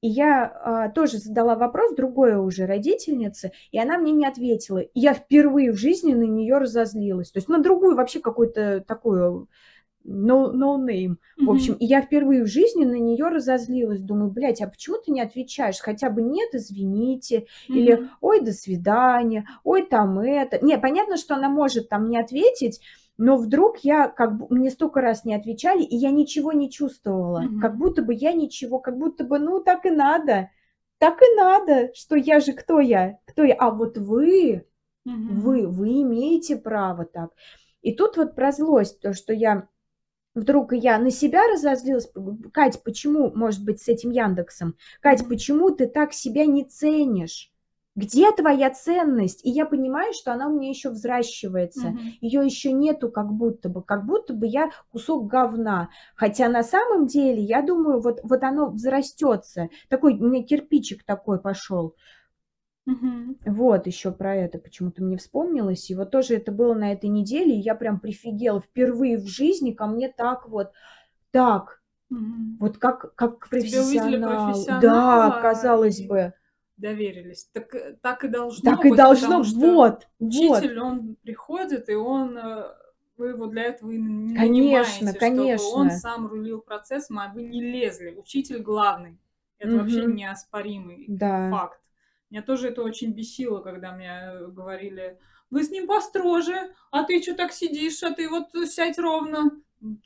[0.00, 4.80] и я а, тоже задала вопрос другой уже родительнице, и она мне не ответила.
[4.80, 7.30] И я впервые в жизни на нее разозлилась.
[7.30, 9.48] То есть на другую вообще какую-то такую
[10.04, 11.16] no, no name.
[11.38, 14.02] В общем, и я впервые в жизни на нее разозлилась.
[14.02, 15.80] Думаю, блядь, а почему ты не отвечаешь?
[15.80, 17.46] Хотя бы нет, извините.
[17.68, 17.74] Mm-hmm.
[17.74, 19.46] Или ой, до свидания.
[19.64, 20.64] Ой, там это.
[20.64, 22.80] Не, понятно, что она может там не ответить,
[23.16, 27.42] но вдруг я, как бы, мне столько раз не отвечали, и я ничего не чувствовала.
[27.42, 27.60] Mm-hmm.
[27.60, 30.50] Как будто бы я ничего, как будто бы, ну, так и надо.
[30.98, 33.18] Так и надо, что я же кто я?
[33.26, 33.54] Кто я?
[33.54, 34.64] А вот вы,
[35.06, 35.28] mm-hmm.
[35.30, 37.30] вы, вы имеете право так.
[37.82, 39.68] И тут вот про злость, то, что я
[40.34, 42.10] вдруг я на себя разозлилась.
[42.52, 44.76] Кать, почему, может быть, с этим Яндексом?
[45.00, 47.50] Кать, почему ты так себя не ценишь?
[47.96, 49.44] Где твоя ценность?
[49.46, 51.88] И я понимаю, что она у меня еще взращивается.
[51.88, 51.98] Угу.
[52.20, 55.90] Ее еще нету как будто бы, как будто бы я кусок говна.
[56.16, 59.68] Хотя на самом деле, я думаю, вот, вот оно взрастется.
[59.88, 61.94] Такой, у меня кирпичик такой пошел.
[62.86, 63.36] Угу.
[63.46, 65.90] Вот еще про это почему-то мне вспомнилось.
[65.90, 68.60] И вот тоже это было на этой неделе, и я прям прифигела.
[68.60, 70.72] Впервые в жизни ко мне так вот,
[71.30, 72.20] так, угу.
[72.60, 74.54] вот как, как профессионал.
[74.80, 76.34] Да, казалось бы.
[76.76, 77.48] Доверились.
[77.52, 78.90] Так, э, так и должно так быть.
[78.90, 80.84] Так и должно, вот, Учитель, вот.
[80.84, 82.64] он приходит, и он э,
[83.16, 85.58] вы его для этого и не конечно, нанимаете, конечно.
[85.58, 88.10] чтобы он сам рулил процессом, а вы не лезли.
[88.16, 89.18] Учитель главный.
[89.58, 89.82] Это угу.
[89.82, 91.50] вообще неоспоримый да.
[91.50, 91.80] факт.
[92.34, 95.20] Меня тоже это очень бесило, когда мне говорили,
[95.50, 99.52] вы с ним построже, а ты что так сидишь, а ты вот сядь ровно.
[99.80, 100.00] Ну,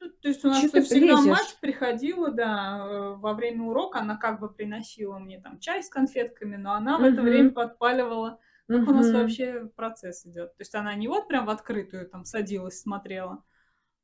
[0.00, 1.26] то есть у нас всегда лезешь?
[1.26, 5.90] мать приходила, да, э, во время урока, она как бы приносила мне там чай с
[5.90, 10.56] конфетками, но она в это время подпаливала, как у нас вообще процесс идет.
[10.56, 13.44] То есть она не вот прям в открытую там садилась, смотрела,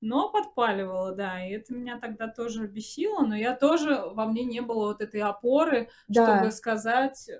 [0.00, 4.60] но подпаливала, да, и это меня тогда тоже бесило, но я тоже, во мне не
[4.60, 6.24] было вот этой опоры, да.
[6.24, 7.30] чтобы сказать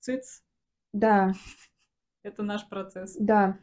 [0.00, 0.42] циц.
[0.92, 1.34] Да,
[2.24, 3.16] Это наш процесс.
[3.18, 3.58] Да.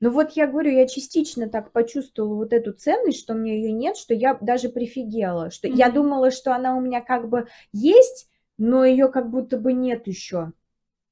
[0.00, 3.72] Ну вот я говорю, я частично так почувствовала вот эту ценность, что у меня ее
[3.72, 5.94] нет, что я даже прифигела, что я Мгм.
[5.94, 10.52] думала, что она у меня как бы есть, но ее как будто бы нет еще.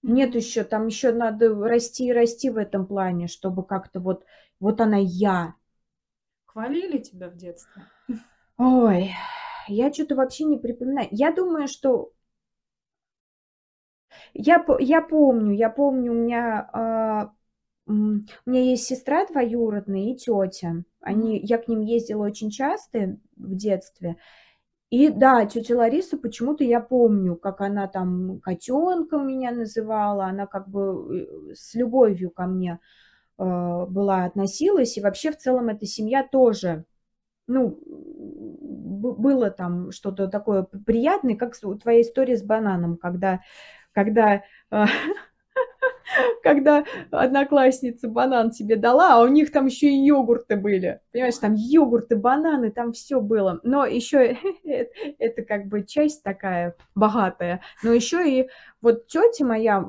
[0.02, 4.24] Нет еще, там еще надо расти и расти в этом плане, чтобы как-то вот,
[4.60, 5.54] вот она я.
[6.54, 7.82] Хвалили тебя в детстве?
[8.58, 9.10] Ой,
[9.66, 11.08] я что-то вообще не припоминаю.
[11.10, 12.12] Я думаю, что
[14.34, 17.32] я, я помню, я помню, у меня, а,
[17.88, 20.84] у меня есть сестра двоюродная и тетя.
[21.00, 24.16] Они, я к ним ездила очень часто в детстве.
[24.90, 30.68] И да, тетя Лариса почему-то я помню, как она там котенком меня называла, она как
[30.68, 32.78] бы э, с любовью ко мне
[33.36, 36.84] была относилась, и вообще в целом эта семья тоже
[37.46, 43.40] ну, было там что-то такое приятное, как твоя история с бананом, когда,
[43.92, 44.86] когда, а,
[46.42, 51.00] когда одноклассница банан тебе дала, а у них там еще и йогурты были.
[51.12, 53.60] Понимаешь, там йогурты, бананы, там все было.
[53.62, 54.38] Но еще
[55.18, 57.60] это как бы часть такая богатая.
[57.82, 58.48] Но еще и
[58.80, 59.84] вот тетя моя,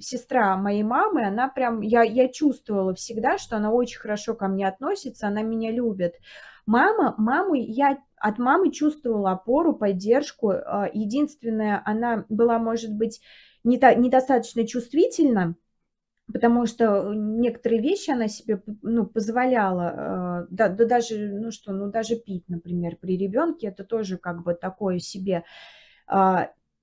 [0.00, 4.66] сестра моей мамы, она прям, я, я чувствовала всегда, что она очень хорошо ко мне
[4.68, 6.14] относится, она меня любит.
[6.66, 10.50] Мама, маму я от мамы чувствовала опору, поддержку.
[10.50, 13.20] А, Единственное, она была, может быть,
[13.64, 15.54] не та- недостаточно чувствительна,
[16.32, 21.90] потому что некоторые вещи она себе ну, позволяла, э, да, да даже, ну что, ну
[21.90, 25.44] даже пить, например, при ребенке, это тоже как бы такое себе.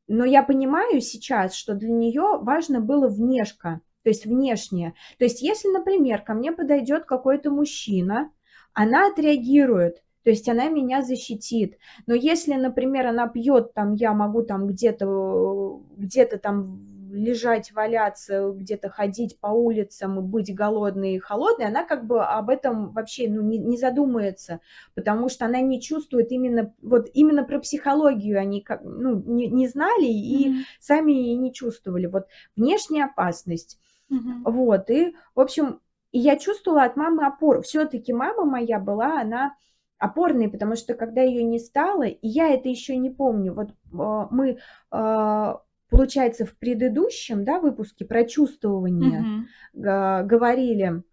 [0.07, 4.94] Но я понимаю сейчас, что для нее важно было внешка, то есть внешнее.
[5.18, 8.32] То есть если, например, ко мне подойдет какой-то мужчина,
[8.73, 11.77] она отреагирует, то есть она меня защитит.
[12.07, 18.90] Но если, например, она пьет, там я могу там где-то где-то там лежать, валяться, где-то
[18.90, 23.42] ходить по улицам и быть голодной и холодной, она как бы об этом вообще ну,
[23.42, 24.60] не, не задумается,
[24.94, 29.68] потому что она не чувствует именно, вот именно про психологию они как, ну, не, не
[29.68, 30.64] знали и Мгм.
[30.80, 32.06] сами и не чувствовали.
[32.08, 33.80] Вот внешняя опасность.
[34.10, 34.44] Мгм.
[34.44, 35.80] Вот, и, в общем,
[36.12, 37.62] и я чувствовала от мамы опору.
[37.62, 39.56] Все-таки мама моя была, она
[39.98, 44.28] опорной, потому что когда ее не стало, и я это еще не помню, вот э,
[44.32, 44.58] мы,
[44.92, 45.54] э,
[45.90, 49.28] получается, в предыдущем да, выпуске про чувствование
[49.74, 51.03] га- говорили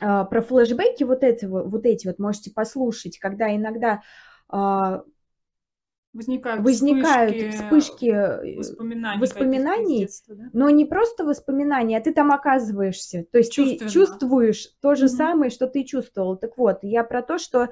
[0.00, 4.02] э, про флешбеки, вот, эти, вот эти вот можете послушать, когда иногда
[4.52, 5.00] э,
[6.14, 10.44] Возникают, возникают вспышки, вспышки э, воспоминаний, воспоминаний, детства, да?
[10.54, 13.26] но не просто воспоминания, а ты там оказываешься.
[13.30, 13.90] То есть ты Чувственно.
[13.92, 15.16] чувствуешь то же Мгм.
[15.16, 16.36] самое, что ты чувствовал.
[16.36, 17.68] Так вот, я про то, что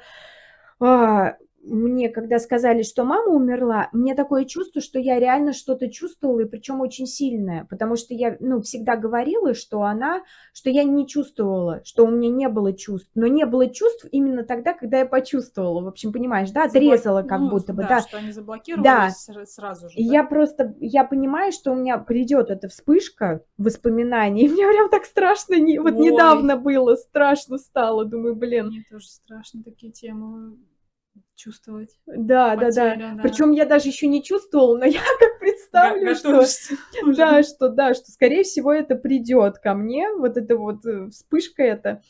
[0.80, 6.40] а, мне, когда сказали, что мама умерла, мне такое чувство, что я реально что-то чувствовала,
[6.40, 10.22] и причем очень сильное, потому что я, ну, всегда говорила, что она,
[10.52, 14.44] что я не чувствовала, что у меня не было чувств, но не было чувств именно
[14.44, 15.80] тогда, когда я почувствовала.
[15.82, 18.00] В общем, понимаешь, да, Заблок- отрезала как ну, будто бы, да, да.
[18.00, 19.96] что они заблокировались сра- сразу же.
[19.96, 20.14] И да?
[20.14, 25.04] я просто, я понимаю, что у меня придет эта вспышка воспоминаний, и мне прям так
[25.04, 26.10] страшно, не, вот Ой.
[26.10, 30.56] недавно было, страшно стало, думаю, блин, Мне тоже страшно такие темы
[31.34, 31.98] чувствовать.
[32.06, 32.90] да, да, да.
[32.90, 33.22] Потеря, да.
[33.22, 36.38] Причем я даже еще не чувствовала, но я как представлю, Га- что,
[37.02, 37.16] уже.
[37.16, 41.62] да, что, да, что, скорее всего, это придет ко мне, вот эта вот э, вспышка
[41.62, 42.02] эта.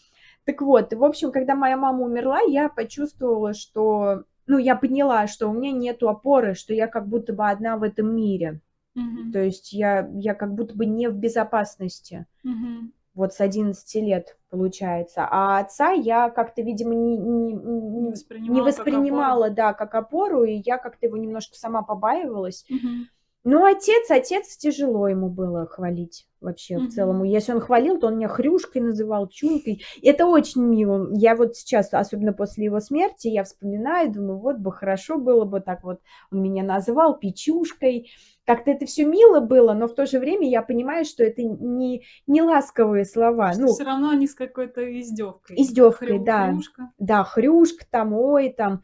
[0.44, 5.48] Так вот, в общем, когда моя мама умерла, я почувствовала, что, ну, я поняла, что
[5.48, 8.60] у меня нету опоры, что я как будто бы одна в этом мире.
[8.94, 9.32] Мгм.
[9.32, 12.26] То есть я, я как будто бы не в безопасности.
[12.42, 12.92] Мгм.
[13.14, 15.26] Вот с 11 лет, получается.
[15.30, 19.94] А отца я как-то, видимо, не, не, Не не- воспринимала не как воспринимала, да, как
[19.94, 22.64] опору, и я как-то его немножко сама побаивалась.
[22.68, 23.08] Мгм.
[23.46, 26.90] Ну, отец, отец, тяжело ему было хвалить вообще в Мгм.
[26.90, 27.22] целом.
[27.24, 29.82] Если он хвалил, то он меня хрюшкой называл, чунькой.
[30.02, 31.08] Это очень мило.
[31.12, 35.60] Я вот сейчас, особенно после его смерти, я вспоминаю, думаю, вот бы хорошо было бы
[35.60, 36.00] так вот.
[36.32, 38.10] Он меня называл печушкой.
[38.46, 42.04] Как-то это все мило было, но в то же время я понимаю, что это не,
[42.26, 43.52] не ласковые слова.
[43.52, 45.56] Что Ну, все равно они с какой-то издевкой.
[45.56, 46.50] Издёвкой, да.
[46.52, 46.90] Хрюшка.
[46.98, 48.82] да, хрюшка там, ой, там,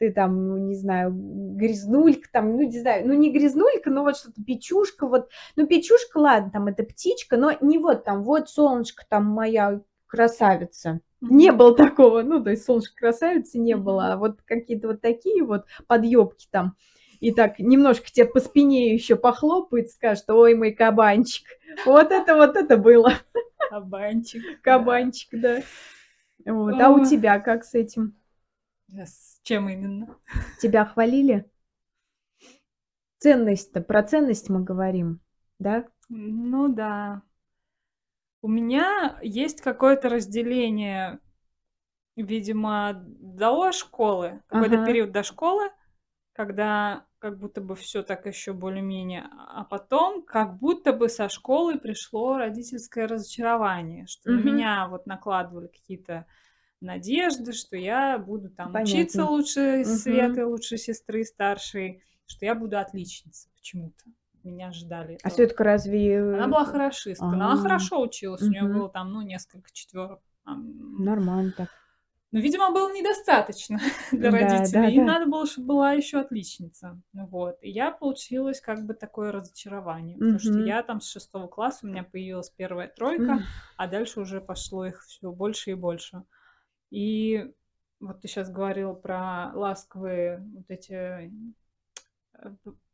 [0.00, 4.16] ты там, ну, не знаю, грязнулька там, ну, не знаю, ну, не грязнулька, но вот
[4.16, 9.04] что-то печушка, вот, ну, печушка, ладно, там, это птичка, но не вот там, вот солнышко
[9.06, 11.00] там моя красавица.
[11.20, 15.44] Не было такого, ну, то есть солнышко красавицы не было, а вот какие-то вот такие
[15.44, 16.76] вот подъебки там,
[17.20, 21.46] и так немножко тебе по спине еще похлопает, скажет, ой, мой кабанчик.
[21.84, 23.12] Вот это вот это было,
[23.68, 24.42] Кабанчик.
[24.42, 24.56] да.
[24.62, 25.60] кабанчик, да.
[26.46, 26.80] Вот.
[26.80, 28.14] А у тебя как с этим?
[28.88, 30.16] Да, С чем именно?
[30.56, 31.50] Тебя хвалили?
[33.18, 35.20] Ценность-то, про ценность мы говорим,
[35.60, 35.86] да?
[36.50, 37.22] Ну да.
[38.42, 41.20] У меня есть какое-то разделение,
[42.16, 44.78] видимо, до школы, какой-то Ага.
[44.78, 45.70] период до школы,
[46.34, 51.78] когда как будто бы все так еще более-менее, а потом как будто бы со школы
[51.78, 54.40] пришло родительское разочарование, что на Мгм.
[54.40, 56.26] меня вот накладывали какие-то
[56.80, 59.30] надежды, что я буду там учиться Понятно.
[59.36, 59.84] лучше Мгм.
[59.84, 64.04] Светы, лучше сестры старшей, что я буду отличницей почему-то.
[64.42, 65.32] Меня ожидали А этого.
[65.32, 66.18] Светка разве...
[66.34, 70.20] Она была хорошистка, но она А, хорошо училась, у нее было там, ну, несколько четверок.
[70.46, 71.68] Нормально так.
[72.32, 73.78] Но, видимо, было недостаточно
[74.12, 74.70] для Да, родителей.
[74.82, 75.12] да, Им да.
[75.18, 77.00] надо было, чтобы была еще отличница.
[77.12, 77.56] Ну Вот.
[77.60, 81.88] И я получилась как бы такое разочарование, потому что я там с шестого класса, у
[81.90, 83.40] меня появилась первая тройка, М.
[83.76, 86.22] а дальше уже пошло их все больше и больше.
[86.90, 87.50] И
[88.00, 91.30] вот ты сейчас говорил про ласковые вот эти э,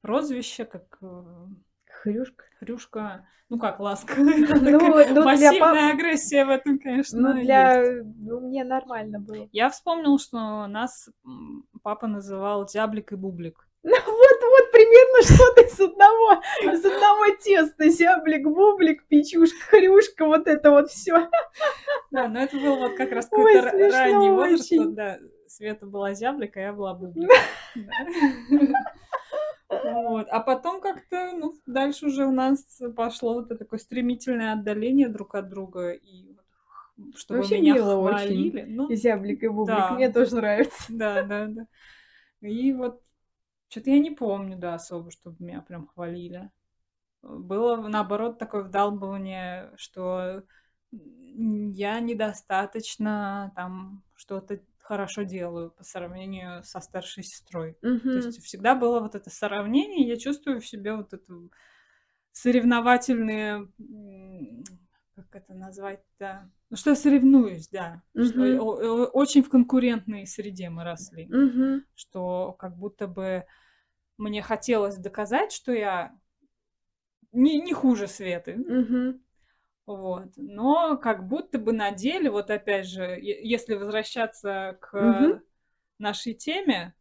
[0.00, 1.46] прозвища, как э,
[2.02, 2.44] Хрюшка.
[2.58, 7.46] Хрюшка, ну как ласковая, Ну, ну, массивная пап- агрессия в этом, конечно, Ну, есть.
[7.46, 8.02] для...
[8.02, 9.48] Ну, мне нормально было.
[9.52, 11.08] Я вспомнил, что нас
[11.82, 13.66] папа называл Зяблик и Бублик.
[13.82, 14.04] Ну, вот,
[14.42, 16.32] вот примерно что-то из одного,
[16.74, 17.88] из одного теста.
[17.88, 21.28] Зяблик, бублик, печушка, хрюшка, вот это вот все.
[22.10, 24.64] Да, но это был вот как раз Ой, какой-то ранний возраст.
[24.72, 24.84] очень.
[24.84, 27.30] вот, Да, Света была Зяблик, а я была Бублик.
[29.68, 30.26] Вот.
[30.30, 35.34] А потом как-то, ну, дальше уже у нас пошло вот это такое стремительное отдаление друг
[35.34, 35.90] от друга.
[35.92, 36.36] И
[37.16, 38.16] чтобы Вообще меня мило очень.
[38.16, 38.64] хвалили.
[38.68, 39.76] Ну, И зяблик, и бублик.
[39.76, 39.90] Да.
[39.92, 40.84] Мне тоже нравится.
[40.88, 41.66] Да, да, да.
[42.40, 43.00] И вот
[43.68, 46.50] что-то я не помню, да, особо, чтобы меня прям хвалили.
[47.22, 50.44] Было, наоборот, такое вдалбывание, что
[50.92, 57.74] я недостаточно там что-то хорошо делаю по сравнению со старшей сестрой.
[57.74, 58.20] То Мгм.
[58.20, 61.52] есть всегда было вот это сравнение, я чувствую в себе вот эту
[62.32, 64.64] соревновательные, м,
[65.16, 66.50] как это назвать-то?
[66.68, 68.02] Ну, что я соревнуюсь, да.
[68.14, 68.60] Что Мгм.
[68.60, 71.26] о- о- очень в конкурентной среде мы росли.
[71.26, 71.84] Мгм.
[71.94, 73.46] Что как будто бы
[74.18, 76.14] мне хотелось доказать, что я
[77.32, 78.56] не, не хуже Светы.
[78.56, 79.20] Мгм.
[79.86, 80.32] Вот.
[80.36, 85.42] Но как будто бы на деле, вот опять же, если возвращаться к Мгм.
[85.98, 86.94] нашей теме,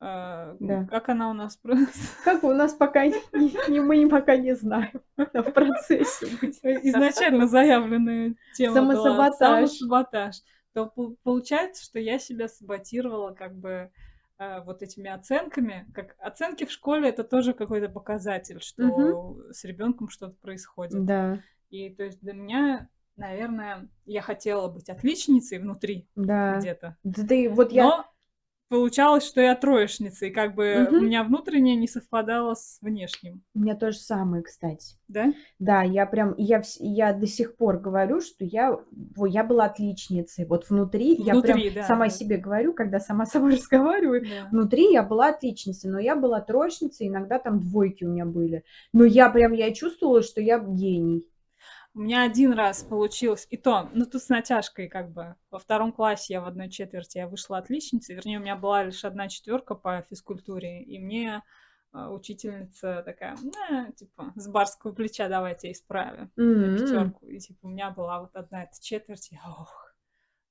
[0.00, 0.86] э, Да.
[0.90, 1.86] как она у нас просто
[2.24, 5.00] Как у нас пока не, мы пока не знаем.
[5.16, 9.70] Она в процессе изначально заявленная тема была Самосаботаж.
[9.70, 10.36] самосаботаж,
[10.74, 13.90] то пол- получается, что я себя саботировала как бы
[14.38, 15.86] э, вот этими оценками.
[15.94, 21.04] Как оценки в школе это тоже какой-то показатель, что с ребенком что-то происходит.
[21.04, 26.58] Да, И то есть для меня, наверное, я хотела быть отличницей внутри да.
[26.58, 26.96] где-то.
[27.02, 28.04] Да ты вот я...
[28.68, 30.98] Получалось, что я троечница, и как бы Мгм.
[30.98, 33.42] у меня внутреннее не совпадало с внешним.
[33.54, 34.96] У меня то же самое, кстати.
[35.08, 35.32] Да?
[35.58, 38.78] Да, я прям, я, я до сих пор говорю, что я,
[39.16, 40.44] во, я была отличницей.
[40.44, 42.10] Вот внутри, я Внутри, прям да, сама да.
[42.10, 44.48] себе говорю, когда сама с собой разговариваю, Да.
[44.50, 48.64] Внутри я была отличницей, но я была троечницей, иногда там двойки у меня были.
[48.92, 51.24] Но я прям, я чувствовала, что я гений.
[51.98, 55.34] У меня один раз получилось, и то, ну тут с натяжкой как бы.
[55.50, 59.04] Во втором классе я в одной четверти я вышла отличницей, вернее, у меня была лишь
[59.04, 61.42] одна четверка по физкультуре, и мне
[61.92, 66.76] э, учительница такая, «На, типа, с барского плеча давайте исправим на М.
[66.76, 67.26] пятерку.
[67.26, 69.92] И типа у меня была вот одна эта четверть, я, ох,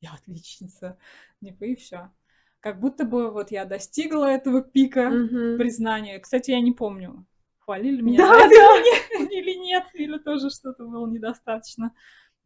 [0.01, 0.97] я отличница.
[1.41, 2.11] Типа, и все.
[2.59, 5.57] Как будто бы вот я достигла этого пика Мгм.
[5.57, 6.19] признания.
[6.19, 7.25] Кстати, я не помню,
[7.68, 8.68] хвалили меня Да, за да.
[8.69, 9.03] или не-
[9.39, 11.94] или нет, или тоже что-то было недостаточно.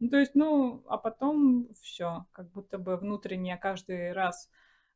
[0.00, 4.50] Ну, то есть, ну, а потом все, как будто бы внутренне каждый раз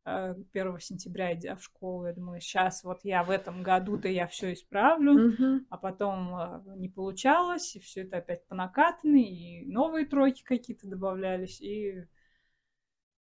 [0.05, 4.27] э, 1 сентября, идя в школу, я думала, сейчас вот я в этом году-то я
[4.27, 5.67] все исправлю, Мгм.
[5.69, 10.89] а потом э, не получалось, и все это опять по накатанной, и новые тройки какие-то
[10.89, 12.05] добавлялись, и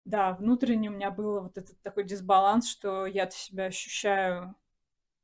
[0.05, 4.55] да, внутренне у меня был вот этот такой дисбаланс, что я себя ощущаю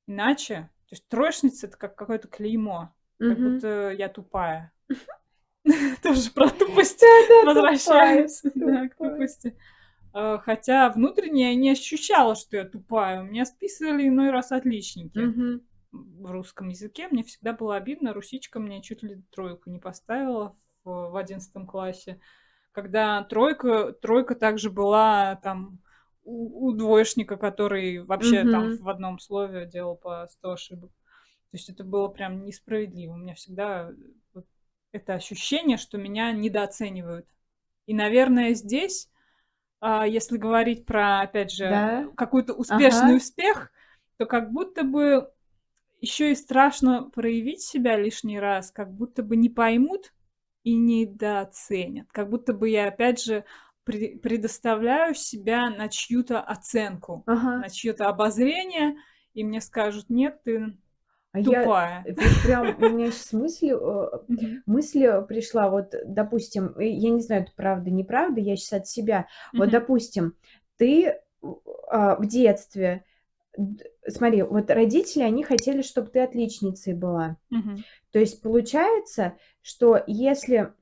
[0.07, 0.69] иначе.
[0.91, 3.53] То есть троечница это как какое-то клеймо, как Мгм.
[3.53, 4.73] будто я тупая.
[6.03, 7.01] Тоже про тупость
[7.45, 9.11] возвращаюсь тупая, да, к тупая.
[9.11, 9.57] тупости.
[10.13, 13.22] Э, Хотя внутренне я не ощущала, что я тупая.
[13.22, 15.19] У меня списывали иной раз отличники
[15.93, 17.07] в русском языке.
[17.09, 18.13] Мне всегда было обидно.
[18.13, 22.19] Русичка мне чуть ли тройку не поставила в, в 11 классе.
[22.73, 25.80] Когда тройка, тройка также была там
[26.23, 28.77] у, у двоечника, который вообще там Мгм.
[28.80, 30.91] в одном слове делал по 100 ошибок.
[31.52, 33.14] То есть это было прям несправедливо.
[33.14, 33.91] У меня всегда
[34.34, 34.45] вот
[34.91, 37.27] это ощущение, что меня недооценивают.
[37.88, 39.10] И, наверное, здесь,
[39.80, 42.07] а, если говорить про, опять же, Да.
[42.15, 43.18] какой-то успешный Ага.
[43.18, 43.72] успех,
[44.18, 45.31] то как будто бы
[45.99, 50.14] еще и страшно проявить себя лишний раз, как будто бы не поймут,
[50.64, 52.07] и недооценят.
[52.11, 53.45] Как будто бы я, опять же,
[53.91, 57.57] предоставляю себя на чью-то оценку, ага.
[57.57, 58.95] на чье-то обозрение,
[59.34, 60.77] и мне скажут, нет, ты
[61.34, 62.03] а тупая.
[62.05, 62.13] Я,
[62.43, 64.07] прям, у меня сейчас мысль, э,
[64.65, 69.69] мысль пришла, вот, допустим, я не знаю, это правда, неправда, я сейчас от себя, вот,
[69.69, 70.35] допустим,
[70.77, 71.19] ты
[71.89, 73.05] а, в детстве,
[74.07, 77.38] смотри, вот родители, они хотели, чтобы ты отличницей была.
[78.11, 80.73] То есть получается, что если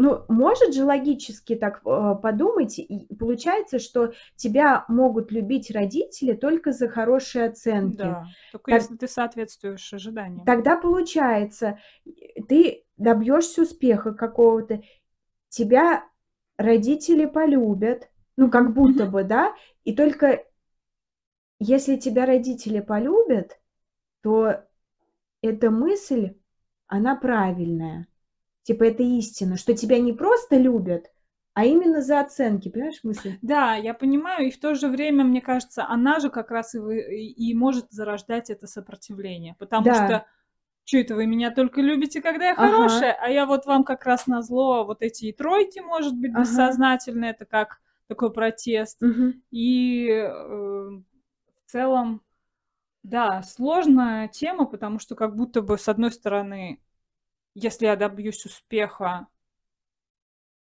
[0.00, 6.72] ну, может же логически так э, подумать, и получается, что тебя могут любить родители только
[6.72, 7.98] за хорошие оценки.
[7.98, 10.46] Да, только так, если ты соответствуешь ожиданиям.
[10.46, 11.78] Тогда получается,
[12.48, 14.82] ты добьешься успеха какого-то,
[15.50, 16.04] тебя
[16.56, 18.08] родители полюбят,
[18.38, 19.54] ну, как будто бы, да,
[19.84, 20.44] и только
[21.58, 23.60] если тебя родители полюбят,
[24.22, 24.64] то
[25.42, 26.36] эта мысль,
[26.86, 28.08] она правильная.
[28.62, 31.10] Типа это истина, что тебя не просто любят,
[31.54, 33.38] а именно за оценки, понимаешь мысль?
[33.42, 36.78] Да, я понимаю, и в то же время, мне кажется, она же как раз и,
[36.78, 39.94] вы, и может зарождать это сопротивление, потому да.
[39.94, 40.26] что
[40.84, 42.68] что это вы меня только любите, когда я ага.
[42.68, 46.32] хорошая, а я вот вам как раз на зло вот эти и тройки, может быть,
[46.32, 46.40] ага.
[46.40, 49.00] бессознательно, это как такой протест.
[49.02, 49.34] Угу.
[49.52, 51.02] И э, в
[51.66, 52.22] целом,
[53.04, 56.80] да, сложная тема, потому что как будто бы с одной стороны
[57.54, 59.26] если я добьюсь успеха,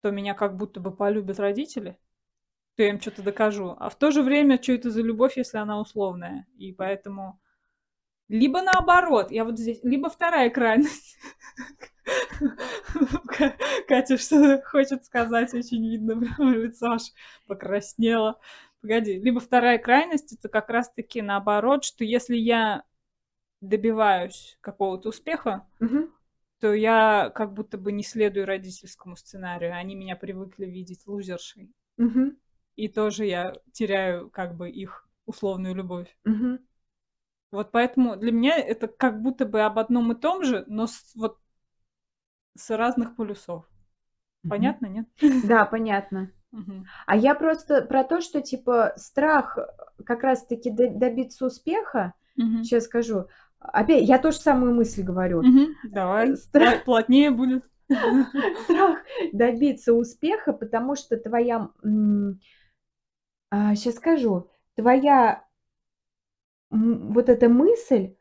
[0.02, 1.98] то меня как будто бы полюбят родители,
[2.76, 3.76] то я им что-то докажу.
[3.78, 6.46] А в то же время, что это за любовь, если она условная?
[6.58, 7.40] И поэтому...
[8.28, 9.80] Либо наоборот, я вот здесь...
[9.82, 11.16] Либо вторая крайность.
[13.88, 17.02] Катя что хочет сказать, очень видно, лицо аж
[17.46, 18.38] покраснело.
[18.80, 22.84] Погоди, либо вторая крайность, это как раз-таки наоборот, что если я
[23.60, 26.10] добиваюсь какого-то успеха, угу
[26.66, 29.76] то я как будто бы не следую родительскому сценарию.
[29.76, 31.72] Они меня привыкли видеть лузершей.
[31.96, 32.32] Угу.
[32.74, 36.08] И тоже я теряю как бы их условную любовь.
[36.24, 36.58] Угу.
[37.52, 41.14] Вот поэтому для меня это как будто бы об одном и том же, но с,
[41.14, 41.38] вот
[42.56, 43.64] с разных полюсов.
[44.48, 45.06] Понятно, нет?
[45.46, 46.32] Да, понятно.
[47.06, 49.56] А я просто про то, что типа страх
[50.04, 53.28] как раз-таки добиться успеха, сейчас скажу,
[53.72, 55.40] Опять, я тоже самую мысль говорю.
[55.40, 56.84] Угу, давай, Страх...
[56.84, 57.64] плотнее будет.
[58.64, 58.98] Страх
[59.32, 61.70] добиться успеха, потому что твоя...
[63.50, 64.50] А, сейчас скажу.
[64.74, 65.46] Твоя
[66.70, 68.14] вот эта мысль,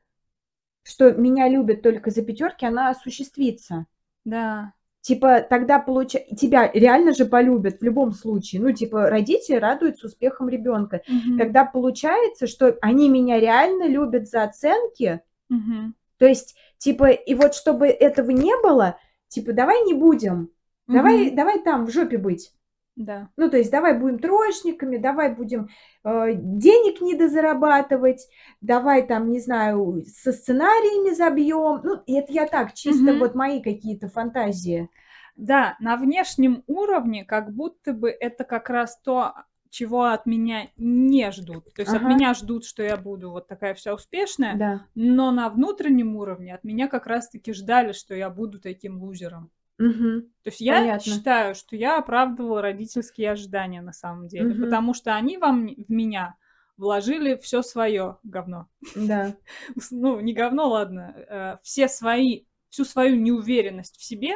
[0.84, 3.88] что меня любят только за пятерки, она осуществится.
[4.24, 4.74] Да.
[5.02, 8.62] Типа, тогда получается, тебя реально же полюбят в любом случае.
[8.62, 11.04] Ну, типа, родители радуются успехам ребенка.
[11.08, 11.38] Угу.
[11.38, 15.94] Тогда получается, что они меня реально любят за оценки, Угу.
[16.18, 18.98] То есть, типа, и вот чтобы этого не было,
[19.28, 20.52] типа, давай не будем,
[20.88, 20.98] угу.
[20.98, 22.52] давай, давай там в жопе быть.
[22.96, 23.30] Да.
[23.36, 25.68] Ну, то есть, давай будем троечниками, давай будем
[26.06, 28.30] э, денег недозарабатывать,
[28.62, 31.82] давай там, не знаю, со сценариями забьем.
[31.84, 33.20] Ну, это я так, чисто угу.
[33.20, 34.90] вот мои какие-то фантазии.
[35.36, 39.34] Да, на внешнем уровне как будто бы это как раз то,
[39.76, 41.66] чего от меня не ждут.
[41.74, 42.08] То есть ага.
[42.08, 44.88] от меня ждут, что я буду вот такая вся успешная, да.
[44.96, 49.52] но на внутреннем уровне от меня как раз-таки ждали, что я буду таким лузером.
[49.78, 50.22] Угу.
[50.22, 51.12] То есть я Понятно.
[51.12, 54.64] считаю, что я оправдывала родительские ожидания на самом деле, угу.
[54.64, 56.38] потому что они вам в меня
[56.78, 58.70] вложили все свое говно.
[58.96, 59.36] Да.
[59.92, 64.36] ну, не говно, ладно, э, все свои, всю свою неуверенность в себе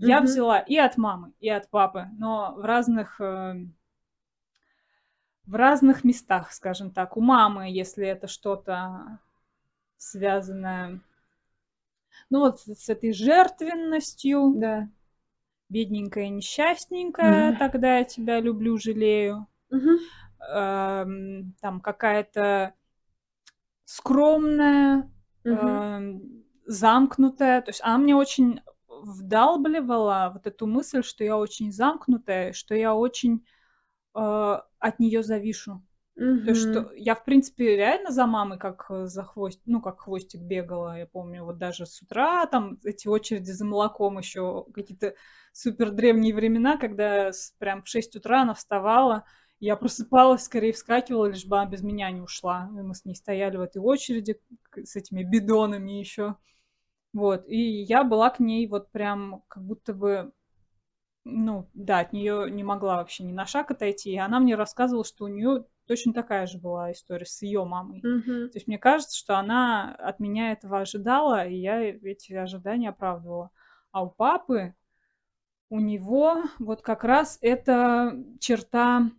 [0.00, 3.54] я взяла и от мамы, и от папы, но в разных э,
[5.50, 7.16] в разных местах, скажем так.
[7.16, 9.18] У мамы, если это что-то
[9.96, 11.00] связанное,
[12.30, 14.88] ну вот с этой жертвенностью, да.
[15.68, 19.46] бедненькая, несчастненькая, mm тогда я тебя люблю, жалею.
[19.72, 19.98] mm
[20.54, 22.74] Эм, там какая-то
[23.84, 25.10] скромная,
[25.44, 27.60] mm эм, замкнутая.
[27.62, 32.94] То есть она мне очень вдалбливала вот эту мысль, что я очень замкнутая, что я
[32.94, 33.44] очень
[34.12, 35.82] от нее завишу.
[36.20, 36.44] Mm-hmm.
[36.44, 40.42] То, что я, в принципе, реально за мамой как э, за хвост, ну, как хвостик
[40.42, 40.98] бегала.
[40.98, 45.14] Я помню, вот даже с утра там эти очереди за молоком еще какие-то
[45.52, 49.24] супер древние времена, когда прям в 6 утра она вставала,
[49.60, 52.68] я просыпалась, скорее вскакивала, лишь бы она без меня не ушла.
[52.76, 54.38] И мы с ней стояли в этой очереди
[54.74, 56.36] с этими бидонами еще.
[57.14, 60.32] Вот, и я была к ней вот прям как будто бы
[61.30, 64.12] ну, да, от нее не могла вообще ни на шаг отойти.
[64.12, 68.00] И она мне рассказывала, что у нее точно такая же была история с ее мамой.
[68.00, 68.50] Угу.
[68.50, 73.50] То есть мне кажется, что она от меня этого ожидала, и я эти ожидания оправдывала.
[73.92, 74.74] А у папы,
[75.68, 79.10] у него вот как раз это черта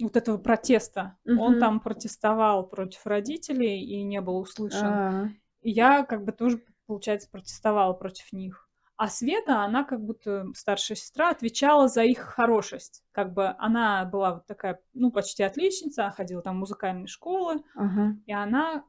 [0.00, 1.16] вот этого протеста.
[1.26, 1.60] Он Мгм.
[1.60, 4.86] там протестовал против родителей и не был услышан.
[4.88, 5.28] А,
[5.62, 8.65] И я как бы тоже, получается, протестовала против них.
[8.96, 13.04] А Света, она как будто старшая сестра, отвечала за их хорошесть.
[13.12, 18.16] Как бы она была вот такая, ну, почти отличница, ходила там в музыкальные школы, ага.
[18.24, 18.84] и она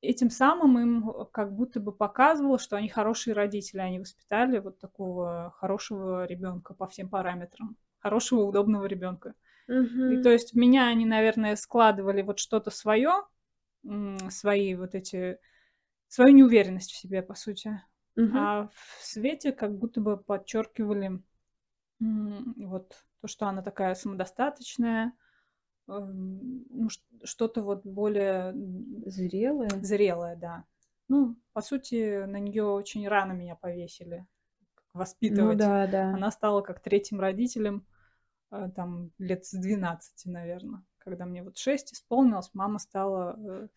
[0.00, 4.78] этим самым им э, как будто бы показывала, что они хорошие родители, они воспитали вот
[4.78, 9.34] такого хорошего ребенка по всем параметрам, хорошего, удобного ребенка.
[9.68, 10.22] И Мгм.
[10.22, 13.24] то есть в меня они, наверное, складывали вот что-то свое,
[14.30, 15.38] свои вот эти,
[16.08, 17.80] свою неуверенность в себе, по сути.
[18.16, 18.48] Мгм.
[18.48, 21.22] А в Свете как будто бы подчеркивали
[22.00, 25.12] м, вот то, что она такая самодостаточная,
[25.88, 29.84] эм, ну, ш- что-то вот более м, Зрелая.
[29.84, 30.64] зрелое, да.
[31.08, 34.26] Ну, по сути, на нее очень рано меня повесили,
[34.74, 34.84] как
[35.38, 35.60] Ну воспитывать.
[35.62, 36.04] да, да.
[36.10, 37.86] Она стала как третьим родителем
[38.52, 40.84] э, там лет с 12, наверное.
[40.98, 43.68] Когда мне вот 6 исполнилось, мама стала э,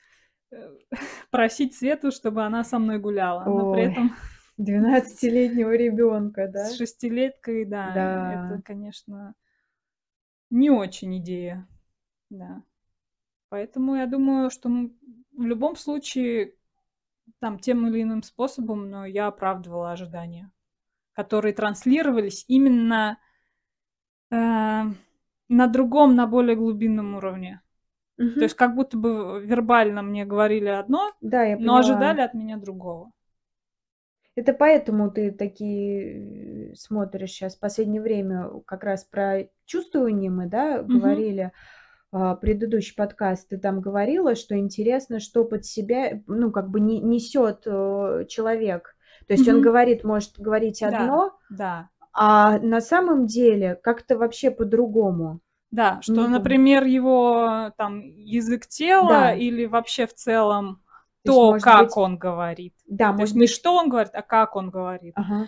[1.31, 3.43] просить Свету, чтобы она со мной гуляла.
[3.45, 4.15] Но при этом
[4.59, 6.65] 12-летнего ребенка, да?
[6.65, 8.51] с шестилеткой, да, Да.
[8.53, 9.33] это, конечно,
[10.49, 11.67] не очень идея.
[12.29, 12.61] Да.
[13.49, 16.53] Поэтому я думаю, что в любом случае
[17.39, 20.51] там тем или иным способом, но я оправдывала ожидания,
[21.13, 23.17] которые транслировались именно
[24.31, 24.35] э,
[25.49, 27.61] на другом, на более глубинном уровне.
[28.17, 31.77] То есть как будто бы вербально мне говорили одно, Да, я но поняла.
[31.77, 33.11] ожидали от меня другого.
[34.35, 40.45] Это поэтому ты такие э, смотришь сейчас в последнее время как раз про чувствование мы,
[40.47, 40.93] да, Мгм.
[40.93, 41.51] говорили,
[42.11, 46.99] а, предыдущий подкаст, ты там говорила, что интересно, что под себя, ну, как бы не
[47.01, 48.95] несет э, человек.
[49.27, 49.61] То есть он Мгм.
[49.61, 51.89] говорит, может говорить Да, одно, да.
[52.13, 55.41] а на самом деле как-то вообще по-другому.
[55.71, 56.31] Да, что, Не помню.
[56.31, 59.33] например, его там язык тела Да.
[59.33, 60.81] или вообще в целом
[61.23, 62.73] То есть, то, как быть, он говорит.
[62.87, 65.15] да, То есть может не быть, что он говорит, а как он говорит.
[65.15, 65.39] ага,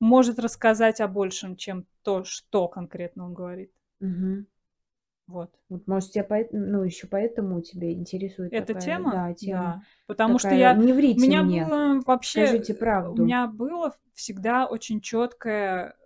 [0.00, 3.70] Может рассказать о большем, чем то, что конкретно он говорит.
[4.00, 4.46] мгм.
[5.26, 5.50] Вот.
[5.68, 9.10] Вот, может, тебя поэт- ну, еще поэтому тебя интересует Эта такая, тема?
[9.12, 9.60] да, тема.
[9.62, 9.82] Да.
[10.06, 10.74] Потому что Такая, я...
[10.74, 12.44] не У врите меня мне, было вообще...
[12.46, 13.22] скажите У правду.
[13.24, 15.96] меня было всегда очень четкое,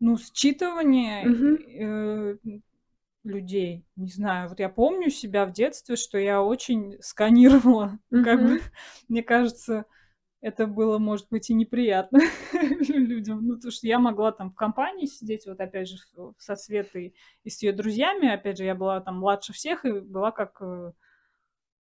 [0.00, 1.58] ну, считывание Мгм.
[1.66, 2.36] э,
[3.24, 3.84] людей.
[3.96, 7.98] Не знаю, вот я помню себя в детстве, что я очень сканировала.
[8.20, 8.60] Как бы,
[9.08, 9.84] мне кажется,
[10.40, 12.20] это было, может быть, и неприятно
[12.88, 13.46] людям.
[13.46, 15.96] Ну, потому что я могла там в компании сидеть, вот опять же,
[16.38, 17.14] со Светой
[17.44, 18.28] и с ее друзьями.
[18.32, 20.92] Опять же, я была там младше всех и была как э,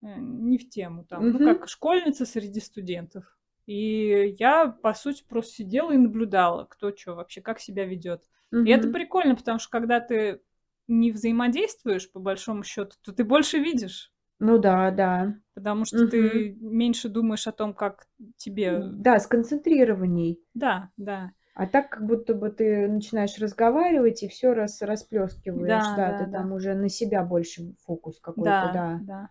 [0.04, 1.42] э, не в тему там, ну, Мгм.
[1.42, 3.26] как школьница среди студентов.
[3.70, 8.26] И я, по сути, просто сидела и наблюдала, кто что вообще, как себя ведет.
[8.66, 10.42] И это прикольно, потому что когда ты
[10.88, 14.12] не взаимодействуешь, по большому счету, то ты больше видишь.
[14.40, 15.36] Ну да, да.
[15.54, 16.10] Потому что Мгм.
[16.12, 18.82] ты меньше думаешь о том, как тебе...
[18.92, 20.40] Да, сконцентрированней.
[20.56, 25.96] Да, да, А так, как будто бы ты начинаешь разговаривать и все раз расплескиваешь, да,
[25.96, 29.04] да, да, ты да, там уже на себя больше фокус какой-то, да, да.
[29.06, 29.30] да.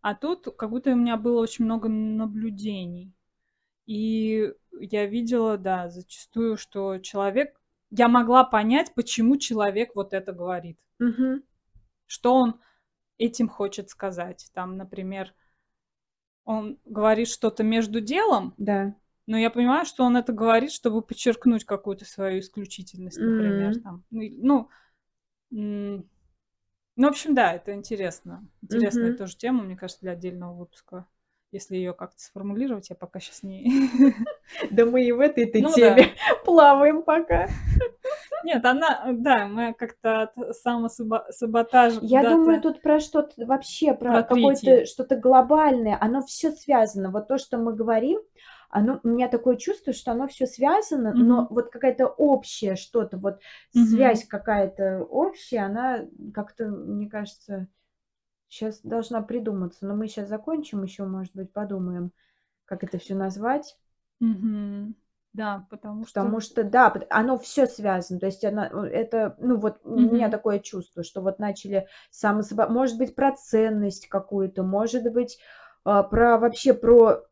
[0.00, 3.12] А тут как будто у меня было очень много наблюдений.
[3.86, 7.60] И я видела, да, зачастую, что человек...
[7.90, 10.78] Я могла понять, почему человек вот это говорит.
[10.98, 11.42] Мгм.
[12.06, 12.60] Что он
[13.18, 14.50] этим хочет сказать.
[14.52, 15.32] Там, например,
[16.44, 18.94] он говорит что-то между делом, Да.
[19.26, 23.74] но я понимаю, что он это говорит, чтобы подчеркнуть какую-то свою исключительность, например.
[23.74, 23.82] М.
[23.82, 24.04] Там.
[24.10, 24.68] Ну,
[25.50, 26.06] Ну,
[26.96, 28.44] ну, в общем, да, это интересно.
[28.62, 29.18] Интересная Мгм.
[29.18, 31.06] тоже тема, мне кажется, для отдельного выпуска.
[31.52, 33.70] Если ее как-то сформулировать, я пока сейчас не...
[34.70, 36.08] Да мы и в этой-то Ну теме
[36.44, 37.48] плаваем пока.
[38.44, 44.22] Нет, она, да, мы как-то от самосаботажа Я думаю, тут про что-то вообще, про про
[44.22, 45.98] какое-то что-то глобальное.
[46.00, 47.10] Оно все связано.
[47.10, 48.20] Вот то, что мы говорим,
[48.70, 51.46] оно, у меня такое чувство, что оно все связано, но Мгм.
[51.50, 53.40] вот какая-то общая что-то, вот
[53.74, 53.88] Мгм.
[53.88, 56.04] связь какая-то общая, она
[56.34, 57.68] как-то, мне кажется,
[58.48, 59.86] сейчас должна придуматься.
[59.86, 62.12] Но мы сейчас закончим, еще, может быть, подумаем,
[62.64, 63.76] как это все назвать.
[64.20, 64.94] Мгм.
[65.32, 66.20] Да, потому что...
[66.20, 68.18] Потому что, да, оно все связано.
[68.18, 72.68] То есть она, э, это, ну вот у меня такое чувство, что вот начали самособа...
[72.68, 75.38] Может быть, про ценность какую-то, может быть,
[75.84, 77.22] а, про вообще про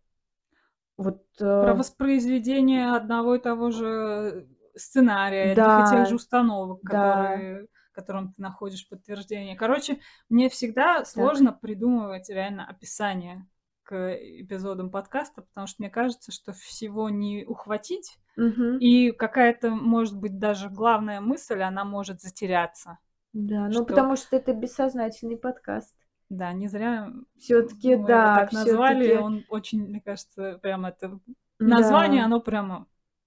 [0.98, 1.22] вот...
[1.38, 4.46] Про э, воспроизведение одного и того же
[4.76, 9.56] сценария, одних и тех же Да, установок, да, которые, которым ты находишь подтверждение.
[9.56, 11.06] Короче, мне всегда так.
[11.06, 13.46] сложно придумывать реально описание.
[13.86, 18.78] к эпизодам подкаста, потому что мне кажется, что всего не ухватить, Мгм.
[18.78, 22.98] и какая-то, может быть, даже главная мысль, она может затеряться.
[23.34, 25.94] Да, ну Что, потому что это бессознательный подкаст.
[26.30, 31.20] да, не зря Все-таки, да, так назвали, он очень, мне кажется, прям это
[31.58, 32.86] название, да, оно прямо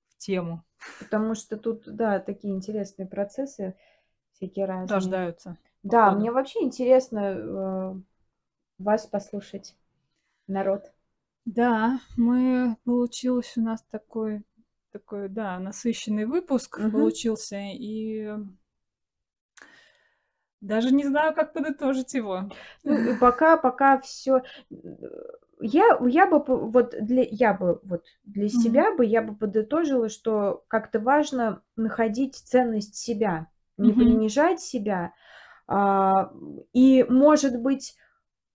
[0.10, 0.64] в тему
[1.00, 3.76] потому что тут, да, такие интересные процессы
[4.38, 5.20] всякие разные.
[5.20, 5.58] рождаются
[5.90, 7.96] по Да, мне вообще интересно э,
[8.80, 9.76] вас послушать,
[10.48, 10.92] народ.
[11.46, 14.44] Да, мы получилось у нас такой,
[14.92, 16.92] такой, да, насыщенный выпуск Мгм.
[16.92, 18.30] получился, и
[20.62, 22.52] даже не знаю, как подытожить его.
[22.84, 24.42] Ну, пока, пока все.
[25.60, 28.84] Я, я бы, вот для, я бы, вот для Мгм.
[28.84, 33.48] себя бы, я бы подытожила, что как-то важно находить ценность себя,
[33.78, 34.00] не Мгм.
[34.00, 35.14] принижать себя,
[35.68, 36.32] а,
[36.74, 37.96] и, может быть,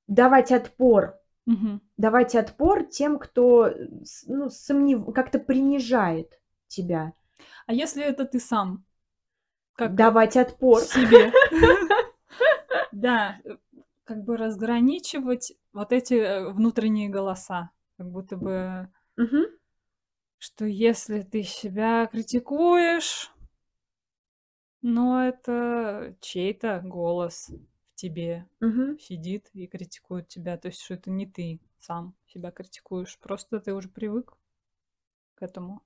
[0.07, 1.81] давать отпор, Мгм.
[1.97, 3.89] давать отпор тем, кто, э,
[4.27, 5.13] ну, сомнев...
[5.15, 7.13] как-то принижает тебя,
[7.67, 8.85] А если это ты сам?
[9.75, 10.81] Как давать отпор.
[10.81, 11.33] себе?
[12.93, 13.57] Да, э,
[14.05, 17.71] как бы разграничивать вот эти э, внутренние голоса.
[17.97, 18.89] Как будто бы,
[20.39, 23.33] что если ты себя критикуешь,
[24.83, 27.51] но это чей-то голос
[27.93, 28.99] в тебе Мгм.
[28.99, 30.57] сидит и критикует тебя.
[30.59, 33.19] То есть, что это не ты сам себя критикуешь.
[33.19, 34.35] Просто ты уже привык
[35.35, 35.83] к этому.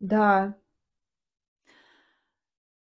[0.00, 0.54] Да,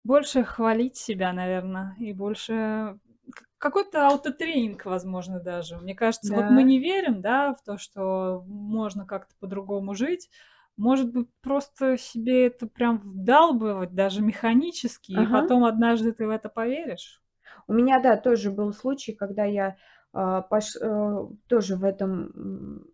[0.04, 3.00] Больше хвалить себя, наверное, и больше
[3.32, 5.78] к- какой-то аутотренинг, возможно, даже.
[5.78, 6.64] Мне кажется, вот мы да.
[6.64, 10.30] не верим, да, в то, что можно как-то по-другому жить.
[10.76, 15.42] Может быть, просто себе это прям вдалбывать, даже механически, и Ага.
[15.42, 17.22] потом однажды ты в это поверишь.
[17.68, 19.78] У меня, да, тоже был случай, когда я
[20.14, 22.86] а, пош- э, тоже в этом,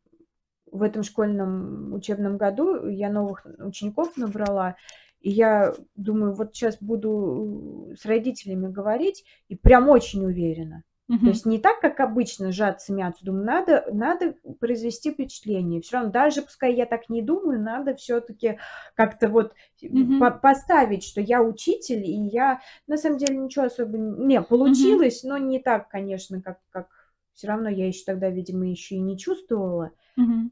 [0.71, 4.75] в этом школьном учебном году я новых учеников набрала,
[5.21, 10.83] и я думаю, вот сейчас буду э, с родителями говорить, и прям очень уверена.
[11.23, 11.31] То Мгм.
[11.31, 13.25] есть не так, как обычно, сжаться, мяться.
[13.25, 15.81] Думаю, надо, надо произвести впечатление.
[15.81, 18.59] Все равно, даже пускай я так не думаю, надо все-таки
[18.95, 19.53] как-то вот
[19.89, 20.19] Мгм.
[20.19, 25.37] по- поставить, что я учитель, и я на самом деле ничего особо не получилось, но
[25.37, 26.87] не так, конечно, как, как
[27.33, 29.91] все равно я еще тогда, видимо, еще и не чувствовала.
[30.17, 30.49] Мгм.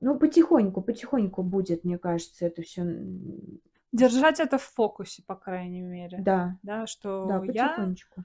[0.00, 2.82] Ну, потихоньку, потихоньку будет, мне кажется, это все.
[3.92, 6.18] Держать это в фокусе, по крайней мере.
[6.18, 8.20] Да, Да, да, что я потихонечку.
[8.20, 8.24] а,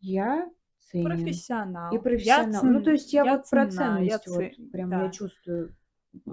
[0.00, 0.48] Я
[0.90, 1.08] ценен.
[1.10, 1.92] профессионал.
[1.92, 2.64] И Я профессионал.
[2.64, 5.04] Ну, то есть я я вот про ценна, я ценность вот ц- прям да.
[5.04, 5.74] я чувствую.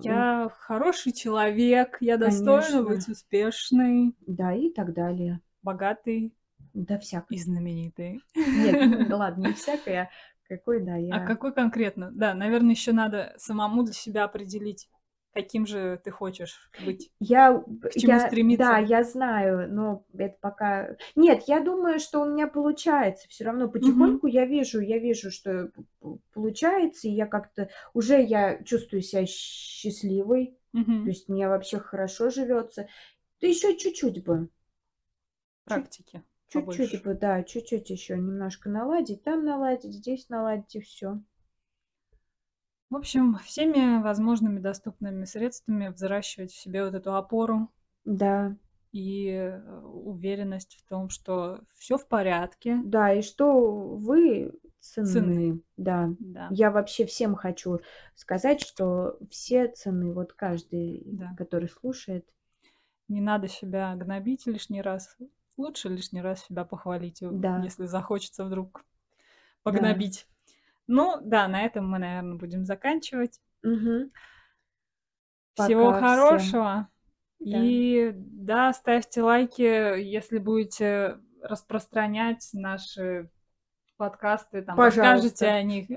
[0.02, 2.84] Я хороший человек, я достойна Конечно.
[2.84, 5.40] быть успешной, Да, и так далее.
[5.62, 6.34] богатой
[6.74, 7.38] Да, всякое.
[7.38, 8.22] и знаменитой.
[8.36, 10.10] Нет, ну, ладно, не всякое, а
[10.48, 11.26] какой, да, А я...
[11.26, 12.10] какой конкретно?
[12.12, 14.90] Да, наверное, еще надо самому для себя определить,
[15.42, 17.12] каким же ты хочешь быть.
[17.20, 18.74] Я, К чему я, да, стремиться?
[18.80, 20.96] я знаю, но это пока...
[21.16, 23.28] Нет, я думаю, что у меня получается.
[23.30, 25.72] Все равно потихоньку я вижу, я вижу, что
[26.34, 27.70] получается, и я как-то...
[27.94, 31.10] Уже я чувствую себя счастливой, то Мгм.
[31.10, 32.88] есть мне вообще хорошо живется.
[33.42, 34.50] Да еще чуть-чуть бы.
[35.66, 41.20] Практики Чуть-чуть бы, да, чуть-чуть еще немножко наладить, там наладить, здесь наладить, и все.
[42.90, 47.70] В общем, всеми возможными доступными средствами взращивать в себе вот эту опору
[48.06, 48.56] Да,
[48.94, 52.80] и э, уверенность в том, что все в порядке.
[52.86, 55.10] да, и что вы Ценны.
[55.10, 56.10] ценны, да.
[56.20, 57.80] Да, Я вообще всем хочу
[58.16, 61.36] сказать, что все ценны, вот каждый, да.
[61.38, 62.30] который слушает.
[63.10, 65.16] Не надо себя гнобить лишний раз.
[65.58, 68.86] Лучше лишний раз себя похвалить, Да, если захочется вдруг
[69.66, 69.72] да.
[70.88, 73.40] Ну, да, на этом мы, наверное, будем заканчивать.
[73.64, 74.12] Мгм.
[75.56, 76.10] Всего Пока всем.
[76.18, 76.88] хорошего.
[77.40, 77.58] Да.
[77.62, 79.62] И да, ставьте лайки,
[80.00, 83.30] если будете распространять наши
[83.98, 85.52] подкасты, там, расскажете Пожалуйста.
[85.54, 85.88] о них,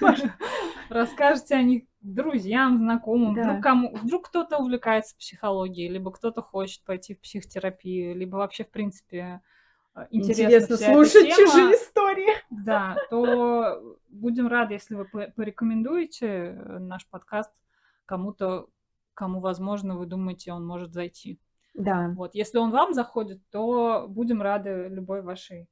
[0.90, 3.62] расскажете о них друзьям, знакомым, вдруг Да.
[3.62, 9.40] кому, вдруг кто-то увлекается психологией, либо кто-то хочет пойти в психотерапию, либо вообще, в принципе,
[9.96, 12.30] э, Интересно эта слушать тема, чужие истории.
[12.50, 17.50] да, то будем рады, если вы по- порекомендуете э, наш подкаст
[18.06, 18.68] кому-то,
[19.14, 21.38] кому, возможно, вы думаете, он может зайти.
[21.74, 25.68] Да, Вот, если он вам заходит, то будем рады любой вашей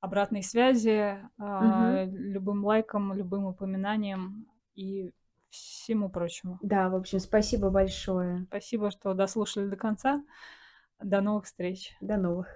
[0.00, 2.14] обратной связи, Мгм.
[2.16, 5.12] любым лайкам, любым упоминаниям и
[5.50, 6.58] всему прочему.
[6.62, 8.44] да, в общем, спасибо большое.
[8.48, 10.22] Спасибо, что дослушали до конца.
[11.02, 11.94] До новых встреч.
[12.00, 12.48] До новых.